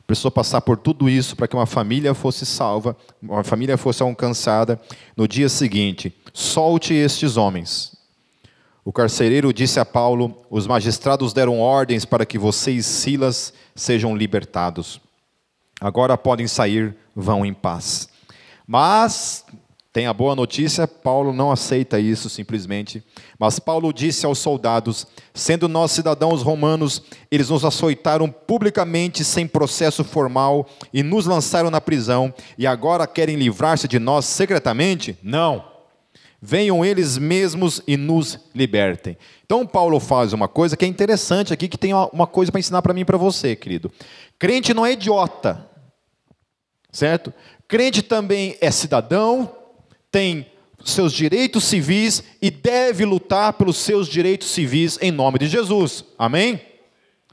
Precisou 0.07 0.30
passar 0.30 0.61
por 0.61 0.76
tudo 0.76 1.11
isso 1.11 1.34
para 1.34 1.49
que 1.49 1.57
uma 1.57 1.66
família 1.66 2.14
fosse 2.14 2.47
salva, 2.47 2.97
uma 3.20 3.43
família 3.43 3.76
fosse 3.76 4.01
alcançada. 4.01 4.80
No 5.16 5.26
dia 5.26 5.49
seguinte, 5.49 6.14
solte 6.32 6.95
estes 6.95 7.36
homens. 7.36 7.97
O 8.84 8.93
carcereiro 8.93 9.53
disse 9.53 9.80
a 9.80 9.84
Paulo: 9.84 10.40
Os 10.49 10.68
magistrados 10.68 11.32
deram 11.32 11.59
ordens 11.59 12.05
para 12.05 12.24
que 12.24 12.38
você 12.38 12.70
e 12.70 12.80
Silas 12.80 13.53
sejam 13.74 14.16
libertados. 14.16 15.01
Agora 15.80 16.16
podem 16.16 16.47
sair, 16.47 16.95
vão 17.12 17.45
em 17.45 17.53
paz. 17.53 18.09
Mas 18.64 19.45
tem 19.93 20.07
a 20.07 20.12
boa 20.14 20.34
notícia, 20.34 20.88
Paulo 20.88 21.34
não 21.34 21.53
aceita 21.53 22.01
isso 22.01 22.30
simplesmente. 22.30 23.05
Mas 23.38 23.59
Paulo 23.59 23.93
disse 23.93 24.24
aos 24.24 24.38
soldados: 24.38 25.07
sendo 25.34 25.68
nós 25.68 25.90
cidadãos 25.90 26.40
romanos, 26.40 27.03
eles 27.30 27.51
nos 27.51 27.62
açoitaram 27.62 28.30
publicamente 28.30 29.22
sem 29.22 29.47
processo 29.47 30.03
formal 30.03 30.66
e 30.95 31.03
nos 31.03 31.26
lançaram 31.26 31.70
na 31.70 31.80
prisão, 31.80 32.32
e 32.57 32.66
agora 32.66 33.07
querem 33.07 33.36
livrar-se 33.36 33.86
de 33.86 33.99
nós 33.99 34.24
secretamente? 34.24 35.18
Não 35.22 35.70
venham 36.45 36.84
eles 36.84 37.18
mesmos 37.18 37.80
e 37.86 37.97
nos 37.97 38.36
libertem. 38.53 39.16
Então, 39.47 39.64
Paulo 39.64 40.01
faz 40.01 40.32
uma 40.32 40.49
coisa 40.49 40.76
que 40.76 40.84
é 40.84 40.88
interessante 40.88 41.53
aqui, 41.53 41.68
que 41.68 41.78
tem 41.78 41.95
uma 41.95 42.26
coisa 42.26 42.51
para 42.51 42.59
ensinar 42.59 42.82
para 42.82 42.93
mim 42.93 43.03
e 43.03 43.05
para 43.05 43.16
você, 43.16 43.55
querido. 43.55 43.93
Crente 44.40 44.74
não 44.74 44.84
é 44.84 44.93
idiota, 44.93 45.64
certo? 46.90 47.32
Crente 47.68 48.03
também 48.03 48.57
é 48.61 48.72
cidadão, 48.72 49.62
tem 50.13 50.47
seus 50.85 51.13
direitos 51.13 51.65
civis 51.65 52.23
e 52.41 52.51
deve 52.51 53.05
lutar 53.05 53.55
pelos 53.55 53.79
seus 53.79 54.07
direitos 54.07 54.51
civis 54.51 54.99
em 55.01 55.11
nome 55.11 55.39
de 55.39 55.49
Jesus. 55.49 56.05
Amém? 56.19 56.61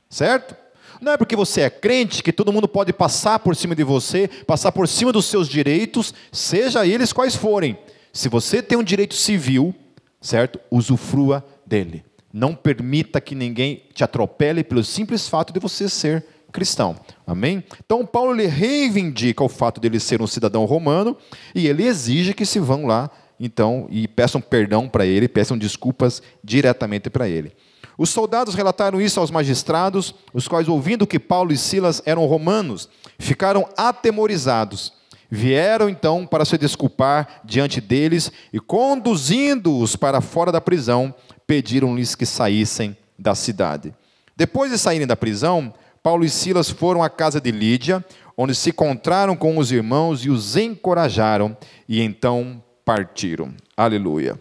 Certo? 0.10 0.56
Não 1.02 1.12
é 1.12 1.18
porque 1.18 1.36
você 1.36 1.62
é 1.62 1.70
crente 1.70 2.24
que 2.24 2.34
todo 2.34 2.52
mundo 2.52 2.68
pode 2.68 2.92
passar 2.92 3.40
por 3.40 3.56
cima 3.56 3.76
de 3.76 3.84
você, 3.84 4.28
passar 4.48 4.72
por 4.72 4.88
cima 4.88 5.12
dos 5.12 5.26
seus 5.26 5.48
direitos, 5.48 6.14
seja 6.32 6.86
eles 6.86 7.14
quais 7.14 7.36
forem. 7.36 7.78
Se 8.12 8.28
você 8.28 8.62
tem 8.62 8.78
um 8.78 8.84
direito 8.84 9.14
civil, 9.14 9.74
certo? 10.22 10.60
Usufrua 10.72 11.46
dele. 11.66 12.04
Não 12.32 12.54
permita 12.54 13.22
que 13.22 13.34
ninguém 13.34 13.84
te 13.94 14.04
atropele 14.04 14.64
pelo 14.64 14.84
simples 14.84 15.28
fato 15.28 15.54
de 15.54 15.60
você 15.60 15.90
ser 15.90 16.26
cristão. 16.52 16.96
Amém? 17.30 17.64
Então 17.86 18.06
Paulo 18.06 18.34
reivindica 18.34 19.44
o 19.44 19.50
fato 19.50 19.80
dele 19.80 20.00
ser 20.00 20.22
um 20.22 20.28
cidadão 20.28 20.66
romano 20.66 21.16
e 21.54 21.68
ele 21.68 21.86
exige 21.86 22.34
que 22.34 22.46
se 22.46 22.60
vão 22.60 22.86
lá, 22.86 23.10
então, 23.40 23.88
e 23.90 24.08
peçam 24.08 24.42
perdão 24.42 24.90
para 24.90 25.06
ele, 25.06 25.28
peçam 25.28 25.58
desculpas 25.58 26.22
diretamente 26.44 27.10
para 27.10 27.30
ele. 27.30 27.54
Os 27.98 28.10
soldados 28.10 28.56
relataram 28.56 29.00
isso 29.00 29.20
aos 29.20 29.32
magistrados, 29.32 30.14
os 30.34 30.48
quais, 30.48 30.68
ouvindo 30.68 31.08
que 31.08 31.20
Paulo 31.20 31.54
e 31.54 31.58
Silas 31.58 32.02
eram 32.06 32.26
romanos, 32.26 32.90
ficaram 33.18 33.70
atemorizados 33.78 34.94
Vieram 35.32 35.88
então 35.90 36.26
para 36.26 36.44
se 36.44 36.58
desculpar 36.58 37.42
diante 37.46 37.80
deles 37.80 38.32
e, 38.52 38.60
conduzindo-os 38.60 39.96
para 39.96 40.22
fora 40.22 40.52
da 40.52 40.60
prisão, 40.60 41.14
pediram-lhes 41.46 42.16
que 42.16 42.26
saíssem 42.26 42.98
da 43.18 43.36
cidade. 43.36 43.94
Depois 44.36 44.72
de 44.72 44.80
saírem 44.80 45.06
da 45.06 45.16
prisão, 45.16 45.72
Paulo 46.10 46.26
e 46.26 46.30
Silas 46.30 46.72
foram 46.72 47.04
à 47.04 47.10
casa 47.10 47.40
de 47.40 47.52
Lídia, 47.52 48.04
onde 48.36 48.56
se 48.56 48.72
encontraram 48.72 49.36
com 49.36 49.60
os 49.60 49.72
irmãos 49.72 50.26
e 50.26 50.30
os 50.32 50.58
encorajaram, 50.58 51.56
e 51.88 52.02
então 52.02 52.64
partiram. 52.84 53.54
Aleluia. 53.78 54.36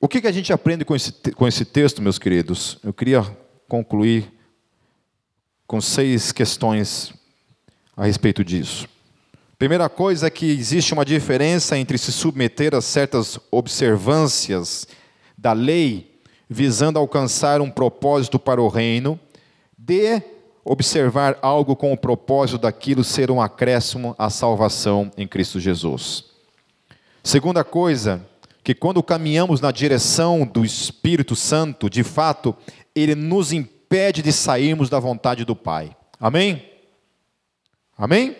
O 0.00 0.08
que, 0.08 0.26
a 0.26 0.32
gente 0.32 0.50
aprende 0.50 0.82
com 0.82 0.96
esse, 0.96 1.12
com 1.12 1.46
esse 1.46 1.66
texto, 1.66 2.00
meus 2.00 2.18
queridos? 2.18 2.78
Eu 2.82 2.94
queria 2.94 3.20
concluir 3.68 4.32
com 5.66 5.78
seis 5.78 6.32
questões 6.32 7.12
a 7.94 8.06
respeito 8.06 8.42
disso. 8.42 8.88
Primeira 9.58 9.90
coisa 9.90 10.28
é 10.28 10.30
que 10.30 10.50
existe 10.50 10.94
uma 10.94 11.04
diferença 11.04 11.76
entre 11.76 11.98
se 11.98 12.10
submeter 12.10 12.74
a 12.74 12.80
certas 12.80 13.38
observâncias 13.50 14.88
da 15.36 15.52
lei, 15.52 16.09
visando 16.52 16.98
alcançar 16.98 17.60
um 17.60 17.70
propósito 17.70 18.36
para 18.36 18.60
o 18.60 18.66
reino, 18.66 19.18
de 19.78 20.20
observar 20.64 21.38
algo 21.40 21.76
com 21.76 21.92
o 21.92 21.96
propósito 21.96 22.58
daquilo 22.58 23.04
ser 23.04 23.30
um 23.30 23.40
acréscimo 23.40 24.16
à 24.18 24.28
salvação 24.28 25.12
em 25.16 25.28
Cristo 25.28 25.60
Jesus. 25.60 26.24
Segunda 27.22 27.62
coisa, 27.62 28.26
que 28.64 28.74
quando 28.74 29.00
caminhamos 29.00 29.60
na 29.60 29.70
direção 29.70 30.44
do 30.44 30.64
Espírito 30.64 31.36
Santo, 31.36 31.88
de 31.88 32.02
fato, 32.02 32.54
ele 32.96 33.14
nos 33.14 33.52
impede 33.52 34.20
de 34.20 34.32
sairmos 34.32 34.90
da 34.90 34.98
vontade 34.98 35.44
do 35.44 35.54
Pai. 35.54 35.96
Amém? 36.18 36.64
Amém? 37.96 38.36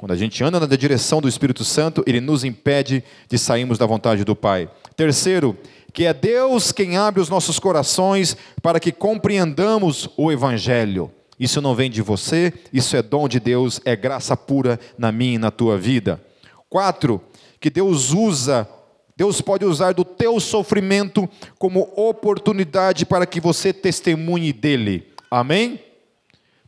Quando 0.00 0.12
a 0.12 0.16
gente 0.16 0.42
anda 0.42 0.58
na 0.58 0.66
direção 0.66 1.20
do 1.20 1.28
Espírito 1.28 1.62
Santo, 1.62 2.02
ele 2.06 2.22
nos 2.22 2.44
impede 2.44 3.04
de 3.28 3.36
sairmos 3.36 3.76
da 3.76 3.84
vontade 3.84 4.24
do 4.24 4.34
Pai. 4.34 4.70
Terceiro, 4.96 5.56
que 5.92 6.04
é 6.04 6.14
Deus 6.14 6.72
quem 6.72 6.96
abre 6.96 7.20
os 7.20 7.28
nossos 7.28 7.58
corações 7.58 8.36
para 8.62 8.80
que 8.80 8.92
compreendamos 8.92 10.08
o 10.16 10.30
Evangelho. 10.30 11.10
Isso 11.38 11.60
não 11.60 11.74
vem 11.74 11.90
de 11.90 12.02
você, 12.02 12.52
isso 12.72 12.96
é 12.96 13.02
dom 13.02 13.26
de 13.26 13.40
Deus, 13.40 13.80
é 13.84 13.96
graça 13.96 14.36
pura 14.36 14.78
na 14.98 15.10
minha 15.10 15.34
e 15.34 15.38
na 15.38 15.50
tua 15.50 15.78
vida. 15.78 16.22
Quatro, 16.68 17.20
que 17.58 17.70
Deus 17.70 18.12
usa, 18.12 18.68
Deus 19.16 19.40
pode 19.40 19.64
usar 19.64 19.92
do 19.92 20.04
teu 20.04 20.38
sofrimento 20.38 21.28
como 21.58 21.90
oportunidade 21.96 23.06
para 23.06 23.26
que 23.26 23.40
você 23.40 23.72
testemunhe 23.72 24.52
dele. 24.52 25.08
Amém? 25.30 25.80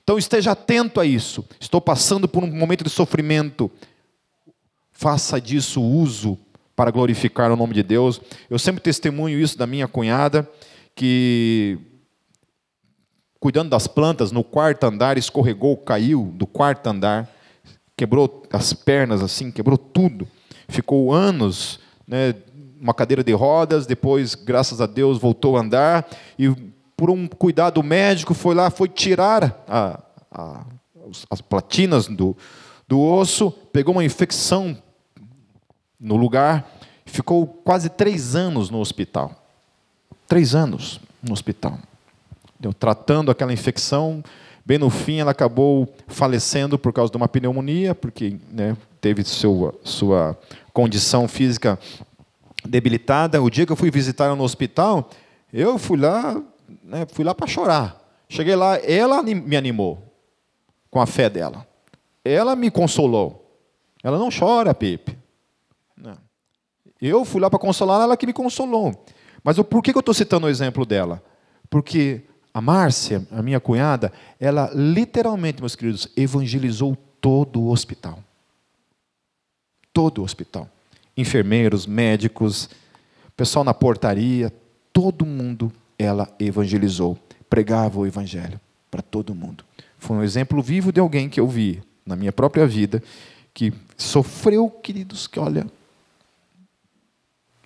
Então 0.02 0.18
esteja 0.18 0.52
atento 0.52 1.00
a 1.00 1.06
isso. 1.06 1.44
Estou 1.60 1.80
passando 1.80 2.26
por 2.26 2.42
um 2.42 2.50
momento 2.50 2.82
de 2.82 2.90
sofrimento. 2.90 3.70
Faça 4.90 5.40
disso 5.40 5.80
uso 5.80 6.38
para 6.82 6.90
glorificar 6.90 7.52
o 7.52 7.54
nome 7.54 7.74
de 7.74 7.82
Deus. 7.84 8.20
Eu 8.50 8.58
sempre 8.58 8.82
testemunho 8.82 9.38
isso 9.38 9.56
da 9.56 9.68
minha 9.68 9.86
cunhada, 9.86 10.50
que 10.96 11.78
cuidando 13.38 13.70
das 13.70 13.86
plantas 13.86 14.32
no 14.32 14.42
quarto 14.42 14.82
andar, 14.82 15.16
escorregou, 15.16 15.76
caiu 15.76 16.32
do 16.34 16.44
quarto 16.44 16.88
andar, 16.88 17.30
quebrou 17.96 18.42
as 18.52 18.72
pernas 18.72 19.22
assim, 19.22 19.52
quebrou 19.52 19.78
tudo. 19.78 20.26
Ficou 20.66 21.12
anos, 21.12 21.78
né, 22.04 22.34
uma 22.80 22.92
cadeira 22.92 23.22
de 23.22 23.32
rodas, 23.32 23.86
depois, 23.86 24.34
graças 24.34 24.80
a 24.80 24.86
Deus, 24.86 25.18
voltou 25.18 25.56
a 25.56 25.60
andar 25.60 26.04
e 26.36 26.52
por 26.96 27.10
um 27.10 27.28
cuidado 27.28 27.80
médico, 27.80 28.34
foi 28.34 28.56
lá, 28.56 28.70
foi 28.70 28.88
tirar 28.88 29.62
a, 29.68 30.02
a, 30.32 30.66
as 31.30 31.40
platinas 31.40 32.08
do, 32.08 32.36
do 32.88 33.00
osso, 33.00 33.52
pegou 33.72 33.94
uma 33.94 34.04
infecção 34.04 34.76
no 36.02 36.16
lugar, 36.16 36.68
ficou 37.06 37.46
quase 37.46 37.88
três 37.88 38.34
anos 38.34 38.68
no 38.68 38.80
hospital. 38.80 39.32
Três 40.26 40.52
anos 40.52 41.00
no 41.22 41.32
hospital. 41.32 41.78
Deu, 42.58 42.74
tratando 42.74 43.30
aquela 43.30 43.52
infecção, 43.52 44.22
bem 44.66 44.78
no 44.78 44.90
fim 44.90 45.20
ela 45.20 45.30
acabou 45.30 45.88
falecendo 46.08 46.76
por 46.76 46.92
causa 46.92 47.12
de 47.12 47.16
uma 47.16 47.28
pneumonia, 47.28 47.94
porque 47.94 48.36
né, 48.50 48.76
teve 49.00 49.22
sua, 49.22 49.72
sua 49.84 50.36
condição 50.72 51.28
física 51.28 51.78
debilitada. 52.64 53.40
O 53.40 53.48
dia 53.48 53.64
que 53.64 53.72
eu 53.72 53.76
fui 53.76 53.90
visitar 53.90 54.26
ela 54.26 54.36
no 54.36 54.44
hospital, 54.44 55.08
eu 55.52 55.78
fui 55.78 55.98
lá, 55.98 56.42
né, 56.82 57.06
fui 57.12 57.24
lá 57.24 57.34
para 57.34 57.46
chorar. 57.46 58.00
Cheguei 58.28 58.56
lá, 58.56 58.76
ela 58.78 59.22
me 59.22 59.56
animou 59.56 60.02
com 60.90 61.00
a 61.00 61.06
fé 61.06 61.30
dela. 61.30 61.66
Ela 62.24 62.56
me 62.56 62.70
consolou. 62.70 63.38
Ela 64.02 64.18
não 64.18 64.30
chora, 64.30 64.74
Pepe. 64.74 65.21
Eu 67.02 67.24
fui 67.24 67.40
lá 67.40 67.50
para 67.50 67.58
consolar 67.58 68.00
ela 68.00 68.16
que 68.16 68.26
me 68.26 68.32
consolou. 68.32 69.04
Mas 69.42 69.58
por 69.58 69.82
que 69.82 69.90
eu 69.90 69.98
estou 69.98 70.14
citando 70.14 70.46
o 70.46 70.48
exemplo 70.48 70.86
dela? 70.86 71.20
Porque 71.68 72.22
a 72.54 72.60
Márcia, 72.60 73.26
a 73.32 73.42
minha 73.42 73.58
cunhada, 73.58 74.12
ela 74.38 74.70
literalmente, 74.72 75.60
meus 75.60 75.74
queridos, 75.74 76.08
evangelizou 76.16 76.96
todo 77.20 77.60
o 77.60 77.70
hospital. 77.70 78.22
Todo 79.92 80.18
o 80.18 80.24
hospital. 80.24 80.68
Enfermeiros, 81.16 81.86
médicos, 81.86 82.70
pessoal 83.36 83.64
na 83.64 83.74
portaria, 83.74 84.52
todo 84.92 85.26
mundo 85.26 85.72
ela 85.98 86.32
evangelizou. 86.38 87.18
Pregava 87.50 87.98
o 87.98 88.06
evangelho 88.06 88.60
para 88.88 89.02
todo 89.02 89.34
mundo. 89.34 89.64
Foi 89.98 90.16
um 90.16 90.22
exemplo 90.22 90.62
vivo 90.62 90.92
de 90.92 91.00
alguém 91.00 91.28
que 91.28 91.40
eu 91.40 91.48
vi 91.48 91.82
na 92.06 92.14
minha 92.14 92.32
própria 92.32 92.66
vida 92.66 93.02
que 93.52 93.72
sofreu, 93.96 94.70
queridos, 94.70 95.26
que 95.26 95.38
olha, 95.38 95.66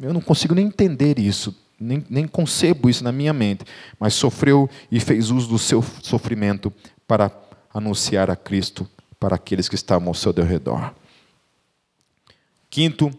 eu 0.01 0.13
não 0.13 0.21
consigo 0.21 0.55
nem 0.55 0.67
entender 0.67 1.19
isso, 1.19 1.55
nem, 1.79 2.05
nem 2.09 2.27
concebo 2.27 2.89
isso 2.89 3.05
na 3.05 3.13
minha 3.13 3.33
mente, 3.33 3.65
mas 3.99 4.15
sofreu 4.15 4.69
e 4.91 5.01
fez 5.01 5.31
uso 5.31 5.49
do 5.49 5.59
seu 5.59 5.83
sofrimento 6.03 6.73
para 7.07 7.31
anunciar 7.73 8.31
a 8.31 8.37
Cristo 8.37 8.89
para 9.19 9.37
aqueles 9.37 9.69
que 9.69 9.75
estavam 9.75 10.09
ao 10.09 10.15
seu 10.15 10.33
redor. 10.33 10.95
Quinto, 12.69 13.11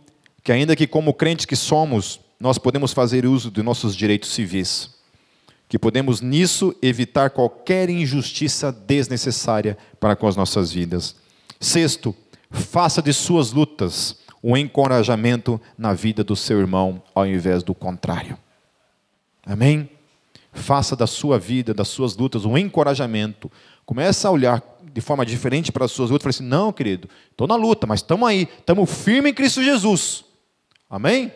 que 0.43 0.51
ainda 0.51 0.75
que 0.75 0.87
como 0.87 1.13
crentes 1.13 1.45
que 1.45 1.55
somos, 1.55 2.19
nós 2.39 2.57
podemos 2.57 2.93
fazer 2.93 3.25
uso 3.25 3.49
de 3.49 3.63
nossos 3.63 3.95
direitos 3.95 4.31
civis, 4.33 4.91
que 5.67 5.79
podemos 5.79 6.21
nisso 6.21 6.75
evitar 6.81 7.31
qualquer 7.31 7.89
injustiça 7.89 8.71
desnecessária 8.71 9.77
para 9.99 10.15
com 10.15 10.27
as 10.27 10.35
nossas 10.35 10.71
vidas. 10.71 11.15
Sexto, 11.59 12.15
faça 12.49 13.01
de 13.01 13.11
suas 13.11 13.51
lutas 13.51 14.17
um 14.43 14.55
encorajamento 14.55 15.59
na 15.77 15.93
vida 15.93 16.23
do 16.23 16.35
seu 16.35 16.59
irmão, 16.59 17.01
ao 17.13 17.25
invés 17.25 17.63
do 17.63 17.73
contrário. 17.73 18.37
Amém? 19.45 19.89
Faça 20.51 20.95
da 20.95 21.07
sua 21.07 21.37
vida, 21.37 21.73
das 21.73 21.87
suas 21.87 22.15
lutas, 22.15 22.45
um 22.45 22.57
encorajamento. 22.57 23.51
Começa 23.85 24.27
a 24.27 24.31
olhar 24.31 24.63
de 24.91 25.01
forma 25.01 25.25
diferente 25.25 25.71
para 25.71 25.85
as 25.85 25.91
suas 25.91 26.09
lutas. 26.09 26.23
Fala 26.23 26.29
assim: 26.31 26.43
não, 26.43 26.73
querido, 26.73 27.09
estou 27.31 27.47
na 27.47 27.55
luta, 27.55 27.85
mas 27.85 27.99
estamos 27.99 28.27
aí, 28.27 28.47
estamos 28.59 28.91
firmes 28.91 29.31
em 29.31 29.35
Cristo 29.35 29.63
Jesus. 29.63 30.25
Amém? 30.89 31.31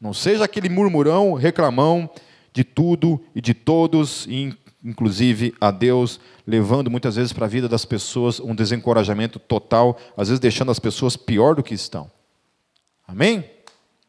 Não 0.00 0.12
seja 0.12 0.44
aquele 0.44 0.68
murmurão, 0.68 1.32
reclamão 1.34 2.08
de 2.52 2.62
tudo 2.64 3.20
e 3.34 3.40
de 3.40 3.54
todos, 3.54 4.26
inclusive 4.84 5.54
a 5.60 5.70
Deus, 5.70 6.20
levando 6.46 6.90
muitas 6.90 7.16
vezes 7.16 7.32
para 7.32 7.46
a 7.46 7.48
vida 7.48 7.68
das 7.68 7.84
pessoas 7.84 8.40
um 8.40 8.54
desencorajamento 8.54 9.38
total, 9.38 9.98
às 10.16 10.28
vezes 10.28 10.40
deixando 10.40 10.70
as 10.70 10.78
pessoas 10.78 11.16
pior 11.16 11.54
do 11.54 11.62
que 11.62 11.74
estão. 11.74 12.10
Amém? 13.06 13.44